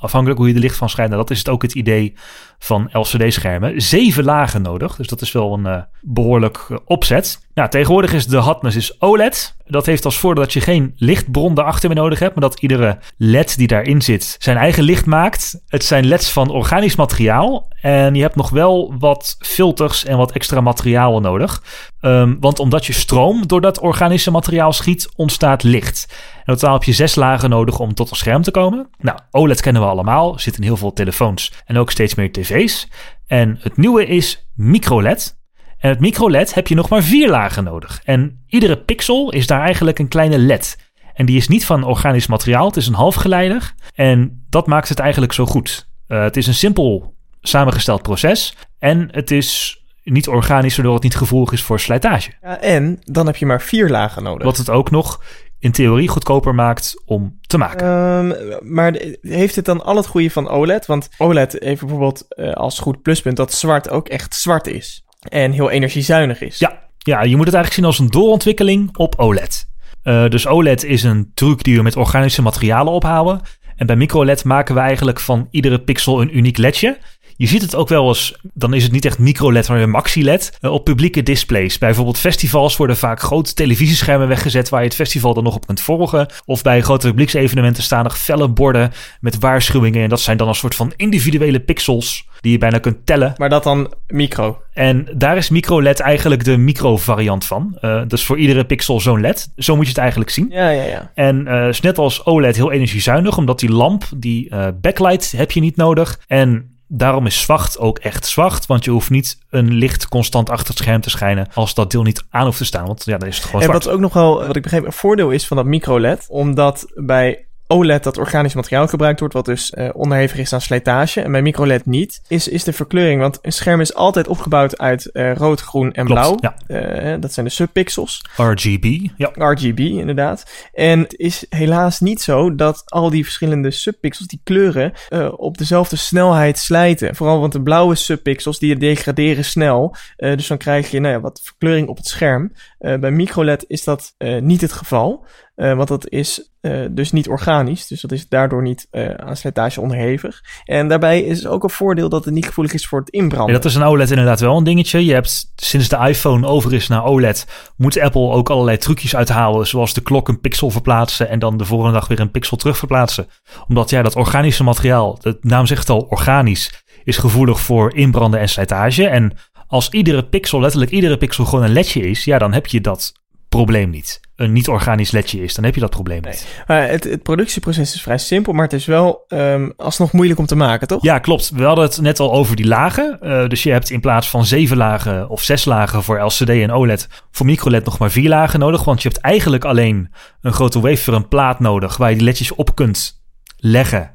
Afhankelijk 0.00 0.38
hoe 0.38 0.48
je 0.48 0.54
er 0.54 0.60
licht 0.60 0.76
van 0.76 0.88
schijnt. 0.88 1.10
Nou, 1.10 1.22
dat 1.22 1.30
is 1.30 1.38
het 1.38 1.48
ook 1.48 1.62
het 1.62 1.74
idee 1.74 2.14
van 2.62 2.88
LCD-schermen 2.92 3.82
zeven 3.82 4.24
lagen 4.24 4.62
nodig. 4.62 4.96
Dus 4.96 5.06
dat 5.06 5.20
is 5.20 5.32
wel 5.32 5.52
een 5.52 5.66
uh, 5.66 5.82
behoorlijk 6.00 6.66
uh, 6.70 6.78
opzet. 6.84 7.48
Nou, 7.54 7.68
tegenwoordig 7.68 8.12
is 8.12 8.26
de 8.26 8.36
hotness 8.36 8.76
is 8.76 9.00
OLED. 9.00 9.54
Dat 9.66 9.86
heeft 9.86 10.04
als 10.04 10.18
voordeel 10.18 10.42
dat 10.42 10.52
je 10.52 10.60
geen 10.60 10.92
lichtbron 10.96 11.54
daarachter 11.54 11.88
meer 11.88 11.98
nodig 11.98 12.18
hebt, 12.18 12.34
maar 12.34 12.48
dat 12.48 12.60
iedere 12.60 12.98
LED 13.16 13.56
die 13.56 13.66
daarin 13.66 14.02
zit 14.02 14.36
zijn 14.38 14.56
eigen 14.56 14.82
licht 14.82 15.06
maakt. 15.06 15.60
Het 15.68 15.84
zijn 15.84 16.06
LEDs 16.06 16.32
van 16.32 16.50
organisch 16.50 16.96
materiaal 16.96 17.68
en 17.80 18.14
je 18.14 18.22
hebt 18.22 18.36
nog 18.36 18.50
wel 18.50 18.94
wat 18.98 19.36
filters 19.38 20.04
en 20.04 20.16
wat 20.16 20.32
extra 20.32 20.60
materiaal 20.60 21.20
nodig. 21.20 21.62
Um, 22.00 22.36
want 22.40 22.58
omdat 22.58 22.86
je 22.86 22.92
stroom 22.92 23.46
door 23.46 23.60
dat 23.60 23.80
organische 23.80 24.30
materiaal 24.30 24.72
schiet, 24.72 25.08
ontstaat 25.16 25.62
licht. 25.62 26.06
In 26.44 26.54
totaal 26.54 26.72
heb 26.72 26.84
je 26.84 26.92
zes 26.92 27.14
lagen 27.14 27.50
nodig 27.50 27.78
om 27.78 27.94
tot 27.94 28.10
een 28.10 28.16
scherm 28.16 28.42
te 28.42 28.50
komen. 28.50 28.88
Nou, 28.98 29.18
OLED 29.30 29.60
kennen 29.60 29.82
we 29.82 29.88
allemaal, 29.88 30.38
zit 30.38 30.56
in 30.56 30.62
heel 30.62 30.76
veel 30.76 30.92
telefoons 30.92 31.52
en 31.64 31.78
ook 31.78 31.90
steeds 31.90 32.14
meer 32.14 32.32
tv's. 32.50 32.88
En 33.26 33.58
het 33.60 33.76
nieuwe 33.76 34.06
is 34.06 34.50
microLED. 34.54 35.38
En 35.78 35.88
het 35.88 36.00
microLED 36.00 36.54
heb 36.54 36.66
je 36.66 36.74
nog 36.74 36.88
maar 36.88 37.02
vier 37.02 37.28
lagen 37.28 37.64
nodig. 37.64 38.00
En 38.04 38.44
iedere 38.46 38.76
pixel 38.76 39.32
is 39.32 39.46
daar 39.46 39.60
eigenlijk 39.60 39.98
een 39.98 40.08
kleine 40.08 40.38
LED. 40.38 40.78
En 41.14 41.26
die 41.26 41.36
is 41.36 41.48
niet 41.48 41.66
van 41.66 41.84
organisch 41.84 42.26
materiaal, 42.26 42.66
het 42.66 42.76
is 42.76 42.86
een 42.86 42.94
halfgeleider. 42.94 43.74
En 43.94 44.46
dat 44.48 44.66
maakt 44.66 44.88
het 44.88 44.98
eigenlijk 44.98 45.32
zo 45.32 45.46
goed. 45.46 45.88
Uh, 46.08 46.22
het 46.22 46.36
is 46.36 46.46
een 46.46 46.54
simpel 46.54 47.14
samengesteld 47.40 48.02
proces. 48.02 48.56
En 48.78 49.08
het 49.10 49.30
is 49.30 49.80
niet 50.04 50.28
organisch, 50.28 50.76
waardoor 50.76 50.94
het 50.94 51.02
niet 51.02 51.16
gevoelig 51.16 51.52
is 51.52 51.62
voor 51.62 51.80
slijtage. 51.80 52.30
Ja, 52.42 52.60
en 52.60 52.98
dan 53.04 53.26
heb 53.26 53.36
je 53.36 53.46
maar 53.46 53.62
vier 53.62 53.88
lagen 53.88 54.22
nodig. 54.22 54.44
Wat 54.44 54.56
het 54.56 54.70
ook 54.70 54.90
nog 54.90 55.22
in 55.60 55.72
theorie 55.72 56.08
goedkoper 56.08 56.54
maakt 56.54 57.02
om 57.04 57.38
te 57.40 57.58
maken. 57.58 57.86
Um, 57.86 58.58
maar 58.72 59.00
heeft 59.20 59.56
het 59.56 59.64
dan 59.64 59.84
al 59.84 59.96
het 59.96 60.06
goede 60.06 60.30
van 60.30 60.48
OLED? 60.48 60.86
Want 60.86 61.08
OLED 61.18 61.56
heeft 61.58 61.80
bijvoorbeeld 61.80 62.24
uh, 62.28 62.52
als 62.52 62.78
goed 62.78 63.02
pluspunt 63.02 63.36
dat 63.36 63.52
zwart 63.52 63.90
ook 63.90 64.08
echt 64.08 64.34
zwart 64.34 64.66
is. 64.66 65.04
En 65.28 65.52
heel 65.52 65.70
energiezuinig 65.70 66.40
is. 66.40 66.58
Ja, 66.58 66.88
ja 66.98 67.22
je 67.22 67.36
moet 67.36 67.46
het 67.46 67.54
eigenlijk 67.54 67.74
zien 67.74 67.84
als 67.84 67.98
een 67.98 68.20
doorontwikkeling 68.20 68.96
op 68.96 69.14
OLED. 69.18 69.68
Uh, 70.04 70.28
dus 70.28 70.46
OLED 70.46 70.84
is 70.84 71.02
een 71.02 71.30
truc 71.34 71.62
die 71.62 71.76
we 71.76 71.82
met 71.82 71.96
organische 71.96 72.42
materialen 72.42 72.92
ophalen. 72.92 73.40
En 73.76 73.86
bij 73.86 73.96
microLED 73.96 74.44
maken 74.44 74.74
we 74.74 74.80
eigenlijk 74.80 75.20
van 75.20 75.48
iedere 75.50 75.80
pixel 75.80 76.20
een 76.20 76.36
uniek 76.36 76.56
ledje. 76.56 76.98
Je 77.40 77.46
ziet 77.46 77.62
het 77.62 77.74
ook 77.74 77.88
wel 77.88 78.08
eens, 78.08 78.36
dan 78.52 78.74
is 78.74 78.82
het 78.82 78.92
niet 78.92 79.04
echt 79.04 79.18
micro-LED, 79.18 79.68
maar 79.68 79.80
een 79.80 79.90
maxi-LED. 79.90 80.58
Uh, 80.60 80.72
op 80.72 80.84
publieke 80.84 81.22
displays. 81.22 81.78
Bij 81.78 81.88
bijvoorbeeld 81.88 82.18
festivals 82.18 82.76
worden 82.76 82.96
vaak 82.96 83.20
grote 83.20 83.54
televisieschermen 83.54 84.28
weggezet 84.28 84.68
waar 84.68 84.80
je 84.80 84.86
het 84.86 84.94
festival 84.94 85.34
dan 85.34 85.44
nog 85.44 85.54
op 85.54 85.66
kunt 85.66 85.80
volgen. 85.80 86.26
Of 86.44 86.62
bij 86.62 86.80
grote 86.80 87.06
publieksevenementen 87.06 87.82
staan 87.82 88.04
er 88.04 88.10
felle 88.10 88.48
borden 88.48 88.92
met 89.20 89.38
waarschuwingen. 89.38 90.02
En 90.02 90.08
dat 90.08 90.20
zijn 90.20 90.36
dan 90.36 90.48
een 90.48 90.54
soort 90.54 90.74
van 90.74 90.92
individuele 90.96 91.60
pixels 91.60 92.28
die 92.40 92.52
je 92.52 92.58
bijna 92.58 92.78
kunt 92.78 93.06
tellen. 93.06 93.34
Maar 93.36 93.48
dat 93.48 93.62
dan 93.62 93.94
micro. 94.06 94.58
En 94.72 95.08
daar 95.16 95.36
is 95.36 95.50
micro-LED 95.50 96.00
eigenlijk 96.00 96.44
de 96.44 96.56
micro-variant 96.56 97.44
van. 97.44 97.78
Uh, 97.80 98.02
dus 98.06 98.24
voor 98.24 98.38
iedere 98.38 98.64
pixel 98.64 99.00
zo'n 99.00 99.20
LED. 99.20 99.52
Zo 99.56 99.76
moet 99.76 99.84
je 99.84 99.90
het 99.90 100.00
eigenlijk 100.00 100.30
zien. 100.30 100.46
Ja, 100.50 100.68
ja, 100.68 100.84
ja. 100.84 101.10
En 101.14 101.46
uh, 101.46 101.68
is 101.68 101.80
net 101.80 101.98
als 101.98 102.26
OLED 102.26 102.56
heel 102.56 102.72
energiezuinig, 102.72 103.36
omdat 103.36 103.60
die 103.60 103.72
lamp, 103.72 104.04
die 104.16 104.50
uh, 104.50 104.66
backlight 104.80 105.32
heb 105.32 105.50
je 105.50 105.60
niet 105.60 105.76
nodig. 105.76 106.20
En 106.26 106.78
Daarom 106.92 107.26
is 107.26 107.40
zwart 107.40 107.78
ook 107.78 107.98
echt 107.98 108.26
zwart, 108.26 108.66
want 108.66 108.84
je 108.84 108.90
hoeft 108.90 109.10
niet 109.10 109.38
een 109.50 109.72
licht 109.72 110.08
constant 110.08 110.50
achter 110.50 110.68
het 110.68 110.78
scherm 110.78 111.00
te 111.00 111.10
schijnen 111.10 111.48
als 111.54 111.74
dat 111.74 111.90
deel 111.90 112.02
niet 112.02 112.24
aan 112.30 112.44
hoeft 112.44 112.58
te 112.58 112.64
staan, 112.64 112.86
want 112.86 113.04
ja, 113.04 113.18
dan 113.18 113.28
is 113.28 113.36
het 113.36 113.44
gewoon 113.44 113.60
en 113.60 113.66
zwart. 113.66 113.84
wat 113.84 113.94
ook 113.94 114.00
nog 114.00 114.12
wel, 114.12 114.46
wat 114.46 114.56
ik 114.56 114.62
begreep, 114.62 114.84
een 114.84 114.92
voordeel 114.92 115.30
is 115.30 115.46
van 115.46 115.56
dat 115.56 115.66
micro-LED, 115.66 116.26
omdat 116.28 116.86
bij 116.94 117.49
OLED 117.70 118.04
dat 118.04 118.18
organisch 118.18 118.54
materiaal 118.54 118.88
gebruikt 118.88 119.20
wordt, 119.20 119.34
wat 119.34 119.44
dus 119.44 119.72
uh, 119.74 119.88
onderhevig 119.92 120.38
is 120.38 120.52
aan 120.52 120.60
slijtage. 120.60 121.20
En 121.20 121.32
bij 121.32 121.42
microLED 121.42 121.86
niet, 121.86 122.22
is, 122.28 122.48
is 122.48 122.64
de 122.64 122.72
verkleuring. 122.72 123.20
Want 123.20 123.38
een 123.42 123.52
scherm 123.52 123.80
is 123.80 123.94
altijd 123.94 124.28
opgebouwd 124.28 124.78
uit 124.78 125.10
uh, 125.12 125.34
rood, 125.34 125.60
groen 125.60 125.92
en 125.92 126.04
Klopt, 126.04 126.20
blauw. 126.20 126.54
Ja. 126.68 127.12
Uh, 127.12 127.20
dat 127.20 127.32
zijn 127.32 127.46
de 127.46 127.52
subpixels. 127.52 128.24
RGB, 128.36 129.08
ja. 129.16 129.30
RGB, 129.34 129.78
inderdaad. 129.78 130.68
En 130.72 131.00
het 131.00 131.14
is 131.18 131.46
helaas 131.48 132.00
niet 132.00 132.20
zo 132.20 132.54
dat 132.54 132.82
al 132.86 133.10
die 133.10 133.24
verschillende 133.24 133.70
subpixels, 133.70 134.28
die 134.28 134.40
kleuren, 134.44 134.92
op 135.36 135.58
dezelfde 135.58 135.96
snelheid 135.96 136.58
slijten. 136.58 137.16
Vooral 137.16 137.40
want 137.40 137.52
de 137.52 137.62
blauwe 137.62 137.94
subpixels, 137.94 138.58
die 138.58 138.76
degraderen 138.76 139.44
snel. 139.44 139.96
dus 140.16 140.46
dan 140.46 140.58
krijg 140.58 140.90
je 140.90 141.00
nou 141.00 141.14
ja, 141.14 141.20
wat 141.20 141.40
verkleuring 141.42 141.88
op 141.88 141.96
het 141.96 142.06
scherm. 142.06 142.52
Bij 142.80 143.10
microLED 143.10 143.64
is 143.68 143.84
dat 143.84 144.14
niet 144.40 144.60
het 144.60 144.72
geval. 144.72 145.26
Uh, 145.56 145.74
want 145.74 145.88
dat 145.88 146.08
is 146.08 146.50
dus 146.90 147.12
niet 147.12 147.28
organisch. 147.28 147.86
Dus 147.86 148.00
dat 148.00 148.12
is 148.12 148.28
daardoor 148.28 148.62
niet 148.62 148.88
aan 149.16 149.36
slijtage 149.36 149.80
onderhevig. 149.80 150.40
En 150.64 150.88
daarbij 150.88 151.20
is 151.22 151.46
ook 151.46 151.62
een 151.62 151.70
voordeel 151.70 152.08
dat 152.08 152.24
het 152.24 152.34
niet 152.34 152.46
gevoelig 152.46 152.72
is 152.72 152.86
voor 152.86 152.98
het 152.98 153.08
inbranden. 153.08 153.54
Ja, 153.54 153.60
dat 153.60 153.70
is 153.70 153.74
een 153.74 153.82
OLED 153.82 154.10
inderdaad 154.10 154.40
wel 154.40 154.56
een 154.56 154.64
dingetje. 154.64 155.04
Je 155.04 155.12
hebt 155.12 155.52
sinds 155.56 155.88
de 155.88 155.96
iPhone 155.96 156.46
over 156.46 156.74
is 156.74 156.88
naar 156.88 157.04
OLED... 157.04 157.46
moet 157.76 158.00
Apple 158.00 158.30
ook 158.30 158.50
allerlei 158.50 158.76
trucjes 158.76 159.16
uithalen. 159.16 159.66
Zoals 159.66 159.94
de 159.94 160.00
klok 160.00 160.28
een 160.28 160.40
pixel 160.40 160.70
verplaatsen... 160.70 161.28
en 161.28 161.38
dan 161.38 161.56
de 161.56 161.64
volgende 161.64 161.92
dag 161.92 162.08
weer 162.08 162.20
een 162.20 162.30
pixel 162.30 162.56
terug 162.56 162.78
verplaatsen. 162.78 163.26
Omdat 163.68 163.90
ja, 163.90 164.02
dat 164.02 164.16
organische 164.16 164.64
materiaal... 164.64 165.18
de 165.20 165.38
naam 165.40 165.66
zegt 165.66 165.90
al 165.90 166.06
organisch... 166.08 166.84
is 167.04 167.16
gevoelig 167.16 167.60
voor 167.60 167.94
inbranden 167.94 168.40
en 168.40 168.48
slijtage. 168.48 169.06
En 169.06 169.32
als 169.70 169.88
iedere 169.88 170.24
pixel, 170.24 170.60
letterlijk 170.60 170.90
iedere 170.90 171.16
pixel... 171.16 171.44
gewoon 171.44 171.64
een 171.64 171.72
ledje 171.72 172.00
is... 172.00 172.24
ja, 172.24 172.38
dan 172.38 172.52
heb 172.52 172.66
je 172.66 172.80
dat 172.80 173.12
probleem 173.48 173.90
niet. 173.90 174.20
Een 174.36 174.52
niet-organisch 174.52 175.10
ledje 175.10 175.42
is, 175.42 175.54
dan 175.54 175.64
heb 175.64 175.74
je 175.74 175.80
dat 175.80 175.90
probleem 175.90 176.22
niet. 176.22 176.46
Maar 176.66 176.88
het, 176.88 177.04
het, 177.04 177.22
productieproces 177.22 177.94
is 177.94 178.02
vrij 178.02 178.18
simpel, 178.18 178.52
maar 178.52 178.64
het 178.64 178.72
is 178.72 178.84
wel 178.84 179.24
um, 179.28 179.72
alsnog 179.76 180.12
moeilijk 180.12 180.38
om 180.38 180.46
te 180.46 180.56
maken, 180.56 180.88
toch? 180.88 181.02
Ja, 181.02 181.18
klopt. 181.18 181.50
We 181.50 181.64
hadden 181.64 181.84
het 181.84 182.00
net 182.00 182.20
al 182.20 182.32
over 182.32 182.56
die 182.56 182.66
lagen. 182.66 183.18
Uh, 183.22 183.48
dus 183.48 183.62
je 183.62 183.70
hebt 183.70 183.90
in 183.90 184.00
plaats 184.00 184.28
van 184.28 184.44
zeven 184.44 184.76
lagen 184.76 185.28
of 185.28 185.42
zes 185.42 185.64
lagen 185.64 186.02
voor 186.02 186.20
LCD 186.20 186.48
en 186.48 186.72
OLED, 186.72 187.08
voor 187.30 187.46
microLED 187.46 187.84
nog 187.84 187.98
maar 187.98 188.10
vier 188.10 188.28
lagen 188.28 188.60
nodig. 188.60 188.84
Want 188.84 189.02
je 189.02 189.08
hebt 189.08 189.20
eigenlijk 189.20 189.64
alleen 189.64 190.12
een 190.40 190.52
grote 190.52 190.80
wafer, 190.80 191.14
een 191.14 191.28
plaat 191.28 191.60
nodig, 191.60 191.96
waar 191.96 192.10
je 192.10 192.16
die 192.16 192.24
ledjes 192.24 192.54
op 192.54 192.74
kunt 192.74 193.22
leggen. 193.56 194.10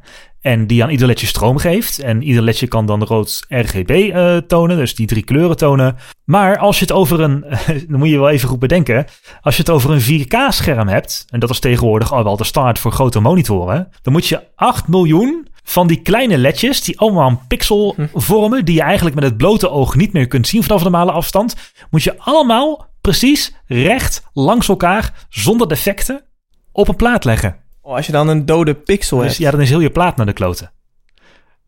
En 0.46 0.68
die 0.68 0.84
aan 0.84 0.90
ieder 0.90 1.08
ledje 1.08 1.28
stroom 1.28 1.58
geeft. 1.58 2.00
En 2.00 2.24
ieder 2.24 2.42
ledje 2.42 2.68
kan 2.68 2.86
dan 2.86 3.04
rood 3.04 3.46
RGB 3.48 3.90
uh, 3.90 4.38
tonen, 4.38 4.78
dus 4.78 4.96
die 4.96 5.08
drie 5.08 5.24
kleuren 5.24 5.58
tonen. 5.58 5.96
Maar 6.26 6.58
als 6.58 6.80
je 6.80 6.86
het 6.86 6.94
over 6.94 7.20
een, 7.20 7.46
dan 7.90 8.00
moet 8.00 8.10
je 8.10 8.20
wel 8.20 8.30
even 8.30 8.50
goed 8.50 8.60
bedenken. 8.60 9.06
Als 9.42 9.56
je 9.56 9.62
het 9.62 9.72
over 9.72 9.92
een 9.92 10.26
4K-scherm 10.26 10.88
hebt, 10.88 11.26
en 11.30 11.40
dat 11.40 11.50
is 11.50 11.60
tegenwoordig 11.60 12.14
al 12.14 12.24
wel 12.24 12.38
de 12.38 12.44
start 12.44 12.80
voor 12.80 12.92
grote 12.92 13.20
monitoren, 13.20 13.90
dan 14.02 14.14
moet 14.14 14.28
je 14.28 14.44
8 14.56 14.88
miljoen 14.88 15.48
van 15.64 15.88
die 15.88 16.02
kleine 16.02 16.38
ledjes, 16.38 16.82
die 16.82 17.00
allemaal 17.00 17.30
een 17.30 17.48
pixel 17.48 17.96
vormen, 18.14 18.66
die 18.66 18.76
je 18.76 18.82
eigenlijk 18.82 19.16
met 19.16 19.24
het 19.24 19.38
blote 19.38 19.70
oog 19.70 19.96
niet 19.96 20.14
meer 20.14 20.28
kunt 20.28 20.48
zien 20.48 20.64
vanaf 20.64 20.78
de 20.78 20.90
normale 20.90 21.12
afstand, 21.12 21.56
moet 21.90 22.04
je 22.04 22.18
allemaal 22.18 22.88
precies 23.02 23.56
recht 23.68 24.24
langs 24.34 24.68
elkaar, 24.68 25.26
zonder 25.30 25.68
defecten, 25.68 26.24
op 26.72 26.88
een 26.88 26.96
plaat 26.96 27.24
leggen. 27.24 27.65
Oh, 27.86 27.96
als 27.96 28.06
je 28.06 28.12
dan 28.12 28.28
een 28.28 28.46
dode 28.46 28.74
pixel 28.74 29.18
dus, 29.18 29.28
hebt. 29.28 29.38
Ja, 29.38 29.52
dan 29.52 29.62
is 29.62 29.70
heel 29.70 29.80
je 29.80 29.90
plaat 29.90 30.18
naar 30.18 30.26
de 30.26 30.34
kloten. 30.34 30.72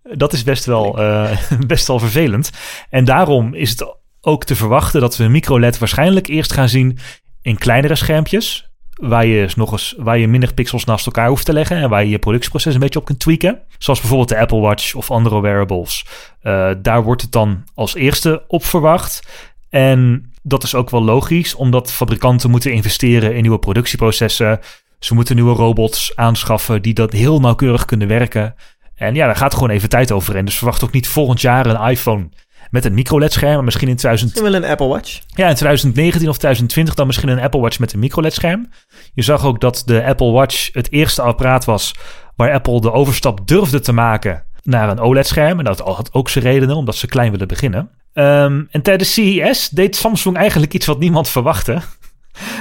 Dat 0.03 0.33
is 0.33 0.43
best 0.43 0.65
wel, 0.65 1.01
uh, 1.01 1.37
best 1.67 1.87
wel 1.87 1.99
vervelend. 1.99 2.51
En 2.89 3.05
daarom 3.05 3.53
is 3.53 3.69
het 3.69 3.95
ook 4.21 4.43
te 4.43 4.55
verwachten 4.55 5.01
dat 5.01 5.17
we 5.17 5.27
microLED 5.27 5.77
waarschijnlijk 5.77 6.27
eerst 6.27 6.53
gaan 6.53 6.69
zien 6.69 6.97
in 7.41 7.57
kleinere 7.57 7.95
schermpjes. 7.95 8.69
Waar 8.93 9.25
je, 9.25 9.49
nog 9.55 9.71
eens, 9.71 9.95
waar 9.97 10.17
je 10.17 10.27
minder 10.27 10.53
pixels 10.53 10.85
naast 10.85 11.05
elkaar 11.05 11.27
hoeft 11.27 11.45
te 11.45 11.53
leggen. 11.53 11.77
En 11.77 11.89
waar 11.89 12.03
je 12.03 12.09
je 12.09 12.19
productieproces 12.19 12.73
een 12.73 12.79
beetje 12.79 12.99
op 12.99 13.05
kunt 13.05 13.19
tweaken. 13.19 13.61
Zoals 13.77 13.99
bijvoorbeeld 13.99 14.29
de 14.29 14.37
Apple 14.37 14.59
Watch 14.59 14.93
of 14.93 15.11
andere 15.11 15.41
wearables. 15.41 16.05
Uh, 16.43 16.71
daar 16.81 17.03
wordt 17.03 17.21
het 17.21 17.31
dan 17.31 17.63
als 17.73 17.95
eerste 17.95 18.43
op 18.47 18.65
verwacht. 18.65 19.27
En 19.69 20.31
dat 20.41 20.63
is 20.63 20.75
ook 20.75 20.89
wel 20.89 21.03
logisch, 21.03 21.55
omdat 21.55 21.91
fabrikanten 21.91 22.49
moeten 22.49 22.71
investeren 22.71 23.35
in 23.35 23.41
nieuwe 23.41 23.59
productieprocessen. 23.59 24.59
Ze 24.99 25.13
moeten 25.13 25.35
nieuwe 25.35 25.53
robots 25.53 26.15
aanschaffen 26.15 26.81
die 26.81 26.93
dat 26.93 27.11
heel 27.11 27.39
nauwkeurig 27.39 27.85
kunnen 27.85 28.07
werken. 28.07 28.55
En 28.95 29.15
ja, 29.15 29.25
daar 29.25 29.35
gaat 29.35 29.53
gewoon 29.53 29.69
even 29.69 29.89
tijd 29.89 30.11
over. 30.11 30.35
En 30.35 30.45
dus 30.45 30.57
verwacht 30.57 30.83
ook 30.83 30.91
niet 30.91 31.07
volgend 31.07 31.41
jaar 31.41 31.65
een 31.65 31.89
iPhone 31.89 32.29
met 32.69 32.85
een 32.85 32.93
microLED-scherm. 32.93 33.65
Misschien 33.65 33.87
in 33.87 33.95
2000... 33.95 34.31
Misschien 34.31 34.51
wel 34.51 34.61
een 34.61 34.69
Apple 34.69 34.87
Watch. 34.87 35.19
Ja, 35.27 35.47
in 35.47 35.55
2019 35.55 36.29
of 36.29 36.37
2020 36.37 36.93
dan 36.93 37.07
misschien 37.07 37.29
een 37.29 37.39
Apple 37.39 37.59
Watch 37.59 37.79
met 37.79 37.93
een 37.93 37.99
microLED-scherm. 37.99 38.69
Je 39.13 39.21
zag 39.21 39.45
ook 39.45 39.61
dat 39.61 39.83
de 39.85 40.03
Apple 40.03 40.31
Watch 40.31 40.73
het 40.73 40.91
eerste 40.91 41.21
apparaat 41.21 41.65
was 41.65 41.93
waar 42.35 42.53
Apple 42.53 42.81
de 42.81 42.91
overstap 42.91 43.47
durfde 43.47 43.79
te 43.79 43.91
maken 43.91 44.43
naar 44.63 44.89
een 44.89 44.99
OLED-scherm. 44.99 45.59
En 45.59 45.65
dat 45.65 45.79
had 45.79 46.13
ook 46.13 46.29
zijn 46.29 46.43
redenen, 46.43 46.75
omdat 46.75 46.95
ze 46.95 47.07
klein 47.07 47.31
willen 47.31 47.47
beginnen. 47.47 47.89
Um, 48.13 48.67
en 48.71 48.81
tijdens 48.81 49.13
CES 49.13 49.69
deed 49.69 49.95
Samsung 49.95 50.37
eigenlijk 50.37 50.73
iets 50.73 50.85
wat 50.85 50.99
niemand 50.99 51.29
verwachtte. 51.29 51.81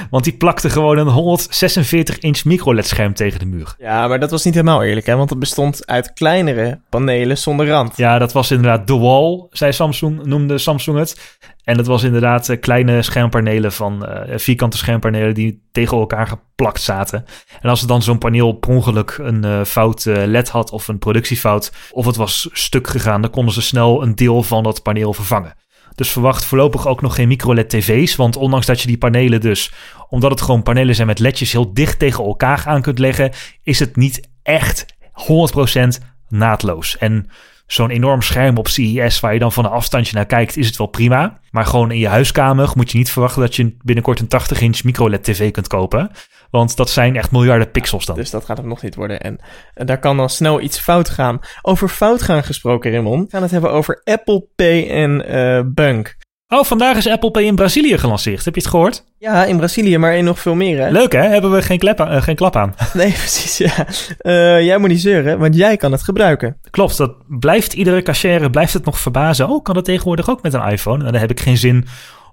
Want 0.09 0.23
die 0.23 0.37
plakte 0.37 0.69
gewoon 0.69 0.97
een 0.97 1.39
146-inch 1.39 2.43
microLED-scherm 2.45 3.13
tegen 3.13 3.39
de 3.39 3.45
muur. 3.45 3.75
Ja, 3.77 4.07
maar 4.07 4.19
dat 4.19 4.31
was 4.31 4.43
niet 4.43 4.53
helemaal 4.53 4.83
eerlijk, 4.83 5.05
hè? 5.05 5.15
Want 5.15 5.29
het 5.29 5.39
bestond 5.39 5.87
uit 5.87 6.13
kleinere 6.13 6.79
panelen 6.89 7.37
zonder 7.37 7.67
rand. 7.67 7.97
Ja, 7.97 8.17
dat 8.17 8.33
was 8.33 8.51
inderdaad 8.51 8.87
de 8.87 8.97
wall, 8.97 9.47
zei 9.51 9.73
Samsung, 9.73 10.23
noemde 10.25 10.57
Samsung 10.57 10.97
het. 10.97 11.37
En 11.63 11.77
dat 11.77 11.87
was 11.87 12.03
inderdaad 12.03 12.49
eh, 12.49 12.59
kleine 12.59 13.01
schermpanelen 13.01 13.71
van 13.71 14.05
eh, 14.05 14.37
vierkante 14.37 14.77
schermpanelen 14.77 15.33
die 15.33 15.67
tegen 15.71 15.97
elkaar 15.97 16.27
geplakt 16.27 16.81
zaten. 16.81 17.25
En 17.61 17.69
als 17.69 17.81
er 17.81 17.87
dan 17.87 18.01
zo'n 18.01 18.17
paneel 18.17 18.51
per 18.51 18.69
ongeluk 18.69 19.17
een 19.21 19.45
uh, 19.45 19.63
fout 19.63 20.05
LED 20.05 20.49
had 20.49 20.71
of 20.71 20.87
een 20.87 20.99
productiefout, 20.99 21.71
of 21.91 22.05
het 22.05 22.15
was 22.15 22.49
stuk 22.51 22.87
gegaan, 22.87 23.21
dan 23.21 23.31
konden 23.31 23.53
ze 23.53 23.61
snel 23.61 24.03
een 24.03 24.15
deel 24.15 24.43
van 24.43 24.63
dat 24.63 24.83
paneel 24.83 25.13
vervangen. 25.13 25.55
Dus 25.97 26.11
verwacht 26.11 26.45
voorlopig 26.45 26.87
ook 26.87 27.01
nog 27.01 27.15
geen 27.15 27.27
microLED 27.27 27.69
tv's. 27.69 28.15
Want 28.15 28.35
ondanks 28.35 28.65
dat 28.65 28.81
je 28.81 28.87
die 28.87 28.97
panelen 28.97 29.41
dus, 29.41 29.71
omdat 30.09 30.31
het 30.31 30.41
gewoon 30.41 30.63
panelen 30.63 30.95
zijn 30.95 31.07
met 31.07 31.19
ledjes, 31.19 31.51
heel 31.51 31.73
dicht 31.73 31.99
tegen 31.99 32.23
elkaar 32.23 32.63
aan 32.65 32.81
kunt 32.81 32.99
leggen, 32.99 33.31
is 33.63 33.79
het 33.79 33.95
niet 33.95 34.29
echt 34.43 34.85
100% 36.01 36.03
naadloos. 36.29 36.97
En 36.97 37.29
zo'n 37.67 37.89
enorm 37.89 38.21
scherm 38.21 38.57
op 38.57 38.67
CES 38.67 39.19
waar 39.19 39.33
je 39.33 39.39
dan 39.39 39.51
van 39.51 39.65
een 39.65 39.71
afstandje 39.71 40.15
naar 40.15 40.25
kijkt, 40.25 40.57
is 40.57 40.67
het 40.67 40.77
wel 40.77 40.87
prima. 40.87 41.39
Maar 41.51 41.65
gewoon 41.65 41.91
in 41.91 41.99
je 41.99 42.07
huiskamer 42.07 42.71
moet 42.75 42.91
je 42.91 42.97
niet 42.97 43.11
verwachten 43.11 43.41
dat 43.41 43.55
je 43.55 43.75
binnenkort 43.81 44.19
een 44.19 44.27
80 44.27 44.61
inch 44.61 44.83
microLED 44.83 45.23
tv 45.23 45.51
kunt 45.51 45.67
kopen. 45.67 46.11
Want 46.49 46.75
dat 46.75 46.89
zijn 46.89 47.15
echt 47.15 47.31
miljarden 47.31 47.71
pixels 47.71 48.05
dan. 48.05 48.15
Dus 48.15 48.29
dat 48.29 48.45
gaat 48.45 48.57
hem 48.57 48.67
nog 48.67 48.81
niet 48.81 48.95
worden. 48.95 49.21
En, 49.21 49.39
en 49.73 49.85
daar 49.85 49.99
kan 49.99 50.17
dan 50.17 50.29
snel 50.29 50.61
iets 50.61 50.79
fout 50.79 51.09
gaan. 51.09 51.39
Over 51.61 51.89
fout 51.89 52.21
gaan 52.21 52.43
gesproken, 52.43 52.91
Raymond. 52.91 53.23
We 53.23 53.29
gaan 53.29 53.41
het 53.41 53.51
hebben 53.51 53.71
over 53.71 54.01
Apple 54.03 54.47
Pay 54.55 54.89
en 54.89 55.35
uh, 55.35 55.61
Bunk. 55.65 56.15
Oh, 56.49 56.63
vandaag 56.63 56.97
is 56.97 57.07
Apple 57.07 57.31
Pay 57.31 57.43
in 57.43 57.55
Brazilië 57.55 57.97
gelanceerd. 57.97 58.45
Heb 58.45 58.55
je 58.55 58.61
het 58.61 58.69
gehoord? 58.69 59.03
Ja, 59.17 59.45
in 59.45 59.57
Brazilië, 59.57 59.97
maar 59.97 60.15
in 60.15 60.23
nog 60.23 60.39
veel 60.39 60.55
meer. 60.55 60.79
Hè? 60.79 60.89
Leuk 60.89 61.11
hè? 61.11 61.21
Hebben 61.21 61.51
we 61.51 61.61
geen, 61.61 61.77
klep, 61.77 61.99
uh, 61.99 62.21
geen 62.21 62.35
klap 62.35 62.55
aan? 62.55 62.75
Nee, 62.93 63.11
precies. 63.11 63.57
Ja. 63.57 63.87
Uh, 64.21 64.61
jij 64.65 64.77
moet 64.77 64.89
niet 64.89 65.01
zeuren, 65.01 65.39
want 65.39 65.55
jij 65.55 65.77
kan 65.77 65.91
het 65.91 66.03
gebruiken. 66.03 66.57
Klopt, 66.69 66.97
dat 66.97 67.15
blijft 67.27 67.73
iedere 67.73 68.01
cashier 68.01 68.49
blijft 68.49 68.73
het 68.73 68.85
nog 68.85 68.99
verbazen. 68.99 69.49
Oh, 69.49 69.63
kan 69.63 69.75
dat 69.75 69.85
tegenwoordig 69.85 70.29
ook 70.29 70.41
met 70.41 70.53
een 70.53 70.67
iPhone? 70.67 70.97
Nou, 70.97 71.11
dan 71.11 71.21
heb 71.21 71.31
ik 71.31 71.39
geen 71.39 71.57
zin 71.57 71.87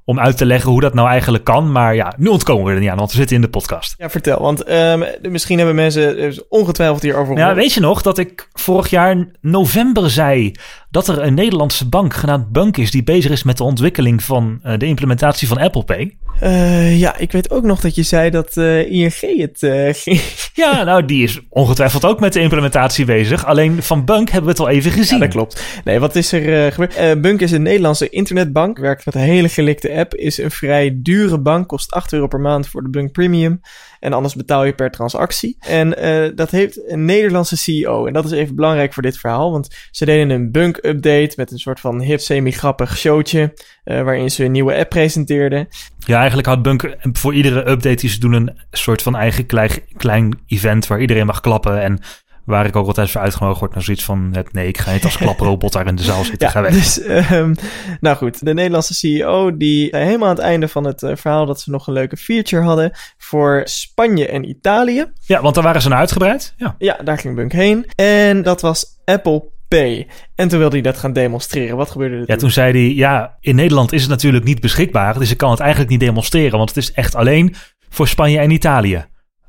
om 0.04 0.20
uit 0.20 0.36
te 0.36 0.46
leggen 0.46 0.70
hoe 0.70 0.80
dat 0.80 0.94
nou 0.94 1.08
eigenlijk 1.08 1.44
kan. 1.44 1.72
Maar 1.72 1.94
ja, 1.94 2.14
nu 2.16 2.26
ontkomen 2.26 2.66
we 2.66 2.72
er 2.72 2.80
niet 2.80 2.90
aan, 2.90 2.96
want 2.96 3.10
we 3.10 3.16
zitten 3.16 3.36
in 3.36 3.42
de 3.42 3.48
podcast. 3.48 3.94
Ja, 3.98 4.10
vertel. 4.10 4.40
Want 4.40 4.70
um, 4.70 5.04
misschien 5.22 5.56
hebben 5.56 5.74
mensen 5.74 6.34
ongetwijfeld 6.48 7.02
hierover 7.02 7.36
Ja, 7.36 7.54
weet 7.54 7.72
je 7.72 7.80
nog 7.80 8.02
dat 8.02 8.18
ik 8.18 8.48
vorig 8.52 8.90
jaar 8.90 9.26
november 9.40 10.10
zei 10.10 10.54
dat 10.94 11.08
er 11.08 11.22
een 11.22 11.34
Nederlandse 11.34 11.88
bank 11.88 12.14
genaamd 12.14 12.52
Bunk 12.52 12.76
is 12.76 12.90
die 12.90 13.04
bezig 13.04 13.30
is 13.30 13.42
met 13.42 13.56
de 13.56 13.64
ontwikkeling 13.64 14.22
van 14.22 14.60
uh, 14.64 14.72
de 14.78 14.86
implementatie 14.86 15.48
van 15.48 15.58
Apple 15.58 15.84
Pay? 15.84 16.16
Uh, 16.42 16.98
ja, 16.98 17.16
ik 17.18 17.32
weet 17.32 17.50
ook 17.50 17.64
nog 17.64 17.80
dat 17.80 17.94
je 17.94 18.02
zei 18.02 18.30
dat 18.30 18.56
uh, 18.56 18.90
ING 18.90 19.20
het 19.20 19.58
ging. 20.02 20.20
Ja, 20.54 20.82
nou, 20.84 21.04
die 21.04 21.22
is 21.22 21.40
ongetwijfeld 21.48 22.04
ook 22.04 22.20
met 22.20 22.32
de 22.32 22.40
implementatie 22.40 23.04
bezig. 23.04 23.46
Alleen 23.46 23.82
van 23.82 24.04
Bunk 24.04 24.30
hebben 24.30 24.54
we 24.54 24.56
het 24.56 24.68
al 24.68 24.74
even 24.74 24.90
gezien. 24.90 25.18
Ja, 25.18 25.24
dat 25.24 25.34
klopt. 25.34 25.80
Nee, 25.84 25.98
wat 25.98 26.16
is 26.16 26.32
er 26.32 26.72
gebeurd? 26.72 27.20
Bunk 27.20 27.40
is 27.40 27.52
een 27.52 27.62
Nederlandse 27.62 28.08
internetbank, 28.08 28.78
werkt 28.78 29.04
met 29.04 29.14
een 29.14 29.20
hele 29.20 29.48
gelikte 29.48 29.92
app, 29.92 30.14
is 30.14 30.38
een 30.38 30.50
vrij 30.50 30.98
dure 31.02 31.38
bank, 31.38 31.68
kost 31.68 31.92
8 31.92 32.12
euro 32.12 32.26
per 32.26 32.40
maand 32.40 32.68
voor 32.68 32.82
de 32.82 32.90
Bunk 32.90 33.12
Premium. 33.12 33.60
En 34.04 34.12
anders 34.12 34.34
betaal 34.34 34.64
je 34.64 34.72
per 34.72 34.90
transactie. 34.90 35.56
En 35.60 36.04
uh, 36.04 36.30
dat 36.34 36.50
heeft 36.50 36.90
een 36.90 37.04
Nederlandse 37.04 37.56
CEO. 37.56 38.06
En 38.06 38.12
dat 38.12 38.24
is 38.24 38.30
even 38.30 38.54
belangrijk 38.54 38.92
voor 38.92 39.02
dit 39.02 39.18
verhaal. 39.18 39.50
Want 39.50 39.68
ze 39.90 40.04
deden 40.04 40.30
een 40.30 40.50
bunk-update 40.50 41.32
met 41.36 41.50
een 41.50 41.58
soort 41.58 41.80
van 41.80 42.00
hip, 42.00 42.20
semi-grappig 42.20 42.98
showtje. 42.98 43.54
Uh, 43.84 44.02
waarin 44.02 44.30
ze 44.30 44.44
een 44.44 44.52
nieuwe 44.52 44.76
app 44.76 44.88
presenteerden. 44.88 45.68
Ja, 45.98 46.18
eigenlijk 46.18 46.48
had 46.48 46.62
Bunk 46.62 46.96
voor 47.12 47.34
iedere 47.34 47.70
update 47.70 47.94
die 47.94 48.10
ze 48.10 48.20
doen 48.20 48.32
een 48.32 48.58
soort 48.70 49.02
van 49.02 49.16
eigen 49.16 49.46
klein, 49.46 49.70
klein 49.96 50.38
event 50.46 50.86
waar 50.86 51.00
iedereen 51.00 51.26
mag 51.26 51.40
klappen. 51.40 51.82
En 51.82 52.00
Waar 52.44 52.66
ik 52.66 52.76
ook 52.76 52.86
altijd 52.86 53.10
voor 53.10 53.20
uitgenodigd 53.20 53.60
word 53.60 53.74
naar 53.74 53.82
zoiets 53.82 54.04
van... 54.04 54.34
nee, 54.50 54.68
ik 54.68 54.78
ga 54.78 54.92
niet 54.92 55.04
als 55.04 55.16
klaprobot 55.16 55.72
daar 55.72 55.86
in 55.86 55.96
de 55.96 56.02
zaal 56.02 56.24
zitten, 56.24 56.46
ja, 56.46 56.52
ga 56.52 56.62
weg. 56.62 56.72
Dus, 56.84 57.08
um, 57.30 57.54
nou 58.00 58.16
goed, 58.16 58.44
de 58.44 58.54
Nederlandse 58.54 58.94
CEO 58.94 59.56
die 59.56 59.88
zei 59.90 60.04
helemaal 60.04 60.28
aan 60.28 60.34
het 60.34 60.44
einde 60.44 60.68
van 60.68 60.84
het 60.84 61.02
uh, 61.02 61.16
verhaal... 61.16 61.46
dat 61.46 61.60
ze 61.60 61.70
nog 61.70 61.86
een 61.86 61.92
leuke 61.92 62.16
feature 62.16 62.62
hadden 62.62 62.92
voor 63.18 63.62
Spanje 63.64 64.28
en 64.28 64.48
Italië. 64.48 65.06
Ja, 65.20 65.42
want 65.42 65.54
daar 65.54 65.64
waren 65.64 65.82
ze 65.82 65.88
naar 65.88 65.98
uitgebreid. 65.98 66.54
Ja, 66.56 66.74
ja 66.78 66.98
daar 67.04 67.18
ging 67.18 67.34
Bunk 67.34 67.52
heen. 67.52 67.86
En 67.94 68.42
dat 68.42 68.60
was 68.60 68.86
Apple 69.04 69.52
Pay. 69.68 70.06
En 70.34 70.48
toen 70.48 70.58
wilde 70.58 70.74
hij 70.74 70.84
dat 70.84 70.98
gaan 70.98 71.12
demonstreren. 71.12 71.76
Wat 71.76 71.90
gebeurde 71.90 72.16
er 72.16 72.24
Ja, 72.26 72.36
toen 72.36 72.50
zei 72.50 72.72
hij, 72.72 72.94
ja, 72.94 73.36
in 73.40 73.54
Nederland 73.54 73.92
is 73.92 74.00
het 74.00 74.10
natuurlijk 74.10 74.44
niet 74.44 74.60
beschikbaar. 74.60 75.18
Dus 75.18 75.30
ik 75.30 75.36
kan 75.36 75.50
het 75.50 75.60
eigenlijk 75.60 75.90
niet 75.90 76.00
demonstreren, 76.00 76.58
want 76.58 76.68
het 76.68 76.78
is 76.78 76.92
echt 76.92 77.14
alleen 77.14 77.54
voor 77.88 78.08
Spanje 78.08 78.38
en 78.38 78.50
Italië. 78.50 79.04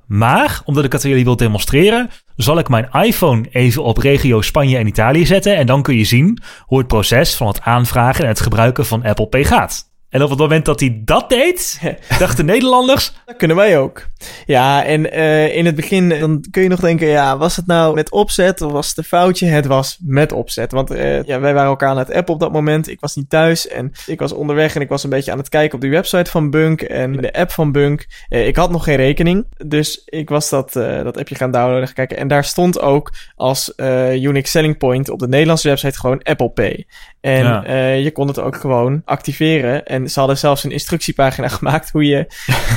Maar, 0.08 0.62
omdat 0.66 0.84
ik 0.84 0.92
het 0.92 1.04
aan 1.04 1.10
jullie 1.10 1.26
wil 1.26 1.36
demonstreren, 1.36 2.10
zal 2.36 2.58
ik 2.58 2.70
mijn 2.70 2.90
iPhone 2.92 3.46
even 3.50 3.84
op 3.84 3.98
regio 3.98 4.42
Spanje 4.42 4.78
en 4.78 4.88
Italië 4.88 5.26
zetten. 5.26 5.56
En 5.56 5.66
dan 5.66 5.82
kun 5.82 5.98
je 5.98 6.04
zien 6.04 6.42
hoe 6.62 6.78
het 6.78 6.88
proces 6.88 7.36
van 7.36 7.48
het 7.48 7.62
aanvragen 7.62 8.24
en 8.24 8.30
het 8.30 8.42
gebruiken 8.42 8.86
van 8.86 9.04
Apple 9.04 9.28
Pay 9.28 9.44
gaat. 9.44 9.94
En 10.16 10.24
op 10.24 10.30
het 10.30 10.40
moment 10.40 10.66
dat 10.66 10.80
hij 10.80 11.02
dat 11.06 11.30
deed, 11.30 11.82
dachten 12.20 12.46
Nederlanders... 12.46 13.14
Dat 13.26 13.36
kunnen 13.36 13.58
wij 13.58 13.80
ook. 13.80 14.06
Ja, 14.46 14.86
en 14.86 15.06
uh, 15.06 15.56
in 15.56 15.66
het 15.66 15.76
begin 15.76 16.10
dan 16.10 16.46
kun 16.52 16.64
je 16.64 16.70
nog 16.70 16.80
denken... 16.80 17.08
ja, 17.08 17.38
was 17.38 17.56
het 17.56 17.68
nou 17.68 17.96
met 17.96 18.12
opzet 18.12 18.62
of 18.62 18.72
was 18.72 18.88
het 18.88 18.98
een 18.98 19.04
foutje? 19.04 19.46
Het 19.46 19.66
was 19.66 19.98
met 20.02 20.32
opzet. 20.32 20.72
Want 20.72 20.92
uh, 20.92 21.24
ja, 21.24 21.40
wij 21.40 21.54
waren 21.54 21.70
elkaar 21.70 21.90
aan 21.90 21.98
het 21.98 22.14
app 22.14 22.30
op 22.30 22.40
dat 22.40 22.52
moment. 22.52 22.90
Ik 22.90 23.00
was 23.00 23.16
niet 23.16 23.30
thuis 23.30 23.68
en 23.68 23.92
ik 24.06 24.20
was 24.20 24.32
onderweg... 24.32 24.76
en 24.76 24.82
ik 24.82 24.90
was 24.90 25.04
een 25.04 25.10
beetje 25.10 25.32
aan 25.32 25.38
het 25.38 25.50
kijken 25.50 25.76
op 25.76 25.82
de 25.82 25.90
website 25.90 26.32
van 26.32 26.50
Bunk... 26.50 26.82
en 26.82 27.12
de 27.12 27.34
app 27.34 27.52
van 27.52 27.72
Bunk. 27.72 28.06
Uh, 28.30 28.48
ik 28.48 28.56
had 28.56 28.72
nog 28.72 28.84
geen 28.84 28.96
rekening. 28.96 29.46
Dus 29.66 30.02
ik 30.06 30.30
was 30.30 30.50
dat, 30.50 30.74
dat 30.74 31.18
appje 31.18 31.36
gaan 31.36 31.52
downloaden 31.52 31.86
gaan 31.86 31.96
kijken. 31.96 32.18
En 32.18 32.28
daar 32.28 32.44
stond 32.44 32.80
ook 32.80 33.12
als 33.36 33.74
unique 34.12 34.48
selling 34.48 34.78
point... 34.78 35.10
op 35.10 35.20
de 35.20 35.28
Nederlandse 35.28 35.68
website 35.68 36.00
gewoon 36.00 36.24
Apple 36.24 36.50
Pay. 36.50 36.86
En 37.22 37.44
ja. 37.44 37.88
je 37.92 38.12
kon 38.12 38.28
het 38.28 38.40
ook 38.40 38.56
gewoon 38.56 39.02
activeren. 39.06 39.86
En 39.86 40.05
ze 40.10 40.20
hadden 40.20 40.38
zelfs 40.38 40.64
een 40.64 40.72
instructiepagina 40.72 41.48
gemaakt 41.58 41.92
hoe 41.92 42.06
je 42.06 42.28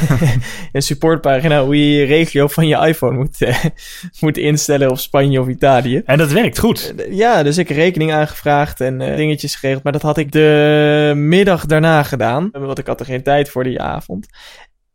een 0.72 0.82
supportpagina 0.82 1.64
hoe 1.64 1.76
je 1.76 1.98
je 1.98 2.04
regio 2.04 2.48
van 2.48 2.66
je 2.66 2.86
iPhone 2.86 3.16
moet, 3.16 3.40
uh, 3.40 3.64
moet 4.20 4.36
instellen 4.36 4.90
of 4.90 5.00
Spanje 5.00 5.40
of 5.40 5.48
Italië. 5.48 6.02
En 6.04 6.18
dat 6.18 6.32
werkt 6.32 6.58
goed. 6.58 6.94
Uh, 6.96 7.12
ja, 7.12 7.42
dus 7.42 7.58
ik 7.58 7.68
rekening 7.68 8.12
aangevraagd 8.12 8.80
en 8.80 8.98
dingetjes 8.98 9.54
geregeld. 9.54 9.82
Maar 9.82 9.92
dat 9.92 10.02
had 10.02 10.18
ik 10.18 10.32
de 10.32 11.12
middag 11.16 11.66
daarna 11.66 12.02
gedaan. 12.02 12.48
Want 12.52 12.78
ik 12.78 12.86
had 12.86 13.00
er 13.00 13.06
geen 13.06 13.22
tijd 13.22 13.48
voor 13.48 13.64
die 13.64 13.80
avond. 13.80 14.26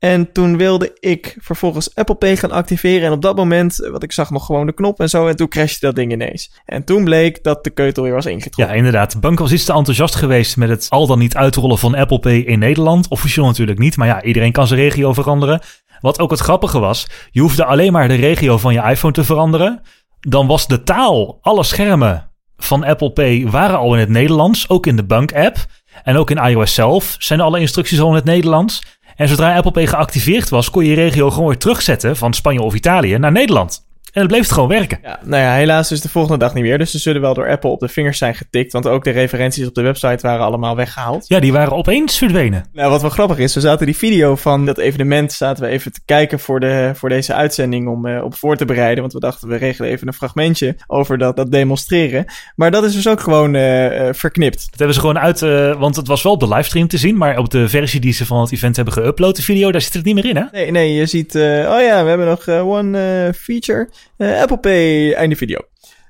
En 0.04 0.32
toen 0.32 0.58
wilde 0.58 0.98
ik 1.00 1.38
vervolgens 1.40 1.96
Apple 1.96 2.16
Pay 2.16 2.38
gaan 2.38 2.52
activeren. 2.52 3.08
En 3.08 3.12
op 3.12 3.22
dat 3.22 3.36
moment, 3.36 3.76
wat 3.92 4.04
ik 4.04 4.12
zag 4.12 4.30
nog 4.30 4.46
gewoon 4.46 4.66
de 4.66 4.74
knop 4.74 5.00
en 5.00 5.10
zo. 5.10 5.28
En 5.28 5.36
toen 5.36 5.48
crashte 5.48 5.86
dat 5.86 5.96
ding 5.96 6.12
ineens. 6.12 6.52
En 6.66 6.84
toen 6.84 7.04
bleek 7.04 7.44
dat 7.44 7.64
de 7.64 7.70
keutel 7.70 8.04
weer 8.04 8.14
was 8.14 8.26
ingetrokken. 8.26 8.74
Ja, 8.74 8.80
inderdaad. 8.80 9.12
De 9.12 9.20
bank 9.20 9.40
was 9.40 9.52
iets 9.52 9.66
te 9.66 9.74
enthousiast 9.74 10.16
geweest 10.16 10.58
met 10.58 10.70
het 10.70 10.86
al 10.90 11.08
dan 11.08 11.20
niet 11.20 11.36
uitrollen 11.36 11.78
van 11.78 11.96
Apple 11.96 12.20
Pay 12.20 12.38
in 12.38 12.60
Nederland. 12.60 13.08
Officieel 13.08 13.46
natuurlijk 13.46 13.80
niet, 13.80 13.98
maar 13.98 14.08
ja, 14.08 14.24
iedereen 14.24 14.52
kan 14.52 14.68
zijn 14.68 14.80
regio 14.80 15.14
veranderen. 15.14 15.62
Wat 16.00 16.20
ook 16.20 16.32
het 16.32 16.40
grappige 16.40 16.80
was, 16.80 17.08
je 17.32 17.42
hoefde 17.42 17.66
alleen 17.66 17.92
maar 17.92 18.08
de 18.08 18.16
regio 18.16 18.58
van 18.58 18.74
je 18.74 18.82
iPhone 18.82 19.14
te 19.14 19.24
veranderen. 19.24 19.82
Dan 20.20 20.48
was 20.48 20.68
de 20.68 20.84
taal, 20.84 21.38
alle 21.42 21.64
schermen 21.64 22.30
van 22.58 22.84
Apple 22.84 23.12
Pay 23.12 23.48
waren 23.50 23.78
al 23.78 23.94
in 23.94 24.00
het 24.00 24.10
Nederlands. 24.10 24.70
Ook 24.70 24.86
in 24.86 24.96
de 24.96 25.06
bank-app. 25.06 25.58
En 26.04 26.18
ook 26.18 26.32
in 26.32 26.38
iOS 26.38 26.74
zelf 26.74 27.16
zijn 27.20 27.42
alle 27.42 27.60
instructies 27.60 28.02
al 28.02 28.10
in 28.10 28.16
het 28.16 28.24
Nederlands. 28.24 28.82
En 29.16 29.28
zodra 29.28 29.56
Apple 29.56 29.72
Pay 29.72 29.88
geactiveerd 29.88 30.50
was, 30.50 30.70
kon 30.70 30.84
je 30.84 30.90
je 30.90 30.96
regio 30.96 31.30
gewoon 31.30 31.48
weer 31.48 31.58
terugzetten 31.58 32.16
van 32.16 32.34
Spanje 32.34 32.62
of 32.62 32.74
Italië 32.74 33.18
naar 33.18 33.32
Nederland. 33.32 33.86
En 34.14 34.22
het 34.22 34.28
bleef 34.28 34.42
het 34.42 34.52
gewoon 34.52 34.70
werken. 34.70 35.00
Ja, 35.04 35.20
nou 35.24 35.44
ja, 35.44 35.54
helaas 35.54 35.92
is 35.92 36.02
de 36.02 36.10
volgende 36.10 36.38
dag 36.38 36.54
niet 36.54 36.64
meer. 36.64 36.78
Dus 36.78 36.92
ze 36.92 37.00
zullen 37.00 37.22
wel 37.22 37.34
door 37.34 37.50
Apple 37.50 37.70
op 37.70 37.80
de 37.80 37.88
vingers 37.88 38.18
zijn 38.18 38.36
getikt. 38.36 38.72
Want 38.72 38.88
ook 38.88 39.04
de 39.04 39.10
referenties 39.10 39.68
op 39.68 39.76
de 39.76 39.82
website 39.82 40.28
waren 40.28 40.46
allemaal 40.46 40.76
weggehaald. 40.76 41.28
Ja, 41.28 41.40
die 41.40 41.52
waren 41.52 41.74
opeens 41.74 42.18
verdwenen. 42.18 42.66
Nou, 42.74 42.90
wat 42.90 43.02
wel 43.02 43.10
grappig 43.10 43.38
is, 43.38 43.54
we 43.54 43.60
zaten 43.60 43.86
die 43.86 43.98
video 43.98 44.36
van 44.36 44.66
dat 44.66 44.78
evenement... 44.78 45.32
zaten 45.32 45.64
we 45.64 45.70
even 45.70 45.92
te 45.92 46.02
kijken 46.06 46.40
voor, 46.40 46.60
de, 46.60 46.92
voor 46.96 47.10
deze 47.10 47.34
uitzending 47.34 47.88
om 47.88 48.06
uh, 48.06 48.24
op 48.24 48.36
voor 48.36 48.56
te 48.56 48.66
bereiden. 48.66 49.02
Want 49.02 49.14
we 49.14 49.20
dachten, 49.20 49.48
we 49.48 49.56
regelen 49.56 49.90
even 49.90 50.08
een 50.08 50.14
fragmentje 50.14 50.76
over 50.88 51.18
dat, 51.18 51.36
dat 51.36 51.52
demonstreren. 51.52 52.26
Maar 52.56 52.72
dat 52.72 52.84
is 52.84 52.94
dus 52.94 53.08
ook 53.08 53.20
gewoon 53.20 53.54
uh, 53.54 54.08
uh, 54.08 54.14
verknipt. 54.14 54.68
Dat 54.70 54.78
hebben 54.78 54.96
ze 54.96 55.02
gewoon 55.02 55.20
uit... 55.20 55.40
want 55.80 55.96
het 55.96 56.08
was 56.08 56.24
wel 56.24 56.34
op 56.34 56.40
de 56.40 56.48
livestream 56.48 56.88
te 56.88 56.98
zien... 56.98 57.18
maar 57.18 57.38
op 57.38 57.50
de 57.50 57.70
versie 57.70 58.00
die 58.00 58.14
ze 58.14 58.26
van 58.26 58.42
het 58.42 58.52
event 58.52 58.76
hebben 58.76 58.94
geüpload, 58.94 59.36
de 59.36 59.42
video... 59.42 59.72
daar 59.72 59.82
zit 59.82 59.94
het 59.94 60.06
niet 60.06 60.16
meer 60.16 60.26
in, 60.26 60.36
hè? 60.36 60.44
Nee, 60.52 60.72
nee 60.72 60.94
je 60.94 61.06
ziet... 61.06 61.36
oh 61.36 61.82
ja, 61.82 62.04
we 62.04 62.10
hebben 62.10 62.28
nog 62.28 62.48
one 62.48 63.34
feature... 63.38 63.90
Uh, 64.18 64.42
Apple 64.42 64.58
Pay, 64.58 65.14
einde 65.14 65.36
video. 65.36 65.60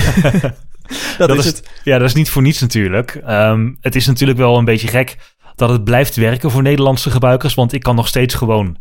dat, 1.18 1.28
dat, 1.28 1.38
is 1.38 1.46
het. 1.46 1.70
Ja, 1.84 1.98
dat 1.98 2.08
is 2.08 2.14
niet 2.14 2.30
voor 2.30 2.42
niets 2.42 2.62
natuurlijk. 2.62 3.22
Um, 3.28 3.78
het 3.82 3.96
is 3.96 4.08
natuurlijk 4.08 4.40
wel 4.40 4.58
een 4.58 4.66
beetje 4.66 4.88
gek 4.88 5.18
dat 5.56 5.70
het 5.70 5.84
blijft 5.84 6.16
werken 6.16 6.52
voor 6.52 6.62
Nederlandse 6.62 7.12
gebruikers. 7.12 7.54
Want 7.54 7.74
ik 7.74 7.84
kan 7.84 7.96
nog 7.96 8.08
steeds 8.08 8.34
gewoon 8.34 8.78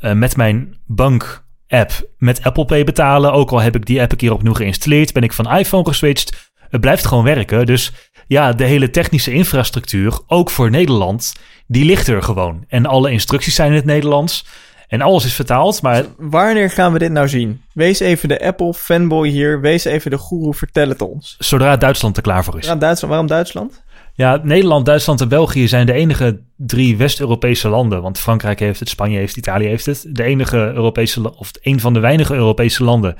uh, 0.00 0.12
met 0.12 0.36
mijn 0.36 0.76
bank-app 0.86 2.10
met 2.18 2.42
Apple 2.42 2.64
Pay 2.64 2.84
betalen. 2.84 3.32
Ook 3.32 3.50
al 3.50 3.60
heb 3.60 3.76
ik 3.76 3.86
die 3.86 4.00
app 4.00 4.10
een 4.12 4.18
keer 4.18 4.32
opnieuw 4.32 4.54
geïnstalleerd, 4.54 5.12
ben 5.12 5.22
ik 5.22 5.32
van 5.32 5.56
iPhone 5.56 5.86
geswitcht. 5.86 6.52
Het 6.68 6.80
blijft 6.80 7.06
gewoon 7.06 7.24
werken. 7.24 7.66
Dus 7.66 7.92
ja, 8.26 8.52
de 8.52 8.64
hele 8.64 8.90
technische 8.90 9.32
infrastructuur, 9.32 10.18
ook 10.26 10.50
voor 10.50 10.70
Nederland, 10.70 11.34
die 11.66 11.84
ligt 11.84 12.06
er 12.06 12.22
gewoon. 12.22 12.64
En 12.68 12.86
alle 12.86 13.10
instructies 13.10 13.54
zijn 13.54 13.70
in 13.70 13.76
het 13.76 13.84
Nederlands. 13.84 14.46
En 14.90 15.00
alles 15.00 15.24
is 15.24 15.34
vertaald, 15.34 15.82
maar... 15.82 16.04
Wanneer 16.16 16.70
gaan 16.70 16.92
we 16.92 16.98
dit 16.98 17.12
nou 17.12 17.28
zien? 17.28 17.62
Wees 17.72 18.00
even 18.00 18.28
de 18.28 18.44
Apple 18.44 18.74
fanboy 18.74 19.28
hier. 19.28 19.60
Wees 19.60 19.84
even 19.84 20.10
de 20.10 20.18
guru, 20.18 20.54
vertel 20.54 20.88
het 20.88 21.02
ons. 21.02 21.36
Zodra 21.38 21.76
Duitsland 21.76 22.16
er 22.16 22.22
klaar 22.22 22.44
voor 22.44 22.58
is. 22.58 22.66
Ja, 22.66 22.76
Duitsland, 22.76 23.12
waarom 23.12 23.26
Duitsland? 23.26 23.82
Ja, 24.14 24.40
Nederland, 24.42 24.86
Duitsland 24.86 25.20
en 25.20 25.28
België 25.28 25.68
zijn 25.68 25.86
de 25.86 25.92
enige 25.92 26.40
drie 26.56 26.96
West-Europese 26.96 27.68
landen. 27.68 28.02
Want 28.02 28.18
Frankrijk 28.18 28.58
heeft 28.58 28.80
het, 28.80 28.88
Spanje 28.88 29.18
heeft 29.18 29.36
het, 29.36 29.46
Italië 29.46 29.66
heeft 29.66 29.86
het. 29.86 30.06
De 30.08 30.22
enige 30.22 30.56
Europese, 30.56 31.36
of 31.36 31.50
een 31.62 31.80
van 31.80 31.94
de 31.94 32.00
weinige 32.00 32.34
Europese 32.34 32.84
landen 32.84 33.16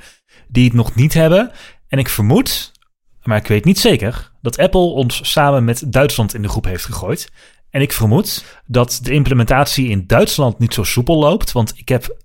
die 0.47 0.63
het 0.63 0.73
nog 0.73 0.95
niet 0.95 1.13
hebben. 1.13 1.51
En 1.87 1.99
ik 1.99 2.09
vermoed, 2.09 2.71
maar 3.23 3.37
ik 3.37 3.47
weet 3.47 3.65
niet 3.65 3.79
zeker, 3.79 4.31
dat 4.41 4.57
Apple 4.57 4.79
ons 4.79 5.31
samen 5.31 5.63
met 5.63 5.83
Duitsland 5.87 6.33
in 6.33 6.41
de 6.41 6.49
groep 6.49 6.65
heeft 6.65 6.85
gegooid. 6.85 7.31
En 7.71 7.81
ik 7.81 7.91
vermoed 7.91 8.59
dat 8.65 8.99
de 9.03 9.11
implementatie 9.11 9.87
in 9.87 10.07
Duitsland 10.07 10.59
niet 10.59 10.73
zo 10.73 10.83
soepel 10.83 11.17
loopt. 11.19 11.51
Want 11.51 11.73
ik 11.75 11.89
heb 11.89 12.17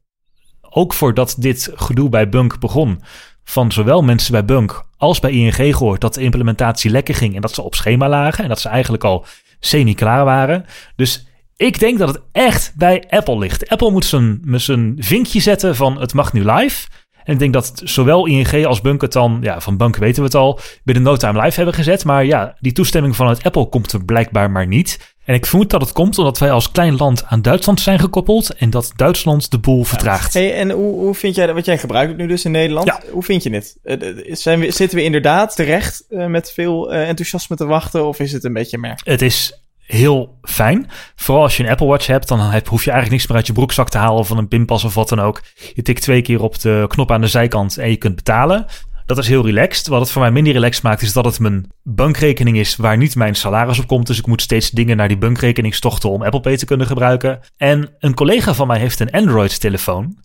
ook 0.61 0.95
voordat 0.95 1.37
dit 1.39 1.71
gedoe 1.75 2.09
bij 2.09 2.29
Bunk 2.29 2.59
begon, 2.59 3.03
van 3.45 3.73
zowel 3.73 4.03
mensen 4.03 4.33
bij 4.33 4.45
Bunk 4.45 4.85
als 4.97 5.21
bij 5.21 5.31
ING 5.31 5.55
gehoord 5.55 6.01
dat 6.01 6.15
de 6.15 6.23
implementatie 6.23 6.91
lekker 6.91 7.15
ging 7.15 7.35
en 7.35 7.41
dat 7.41 7.55
ze 7.55 7.63
op 7.63 7.75
schema 7.75 8.09
lagen 8.09 8.43
en 8.43 8.49
dat 8.49 8.61
ze 8.61 8.69
eigenlijk 8.69 9.05
al 9.05 9.27
semi-klaar 9.61 10.25
waren. 10.25 10.65
Dus 10.97 11.27
ik 11.57 11.79
denk 11.79 11.99
dat 11.99 12.09
het 12.09 12.21
echt 12.33 12.73
bij 12.77 13.05
Apple 13.09 13.39
ligt. 13.39 13.69
Apple 13.69 13.91
moet 13.91 14.05
zijn, 14.05 14.41
zijn 14.53 14.97
vinkje 14.99 15.41
zetten 15.41 15.77
van 15.77 16.01
het 16.01 16.15
mag 16.15 16.33
nu 16.33 16.45
live. 16.51 16.89
En 17.27 17.33
ik 17.33 17.39
denk 17.39 17.53
dat 17.53 17.81
zowel 17.85 18.27
ING 18.27 18.67
als 18.67 18.81
Bunk 18.81 19.01
het 19.01 19.13
dan, 19.13 19.39
ja, 19.43 19.61
van 19.61 19.77
Bunk 19.77 19.97
weten 19.97 20.23
we 20.23 20.25
het 20.25 20.35
al, 20.35 20.61
binnen 20.85 21.05
no 21.05 21.17
time 21.17 21.43
live 21.43 21.57
hebben 21.57 21.75
gezet. 21.75 22.05
Maar 22.05 22.25
ja, 22.25 22.57
die 22.61 22.73
toestemming 22.73 23.17
vanuit 23.17 23.43
Apple 23.43 23.69
komt 23.69 23.93
er 23.93 24.05
blijkbaar 24.05 24.51
maar 24.51 24.67
niet. 24.67 25.15
En 25.25 25.35
ik 25.35 25.47
vermoed 25.47 25.71
dat 25.71 25.81
het 25.81 25.93
komt 25.93 26.19
omdat 26.19 26.39
wij 26.39 26.51
als 26.51 26.71
klein 26.71 26.97
land 26.97 27.25
aan 27.25 27.43
Duitsland 27.43 27.81
zijn 27.81 27.99
gekoppeld 27.99 28.55
en 28.55 28.71
dat 28.71 28.93
Duitsland 28.97 29.51
de 29.51 29.59
boel 29.59 29.85
vertraagt. 29.85 30.35
Hey, 30.35 30.55
en 30.55 30.71
hoe, 30.71 30.95
hoe 30.95 31.15
vind 31.15 31.35
jij 31.35 31.47
dat? 31.47 31.55
Wat 31.55 31.65
jij 31.65 31.79
gebruikt 31.79 32.09
het 32.09 32.19
nu 32.19 32.27
dus 32.27 32.45
in 32.45 32.51
Nederland. 32.51 32.87
Ja. 32.87 33.01
Hoe 33.11 33.23
vind 33.23 33.43
je 33.43 33.51
het? 33.51 33.77
Eh, 33.83 33.97
Zijn 34.35 34.61
we, 34.61 34.71
zitten 34.71 34.99
we 34.99 35.05
inderdaad 35.05 35.57
terecht 35.57 36.05
eh, 36.09 36.27
met 36.27 36.53
veel 36.53 36.93
eh, 36.93 37.09
enthousiasme 37.09 37.57
te 37.57 37.67
wachten 37.67 38.07
of 38.07 38.21
is 38.21 38.33
het 38.33 38.45
een 38.45 38.53
beetje 38.53 38.79
mer? 38.79 39.01
Het 39.05 39.23
is 39.23 39.66
heel 39.87 40.39
fijn. 40.43 40.91
Vooral 41.15 41.43
als 41.43 41.57
je 41.57 41.63
een 41.63 41.71
Apple 41.71 41.87
Watch 41.87 42.07
hebt, 42.07 42.29
dan 42.29 42.41
heb, 42.41 42.69
hoef 42.69 42.85
je 42.85 42.91
eigenlijk 42.91 43.11
niks 43.11 43.27
meer 43.27 43.37
uit 43.37 43.47
je 43.47 43.53
broekzak 43.53 43.89
te 43.89 43.99
halen 43.99 44.19
of 44.19 44.27
van 44.27 44.39
een 44.39 44.49
pinpas 44.49 44.85
of 44.85 44.95
wat 44.95 45.09
dan 45.09 45.21
ook. 45.21 45.43
Je 45.75 45.83
tikt 45.83 46.03
twee 46.03 46.23
keer 46.23 46.43
op 46.43 46.61
de 46.61 46.85
knop 46.89 47.11
aan 47.11 47.21
de 47.21 47.27
zijkant 47.27 47.79
en 47.79 47.91
je 47.91 47.97
kunt 47.97 48.17
betalen. 48.17 48.67
Dat 49.07 49.19
is 49.19 49.29
heel 49.29 49.45
relaxed. 49.45 49.87
Wat 49.87 50.01
het 50.01 50.11
voor 50.11 50.23
mij 50.23 50.31
minder 50.31 50.53
relaxed 50.53 50.83
maakt, 50.83 51.03
is 51.03 51.13
dat 51.13 51.25
het 51.25 51.39
mijn 51.39 51.71
bankrekening 51.83 52.57
is 52.57 52.77
waar 52.77 52.97
niet 52.97 53.17
mijn 53.17 53.35
salaris 53.35 53.79
op 53.79 53.87
komt. 53.87 54.07
Dus 54.07 54.19
ik 54.19 54.27
moet 54.27 54.43
steeds 54.43 54.71
dingen 54.71 54.97
naar 54.97 55.09
die 55.09 55.17
bankrekening 55.17 55.75
storten 55.75 56.11
om 56.11 56.23
Apple 56.23 56.41
Pay 56.41 56.57
te 56.57 56.67
kunnen 56.67 56.87
gebruiken. 56.87 57.41
En 57.57 57.89
een 57.99 58.15
collega 58.15 58.55
van 58.55 58.67
mij 58.67 58.79
heeft 58.79 59.01
een 59.01 59.11
Android-telefoon. 59.11 60.17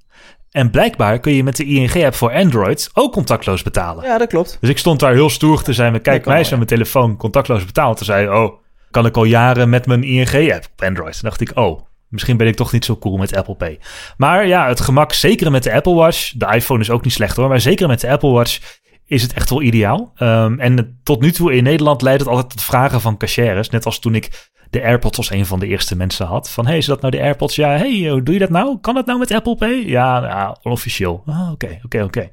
En 0.51 0.70
blijkbaar 0.70 1.20
kun 1.20 1.34
je 1.34 1.43
met 1.43 1.55
de 1.55 1.66
ING-app 1.66 2.16
voor 2.16 2.34
Android 2.34 2.89
ook 2.93 3.12
contactloos 3.14 3.64
betalen. 3.64 4.03
Ja, 4.03 4.18
dat 4.18 4.28
klopt. 4.28 4.57
Dus 4.59 4.70
ik 4.70 4.78
stond 4.78 4.99
daar 4.99 5.14
heel 5.14 5.30
stoer 5.30 5.62
te 5.62 5.74
zijn. 5.74 5.91
Met, 5.91 6.01
kijk, 6.01 6.26
mij 6.26 6.39
is 6.39 6.49
met 6.49 6.57
mijn 6.57 6.70
telefoon 6.70 7.18
contactloos 7.18 7.66
betaald. 7.66 7.97
Toen 7.97 8.05
zei 8.05 8.30
oh, 8.30 8.53
kan 8.92 9.06
ik 9.06 9.18
al 9.18 9.24
jaren 9.24 9.70
met 9.70 9.86
mijn 9.86 10.04
ING-app 10.04 10.68
op 10.72 10.84
Android. 10.84 11.14
Toen 11.14 11.30
dacht 11.30 11.42
ik, 11.42 11.52
oh, 11.54 11.82
misschien 12.08 12.38
ben 12.38 12.48
ik 12.48 12.56
toch 12.56 12.72
niet 12.72 12.86
zo 12.86 12.98
cool 12.98 13.18
met 13.18 13.36
Apple 13.36 13.56
Pay. 13.56 13.80
Maar 14.18 14.48
ja, 14.48 14.68
het 14.68 14.82
gemak, 14.82 15.14
zeker 15.14 15.52
met 15.52 15.64
de 15.64 15.74
Apple 15.74 15.94
Watch. 15.94 16.32
De 16.32 16.54
iPhone 16.54 16.80
is 16.80 16.89
ook 16.89 17.04
niet 17.04 17.14
slecht 17.14 17.36
hoor, 17.36 17.50
maar 17.50 17.62
zeker 17.62 17.88
met 17.88 18.02
de 18.02 18.10
Apple 18.10 18.32
Watch 18.32 18.80
is 19.06 19.22
het 19.22 19.34
echt 19.34 19.50
wel 19.50 19.62
ideaal. 19.62 20.12
Um, 20.20 20.60
en 20.60 21.00
tot 21.04 21.22
nu 21.22 21.32
toe 21.32 21.54
in 21.54 21.64
Nederland 21.64 22.02
leidt 22.02 22.20
het 22.20 22.30
altijd 22.30 22.50
tot 22.50 22.64
vragen 22.64 23.02
van 23.02 23.18
cashiers. 23.18 23.70
Net 23.70 23.86
als 23.86 24.00
toen 24.00 24.16
ik 24.16 24.50
de 24.70 24.84
AirPods 24.84 25.18
als 25.18 25.32
een 25.32 25.46
van 25.46 25.60
de 25.60 25.68
eerste 25.68 25.96
mensen 25.96 26.26
had. 26.26 26.50
Van, 26.50 26.68
hey, 26.68 26.78
is 26.78 26.86
dat 26.86 27.02
nou 27.02 27.16
de 27.16 27.22
AirPods? 27.22 27.56
Ja, 27.56 27.70
hey, 27.70 28.22
doe 28.24 28.34
je 28.34 28.39
dat 28.39 28.50
nou? 28.50 28.78
Kan 28.82 28.94
dat 28.96 29.06
nou 29.06 29.20
met 29.20 29.32
Apple 29.32 29.56
Pay? 29.56 29.84
Ja, 29.86 30.20
nou, 30.20 30.56
onofficieel. 30.62 31.24
Ah, 31.26 31.52
oké, 31.52 31.80
oké, 31.84 32.04
oké. 32.04 32.30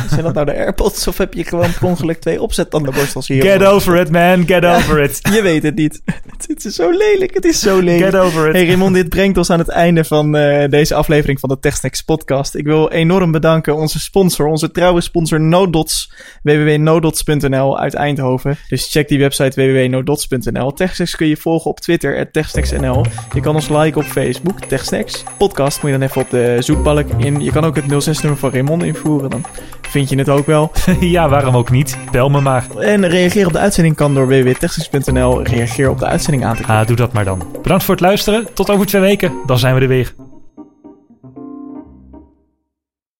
Zijn 0.10 0.22
dat 0.22 0.34
nou 0.34 0.46
de 0.46 0.54
AirPods 0.54 1.06
of 1.06 1.18
heb 1.18 1.34
je 1.34 1.44
gewoon 1.44 1.72
per 1.72 1.84
ongeluk 1.88 2.20
twee 2.20 2.42
opzettandenborstels 2.42 3.28
hier? 3.28 3.42
Get 3.42 3.64
over 3.64 3.96
it, 3.96 4.10
man. 4.10 4.46
Get 4.46 4.64
over 4.64 5.00
it. 5.00 5.20
Je 5.34 5.42
weet 5.42 5.62
het 5.62 5.74
niet. 5.74 6.02
Het 6.46 6.64
is 6.64 6.74
zo 6.74 6.90
lelijk. 6.90 7.34
Het 7.34 7.44
is 7.44 7.60
zo 7.60 7.78
lelijk. 7.78 8.04
Get 8.04 8.20
over 8.20 8.48
it. 8.48 8.54
Hey 8.54 8.66
Raymond, 8.66 8.94
dit 8.94 9.08
brengt 9.08 9.38
ons 9.38 9.50
aan 9.50 9.58
het 9.58 9.68
einde 9.68 10.04
van 10.04 10.36
uh, 10.36 10.68
deze 10.68 10.94
aflevering 10.94 11.40
van 11.40 11.48
de 11.48 11.58
TechSnacks 11.58 12.02
podcast. 12.02 12.54
Ik 12.54 12.64
wil 12.64 12.90
enorm 12.90 13.32
bedanken 13.32 13.76
onze 13.76 14.00
sponsor, 14.00 14.46
onze 14.46 14.70
trouwe 14.70 15.00
sponsor 15.00 15.40
NoDots, 15.40 16.12
www.nodots.nl 16.42 17.78
uit 17.78 17.94
Eindhoven. 17.94 18.56
Dus 18.68 18.90
check 18.90 19.08
die 19.08 19.18
website 19.18 19.60
www.nodots.nl. 19.60 20.72
TechSnacks 20.72 21.16
kun 21.16 21.26
je 21.26 21.36
volgen 21.36 21.70
op 21.70 21.80
Twitter, 21.80 22.18
at 22.18 22.32
TechSnacksNL. 22.32 23.04
Je 23.34 23.40
kan 23.40 23.54
ons 23.54 23.68
liken 23.68 24.00
op 24.00 24.06
Facebook, 24.06 24.60
TechSnacks. 24.60 25.24
Podcast 25.38 25.82
moet 25.82 25.90
je 25.90 25.98
dan 25.98 26.08
even 26.08 26.20
op 26.20 26.30
de 26.30 26.56
zoekbalk 26.60 27.08
in. 27.16 27.40
Je 27.40 27.50
kan 27.50 27.64
ook 27.64 27.76
het 27.76 27.84
06-nummer 27.84 28.38
van 28.38 28.50
Raymond 28.50 28.82
invoeren, 28.82 29.30
dan 29.30 29.44
vind 29.86 30.08
je 30.08 30.18
het 30.18 30.28
ook 30.28 30.46
wel. 30.46 30.72
ja, 31.00 31.28
waarom 31.28 31.56
ook 31.56 31.70
niet? 31.70 31.98
Bel 32.10 32.28
me 32.28 32.40
maar. 32.40 32.66
En 32.78 33.08
reageer 33.08 33.46
op 33.46 33.52
de 33.52 33.58
uitzending 33.58 33.96
kan 33.96 34.14
door 34.14 34.26
www.techsnacks.nl. 34.26 35.42
Reageer 35.42 35.90
op 35.90 35.98
de 35.98 36.06
uitzending 36.06 36.44
aan 36.44 36.56
te 36.56 36.62
klikken. 36.62 36.80
Ah, 36.80 36.86
doe 36.86 36.96
dat 36.96 37.12
maar 37.12 37.24
dan. 37.24 37.42
Bedankt 37.62 37.84
voor 37.84 37.94
het 37.94 38.04
luisteren. 38.04 38.46
Tot 38.54 38.70
over 38.70 38.86
twee 38.86 39.00
weken. 39.00 39.32
Dan 39.46 39.58
zijn 39.58 39.74
we 39.74 39.80
er 39.80 39.88
weer. 39.88 40.14